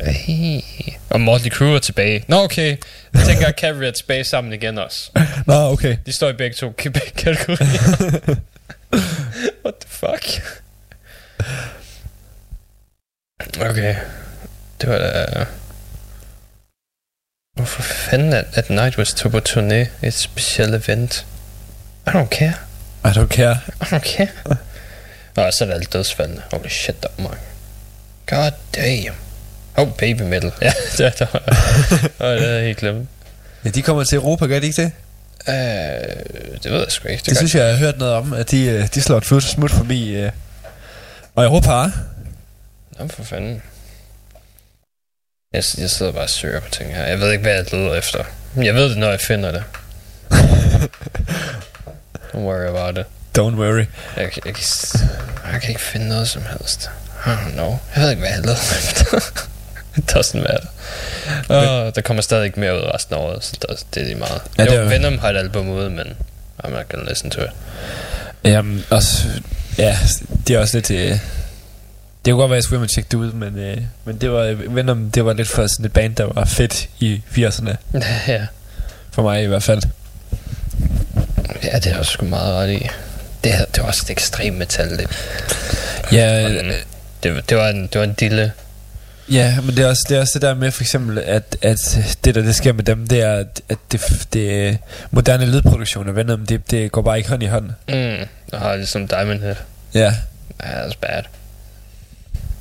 Hey. 0.00 0.60
Og 1.10 1.20
Motley 1.20 1.50
Crue 1.50 1.74
er 1.74 1.78
tilbage. 1.78 2.24
Nå, 2.28 2.42
okay. 2.42 2.76
Jeg 3.14 3.26
tænker, 3.26 3.46
at 3.46 3.58
Cavalry 3.58 3.84
er 3.84 3.90
tilbage 3.90 4.24
sammen 4.24 4.52
igen 4.52 4.78
også. 4.78 5.10
Nå, 5.46 5.54
okay. 5.54 5.96
De 6.06 6.12
står 6.12 6.28
i 6.28 6.32
begge 6.32 6.56
to 6.56 6.70
begge 6.70 7.10
kategorier. 7.16 8.36
What 9.64 9.74
the 9.80 9.88
fuck? 9.88 10.42
Okay. 13.60 13.96
Det 14.80 14.88
var 14.88 14.98
da... 14.98 15.46
Hvorfor 17.56 17.82
fanden 17.82 18.32
at, 18.32 18.46
at 18.54 18.70
Nightwish 18.70 19.16
tog 19.16 19.32
på 19.32 19.40
turné 19.48 19.88
et 20.02 20.14
specielt 20.14 20.74
event? 20.74 21.26
I 22.06 22.10
don't 22.10 22.28
care. 22.28 22.54
I 23.04 23.08
don't 23.08 23.28
care. 23.28 23.56
I 23.80 23.84
don't 23.84 24.16
care. 24.16 24.28
Nå, 25.36 25.50
så 25.50 25.64
er 25.64 25.66
det 25.66 25.74
alle 25.74 25.86
dødsfaldene. 25.92 26.42
Holy 26.52 26.68
shit, 26.68 27.02
der 27.02 27.08
er 27.18 27.22
mange. 27.22 27.38
God 28.26 28.52
damn. 28.74 29.14
Oh, 29.76 29.88
baby 29.98 30.22
metal. 30.22 30.52
Ja, 30.62 30.72
det 30.98 31.06
er 31.06 31.10
der. 31.10 31.26
det 32.38 32.56
er 32.58 32.62
helt 32.64 32.78
glemt. 32.78 33.08
Ja, 33.64 33.70
de 33.70 33.82
kommer 33.82 34.04
til 34.04 34.16
Europa, 34.16 34.46
gør 34.46 34.58
de 34.58 34.66
ikke 34.66 34.82
det? 34.82 34.92
Uh, 35.48 35.54
det 36.62 36.72
ved 36.72 36.78
jeg 36.78 36.86
sgu 36.92 37.08
ikke. 37.08 37.20
Det, 37.20 37.28
det 37.28 37.36
synes 37.36 37.54
jeg, 37.54 37.62
jeg 37.62 37.70
har 37.70 37.78
hørt 37.78 37.98
noget 37.98 38.14
om, 38.14 38.32
at 38.32 38.50
de, 38.50 38.64
øh, 38.64 38.88
de 38.94 39.02
slår 39.02 39.16
et 39.18 39.24
flut 39.24 39.42
smut 39.42 39.70
forbi. 39.70 40.24
Uh, 40.24 40.30
og 41.34 41.44
Europa. 41.44 41.90
Nå, 42.98 43.08
for 43.08 43.22
fanden. 43.22 43.62
Jeg, 45.52 45.64
jeg 45.78 45.90
sidder 45.90 46.12
bare 46.12 46.22
og 46.22 46.30
søger 46.30 46.60
på 46.60 46.70
ting 46.70 46.94
her. 46.94 47.04
Jeg 47.06 47.20
ved 47.20 47.32
ikke, 47.32 47.42
hvad 47.42 47.54
jeg 47.54 47.72
leder 47.72 47.94
efter. 47.94 48.24
Jeg 48.56 48.74
ved 48.74 48.88
det, 48.88 48.98
når 48.98 49.10
jeg 49.10 49.20
finder 49.20 49.52
det. 49.52 49.64
Don't 52.32 52.44
worry 52.44 52.66
about 52.66 52.98
it. 52.98 53.06
Don't 53.38 53.56
worry. 53.56 53.84
Jeg, 54.16 54.30
jeg, 54.36 54.46
jeg, 54.46 54.54
jeg 55.52 55.60
kan 55.60 55.68
ikke 55.68 55.80
finde 55.80 56.08
noget 56.08 56.28
som 56.28 56.42
helst. 56.42 56.90
Don't 57.26 57.52
know. 57.52 57.78
Jeg 57.96 58.02
ved 58.02 58.10
ikke, 58.10 58.20
hvad 58.20 58.30
jeg 58.30 58.52
efter. 58.52 59.16
It 59.96 60.16
doesn't 60.16 60.36
matter. 60.36 60.66
Og 61.48 61.94
der 61.94 62.00
kommer 62.00 62.22
stadig 62.22 62.44
ikke 62.44 62.60
mere 62.60 62.74
ud 62.76 62.90
resten 62.94 63.14
af 63.14 63.18
året, 63.18 63.44
så 63.44 63.52
der, 63.68 63.74
det 63.94 64.00
er 64.02 64.04
lige 64.06 64.16
meget. 64.18 64.40
Ja, 64.58 64.64
Ja, 64.64 64.70
det 64.70 64.76
jo, 64.78 64.88
Venom 64.88 65.18
har 65.18 65.28
et 65.30 65.36
album 65.36 65.68
ude, 65.68 65.90
men 65.90 66.06
I'm 66.64 66.70
not 66.70 66.88
gonna 66.88 67.08
listen 67.10 67.30
to 67.30 67.40
it. 67.42 67.50
Jamen, 68.44 68.84
også, 68.90 69.26
ja, 69.78 69.98
det 70.46 70.56
er 70.56 70.60
også 70.60 70.76
lidt... 70.76 70.90
Øh, 70.90 71.18
det 72.24 72.32
kunne 72.32 72.40
godt 72.40 72.50
være, 72.50 72.56
at 72.56 72.58
jeg 72.58 72.64
skulle 72.64 72.86
tjekke 72.88 73.08
det 73.10 73.16
ud, 73.18 73.32
men, 73.32 73.58
øh, 73.58 73.78
men 74.04 74.16
det 74.18 74.30
var, 74.30 74.54
Venom, 74.68 75.10
det 75.10 75.24
var 75.24 75.32
lidt 75.32 75.48
for 75.48 75.66
sådan 75.66 75.84
et 75.86 75.92
band, 75.92 76.14
der 76.16 76.24
var 76.34 76.44
fedt 76.44 76.88
i 76.98 77.22
80'erne. 77.36 77.74
ja. 78.28 78.46
For 79.10 79.22
mig 79.22 79.42
i 79.42 79.46
hvert 79.46 79.62
fald. 79.62 79.82
ja, 81.64 81.78
det 81.78 81.86
er 81.92 81.98
også 81.98 82.12
sgu 82.12 82.24
meget 82.26 82.54
ret 82.54 82.70
i. 82.70 82.88
Det, 83.44 83.52
her- 83.52 83.64
det 83.64 83.82
var 83.82 83.88
også 83.88 84.02
et 84.06 84.10
ekstremt 84.10 84.58
metal, 84.58 84.98
det. 84.98 85.06
Ja, 86.12 86.48
Mm. 86.48 86.70
Det, 87.22 87.34
var- 87.34 87.40
det, 87.40 87.56
var 87.56 87.68
en, 87.68 87.82
det 87.86 87.94
var 87.98 88.04
en 88.04 88.12
dille. 88.12 88.52
ja 89.30 89.56
men 89.60 89.76
det 89.76 89.84
er, 89.84 89.88
også, 89.88 90.06
det 90.08 90.16
er 90.16 90.20
også 90.20 90.32
det 90.34 90.42
der 90.42 90.54
med 90.54 90.70
for 90.70 90.82
eksempel, 90.82 91.18
at, 91.18 91.56
at 91.62 91.98
det 92.24 92.34
der 92.34 92.42
det 92.42 92.54
sker 92.54 92.72
med 92.72 92.84
dem, 92.84 93.06
det 93.08 93.20
er, 93.22 93.32
at, 93.34 93.60
at 93.68 93.78
det, 93.92 94.26
det 94.32 94.78
moderne 95.10 95.46
lydproduktion 95.46 96.08
af 96.08 96.16
Venom, 96.16 96.46
det, 96.46 96.70
det 96.70 96.92
går 96.92 97.02
bare 97.02 97.16
ikke 97.18 97.30
hånd 97.30 97.42
i 97.42 97.46
hånd. 97.46 97.70
Mm. 97.88 97.94
Jeg 98.52 98.58
har 98.60 98.76
ligesom 98.76 99.08
Diamond 99.08 99.40
Head. 99.40 99.54
Ja, 99.94 100.14
Ja, 100.64 100.66
that's 100.86 100.96
bad. 101.00 101.22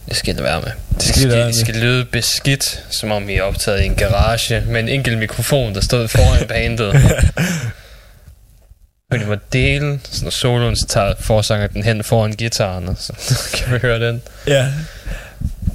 Det 0.10 0.18
skal 0.18 0.36
det 0.36 0.44
være 0.44 0.62
med. 0.62 0.72
Det 0.94 1.04
skal 1.04 1.14
skal, 1.16 1.30
det 1.30 1.38
være 1.38 1.48
det 1.48 1.56
skal 1.56 1.76
lyde 1.76 2.06
beskidt, 2.06 2.84
som 2.90 3.12
om 3.12 3.30
I 3.30 3.36
er 3.36 3.44
optaget 3.44 3.82
i 3.82 3.86
en 3.86 3.96
garage 3.96 4.64
med 4.68 4.80
en 4.80 4.90
enkelt 4.90 5.18
mikrofon, 5.18 5.76
der 5.76 5.82
stod 5.82 6.08
foran 6.08 6.48
bandet. 6.54 6.94
Og 9.12 9.20
de 9.20 9.26
må 9.26 9.36
dele, 9.54 10.00
så 10.04 10.24
når 10.24 10.32
soloen 10.32 10.76
så 10.76 10.88
tager 10.88 11.14
forsanger 11.20 11.68
den 11.68 11.84
hen 11.84 12.04
foran 12.04 12.32
gitaren, 12.32 12.90
og 12.90 12.96
så 13.00 13.14
kan 13.56 13.74
vi 13.74 13.80
høre 13.82 14.08
den. 14.08 14.22
ja. 14.48 14.72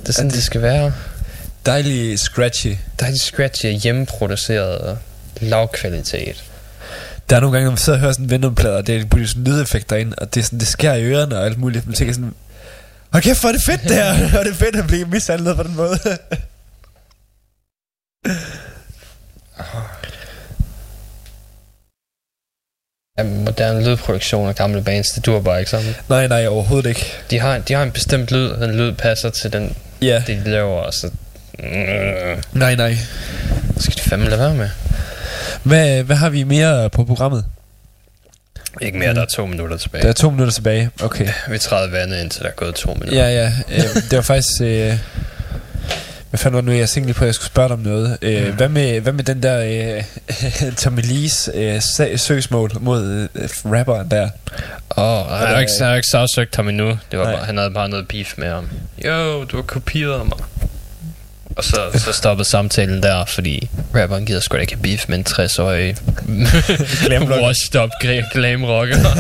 Det 0.01 0.09
er 0.09 0.13
sådan, 0.13 0.31
det 0.31 0.43
skal 0.43 0.63
være. 0.63 0.93
Dejlig 1.67 2.19
scratchy. 2.19 2.77
Der 3.01 3.07
er 3.07 3.11
de 3.11 3.19
scratchy 3.19 3.67
hjemmeproduceret 3.67 4.79
og 4.79 4.99
lav 5.41 5.69
kvalitet. 5.73 6.45
Der 7.31 7.37
er 7.37 7.41
nogle 7.41 7.53
gange, 7.57 7.65
når 7.65 7.71
man 7.71 7.79
sidder 7.79 7.97
og 7.97 8.01
hører 8.01 8.13
sådan 8.13 8.31
Venom-plader, 8.31 8.83
det 8.83 8.97
er 8.97 9.05
putter 9.07 9.29
sådan 9.29 9.45
lydeffekter 9.45 9.97
ind, 9.97 10.15
og 10.19 10.35
det, 10.35 10.41
er 10.41 10.45
sådan, 10.45 10.59
det 10.59 10.69
skærer 10.69 10.95
i 10.95 11.05
ørerne 11.05 11.39
og 11.39 11.47
alt 11.47 11.59
muligt. 11.59 11.87
Man 11.87 11.95
tænker 11.95 12.15
sådan, 12.15 12.35
hold 13.13 13.23
kæft, 13.23 13.41
hvor 13.41 13.49
er 13.49 13.53
det 13.53 13.63
fedt 13.63 13.83
det 13.83 13.91
her, 13.97 14.11
og 14.39 14.45
det 14.45 14.51
er 14.51 14.55
fedt 14.55 14.77
at 14.77 14.87
blive 14.87 15.07
mishandlet 15.07 15.57
på 15.57 15.63
den 15.63 15.77
måde. 15.77 15.99
Ja, 23.19 23.23
moderne 23.23 23.85
lydproduktion 23.85 24.49
af 24.49 24.55
gamle 24.55 24.83
bands, 24.83 25.09
det 25.11 25.27
dur 25.27 25.41
bare 25.41 25.59
ikke 25.59 25.71
sammen. 25.71 25.97
nej, 26.09 26.27
nej, 26.27 26.47
overhovedet 26.47 26.89
ikke. 26.89 27.13
De 27.31 27.39
har, 27.41 27.59
de 27.59 27.75
har 27.75 27.83
en 27.83 27.91
bestemt 27.91 28.31
lyd, 28.33 28.47
og 28.49 28.69
den 28.69 28.77
lyd 28.77 28.93
passer 28.93 29.31
til 29.31 29.53
den, 29.53 29.77
Ja, 30.03 30.23
det, 30.27 30.45
de 30.45 30.51
laver, 30.51 30.81
og 30.81 30.95
så... 30.95 31.11
Mm, 31.59 31.63
nej, 32.53 32.75
nej. 32.75 32.97
det 33.75 33.83
skal 33.83 33.97
de 33.97 34.01
fandme 34.03 34.29
lade 34.29 34.41
være 34.41 34.55
med. 34.55 34.69
Hvad, 35.63 36.03
hvad 36.03 36.17
har 36.17 36.29
vi 36.29 36.43
mere 36.45 36.91
på 36.91 37.05
programmet? 37.05 37.45
Ikke 38.81 38.99
mere, 38.99 39.15
der 39.15 39.21
er 39.21 39.27
to 39.27 39.47
minutter 39.47 39.77
tilbage. 39.77 40.03
Der 40.03 40.09
er 40.09 40.13
to 40.13 40.31
minutter 40.31 40.53
tilbage. 40.53 40.91
Okay. 41.03 41.29
Vi 41.49 41.59
træder 41.59 41.91
vandet, 41.91 42.21
indtil 42.21 42.43
der 42.43 42.49
er 42.49 42.53
gået 42.53 42.75
to 42.75 42.95
minutter. 42.95 43.29
Ja, 43.29 43.43
ja. 43.43 43.53
Øh, 43.69 43.95
det 44.11 44.13
var 44.17 44.21
faktisk... 44.23 44.61
Øh, 44.61 44.99
hvad 46.37 46.43
fanden 46.43 46.57
var 46.57 46.63
nu, 46.73 46.73
jeg 46.79 46.89
tænkte 46.89 47.09
lige 47.09 47.15
på, 47.19 47.25
at 47.25 47.27
jeg 47.27 47.35
skulle 47.35 47.47
spørge 47.47 47.69
dig 47.69 47.75
om 47.77 47.81
noget. 47.83 48.19
Øh, 48.23 48.55
hvad, 48.55 48.69
med, 48.69 49.01
hvad 49.01 49.13
med 49.13 49.25
den 49.25 49.43
der 49.43 49.59
øh, 49.97 50.73
Tommy 50.83 51.01
Lees 51.05 51.51
øh, 51.55 51.83
søgsmål 52.17 52.71
mod 52.81 53.29
øh, 53.35 53.49
rapperen 53.73 54.11
der? 54.11 54.29
Åh, 54.97 55.05
oh, 55.33 55.41
jeg 55.41 55.49
har 55.49 55.61
ikke, 55.61 55.73
har 55.81 55.95
ikke 55.95 56.09
sagsøgt 56.09 56.57
ham 56.57 56.69
endnu. 56.69 56.99
Det 57.11 57.19
var 57.19 57.25
Nej. 57.25 57.35
bare, 57.35 57.45
han 57.45 57.57
havde 57.57 57.71
bare 57.71 57.89
noget 57.89 58.09
beef 58.09 58.35
med 58.39 58.49
ham. 58.51 58.69
Jo, 59.05 59.45
du 59.45 59.57
har 59.57 59.63
kopieret 59.63 60.27
mig. 60.29 60.39
Og 61.57 61.65
så, 61.65 61.77
så 61.95 62.13
stoppede 62.13 62.49
samtalen 62.49 63.03
der, 63.03 63.25
fordi 63.25 63.71
rapperen 63.95 64.27
gider 64.27 64.41
sgu 64.41 64.57
da 64.57 64.61
ikke 64.61 64.77
beef 64.77 65.09
med 65.09 65.19
en 65.19 65.27
60-årig 65.29 65.97
Glamrocker. 67.07 67.47
washed 67.47 67.83
up 67.83 67.91
gra- 68.05 68.33
glam 68.33 68.65
rocker. 68.65 68.97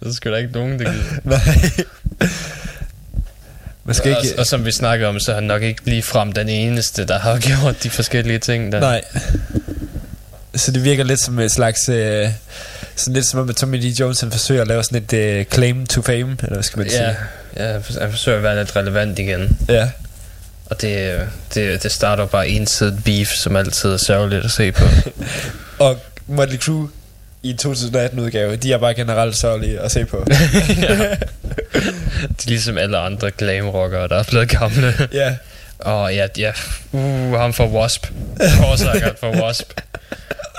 det 0.00 0.08
er 0.08 0.12
sgu 0.12 0.30
da 0.30 0.36
ikke 0.36 0.52
nogen, 0.52 0.78
der 0.78 0.92
gider. 0.92 1.04
Nej. 1.24 1.84
Man 3.90 3.94
skal 3.94 4.16
Og, 4.16 4.24
ikke... 4.24 4.38
og 4.38 4.46
som 4.46 4.64
vi 4.64 4.72
snakkede 4.72 5.08
om, 5.08 5.20
så 5.20 5.30
er 5.30 5.34
han 5.34 5.44
nok 5.44 5.62
ikke 5.62 5.82
lige 5.84 6.02
frem 6.02 6.32
den 6.32 6.48
eneste, 6.48 7.04
der 7.04 7.18
har 7.18 7.38
gjort 7.48 7.82
de 7.82 7.90
forskellige 7.90 8.38
ting 8.38 8.72
der. 8.72 8.80
Nej. 8.80 9.02
Så 10.54 10.72
det 10.72 10.84
virker 10.84 11.04
lidt 11.04 11.20
som 11.20 11.38
et 11.38 11.52
slags... 11.52 11.88
Øh, 11.88 12.28
sådan 12.96 13.14
lidt 13.14 13.26
som 13.26 13.40
om, 13.40 13.48
at 13.48 13.56
Tommy 13.56 13.80
Lee 13.80 13.94
Jones 14.00 14.20
han 14.20 14.30
forsøger 14.30 14.62
at 14.62 14.68
lave 14.68 14.84
sådan 14.84 15.02
et 15.02 15.12
øh, 15.12 15.44
claim 15.44 15.86
to 15.86 16.02
fame, 16.02 16.36
eller 16.42 16.52
hvad 16.52 16.62
skal 16.62 16.78
man 16.78 16.86
Ja, 16.86 16.92
sige? 16.92 17.16
ja, 17.56 17.72
han 18.00 18.10
forsøger 18.10 18.38
at 18.38 18.42
være 18.44 18.58
lidt 18.58 18.76
relevant 18.76 19.18
igen. 19.18 19.58
Ja. 19.68 19.90
Og 20.66 20.80
det, 20.80 21.20
det, 21.54 21.82
det 21.82 21.92
starter 21.92 22.26
bare 22.26 22.48
ensidigt 22.48 23.04
beef, 23.04 23.28
som 23.34 23.56
altid 23.56 23.90
er 23.90 23.96
sørgeligt 23.96 24.44
at 24.44 24.50
se 24.50 24.72
på. 24.72 24.84
Og 25.84 25.98
Motley 26.26 26.58
Crue 26.58 26.88
i 27.42 27.56
2018-udgave, 27.62 28.56
de 28.56 28.72
er 28.72 28.78
bare 28.78 28.94
generelt 28.94 29.36
sørgelige 29.36 29.80
at 29.80 29.92
se 29.92 30.04
på. 30.04 30.24
Det 32.20 32.46
er 32.46 32.46
ligesom 32.46 32.78
alle 32.78 32.98
andre 32.98 33.30
glamrockere, 33.30 34.08
der 34.08 34.16
er 34.16 34.22
blevet 34.22 34.48
gamle. 34.48 35.08
ja. 35.12 35.36
Og 35.78 36.14
ja, 36.14 36.26
ja. 36.38 36.52
Uh, 36.92 37.32
ham 37.32 37.52
fra 37.52 37.66
Wasp. 37.66 38.06
Forsangeren 38.56 39.16
fra 39.20 39.42
Wasp. 39.42 39.72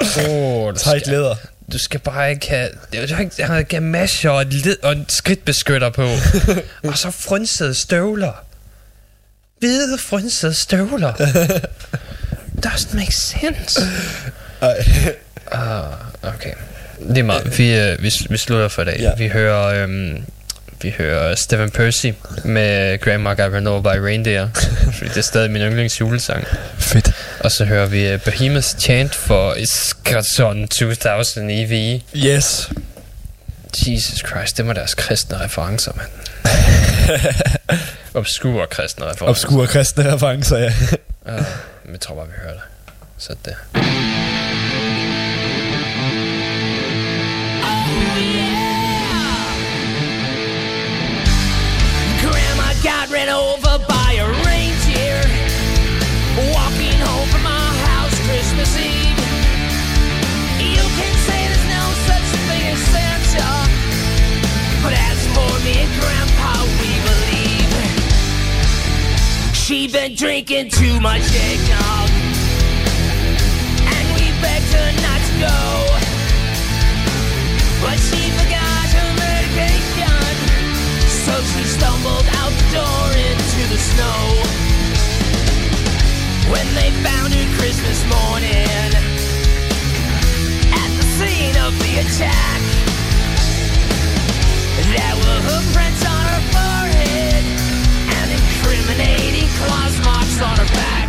Oh, 0.02 0.78
skal, 0.78 1.02
leder. 1.06 1.36
du 1.72 1.78
skal 1.78 2.00
bare 2.00 2.32
ikke 2.32 2.50
have... 2.50 2.70
Du 2.94 3.14
har 3.14 3.22
ikke 3.22 3.44
han 3.44 3.56
har 3.56 3.62
gamasjer 3.62 4.32
og, 4.32 4.42
et 4.42 4.54
led, 4.54 4.78
og 4.84 4.92
en 4.92 5.06
skridtbeskytter 5.10 5.90
på. 5.90 6.10
og 6.90 6.98
så 6.98 7.12
frynsede 7.12 7.74
støvler. 7.74 8.44
Hvide 9.60 9.98
frynsede 9.98 10.54
støvler. 10.54 11.14
Doesn't 12.66 12.96
make 12.96 13.16
sense. 13.16 13.82
Ej. 14.62 14.86
Ah, 15.52 15.84
okay. 16.34 16.54
Det 17.08 17.18
er 17.18 17.24
meget. 17.24 17.58
Vi, 17.58 17.76
øh, 17.76 18.04
vi, 18.04 18.12
vi 18.30 18.38
slutter 18.38 18.68
for 18.68 18.82
i 18.82 18.86
dag. 18.86 18.98
Ja. 19.00 19.16
Vi 19.16 19.28
hører... 19.28 19.84
Øhm, 19.84 20.24
vi 20.84 20.94
hører 20.98 21.36
Stephen 21.36 21.72
Percy 21.72 22.08
med 22.44 23.00
Grandma 23.00 23.34
Got 23.34 23.54
Run 23.54 23.68
Over 23.68 23.82
by 23.82 23.98
Reindeer. 23.98 24.48
fordi 24.98 25.10
det 25.10 25.18
er 25.18 25.22
stadig 25.22 25.52
min 25.52 25.62
yndlings 25.62 26.02
julesang. 26.02 26.46
Fedt. 26.78 27.12
Og 27.40 27.52
så 27.52 27.66
hører 27.66 27.86
vi 27.86 28.14
uh, 28.14 28.20
Behemoth's 28.22 28.80
Chant 28.80 29.16
for 29.16 29.54
Iskazon 29.54 30.68
2000 30.68 31.52
EV. 31.52 32.00
Yes. 32.16 32.70
Jesus 33.88 34.20
Christ, 34.20 34.58
det 34.58 34.68
var 34.68 34.74
deres 34.74 34.94
kristne 34.94 35.44
referencer, 35.44 35.92
mand. 35.96 36.10
Obskure 38.14 38.68
kristne 38.68 39.06
referencer. 39.06 39.26
Obskure 39.26 39.68
kristne 39.68 40.14
referencer, 40.14 40.58
ja. 40.58 40.74
Uh, 41.26 41.46
men 41.84 41.92
jeg 41.92 42.00
tror 42.00 42.16
bare, 42.16 42.26
vi 42.26 42.34
hører 42.44 42.54
det. 42.54 42.64
Så 43.18 43.36
det. 43.46 43.56
Over 53.42 53.76
by 53.88 54.12
a 54.22 54.28
reindeer 54.46 55.20
Walking 56.54 56.98
home 57.06 57.28
from 57.34 57.46
our 57.46 57.74
house 57.90 58.16
Christmas 58.28 58.72
Eve. 58.78 59.20
You 60.78 60.84
can 60.98 61.14
say 61.28 61.40
there's 61.50 61.68
no 61.78 61.86
such 62.10 62.28
thing 62.48 62.64
as 62.74 62.82
Santa 62.94 63.52
But 64.84 64.94
as 65.10 65.20
for 65.34 65.52
me 65.66 65.74
and 65.84 65.92
Grandpa, 66.00 66.54
we 66.82 66.92
believe. 67.10 67.72
She 69.56 69.88
been 69.88 70.14
drinking 70.16 70.70
too 70.70 71.00
much 71.00 71.26
eggnog 71.34 72.10
And 73.96 74.06
we 74.16 74.26
begged 74.42 74.72
her 74.78 74.90
not 75.02 75.22
to 75.28 75.34
go 75.48 75.81
When 86.52 86.68
they 86.76 86.92
found 87.08 87.34
her 87.34 87.48
Christmas 87.58 88.04
morning 88.12 88.92
At 90.84 90.90
the 91.00 91.06
scene 91.16 91.56
of 91.64 91.72
the 91.80 91.94
attack. 92.04 92.62
There 94.92 95.16
were 95.22 95.40
hoofprints 95.48 96.04
on 96.06 96.24
her 96.34 96.44
forehead 96.52 97.44
And 98.18 98.28
incriminating 98.38 99.48
claws 99.60 99.96
marks 100.04 100.42
on 100.42 100.58
her 100.58 100.74
back 100.76 101.01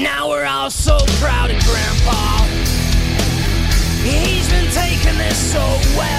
Now 0.00 0.30
we're 0.30 0.46
all 0.46 0.70
so 0.70 0.96
proud 1.20 1.50
of 1.50 1.62
Grandpa. 1.64 2.44
He's 4.02 4.48
been 4.48 4.70
taking 4.70 5.18
this 5.18 5.52
so 5.52 5.60
well 5.96 6.11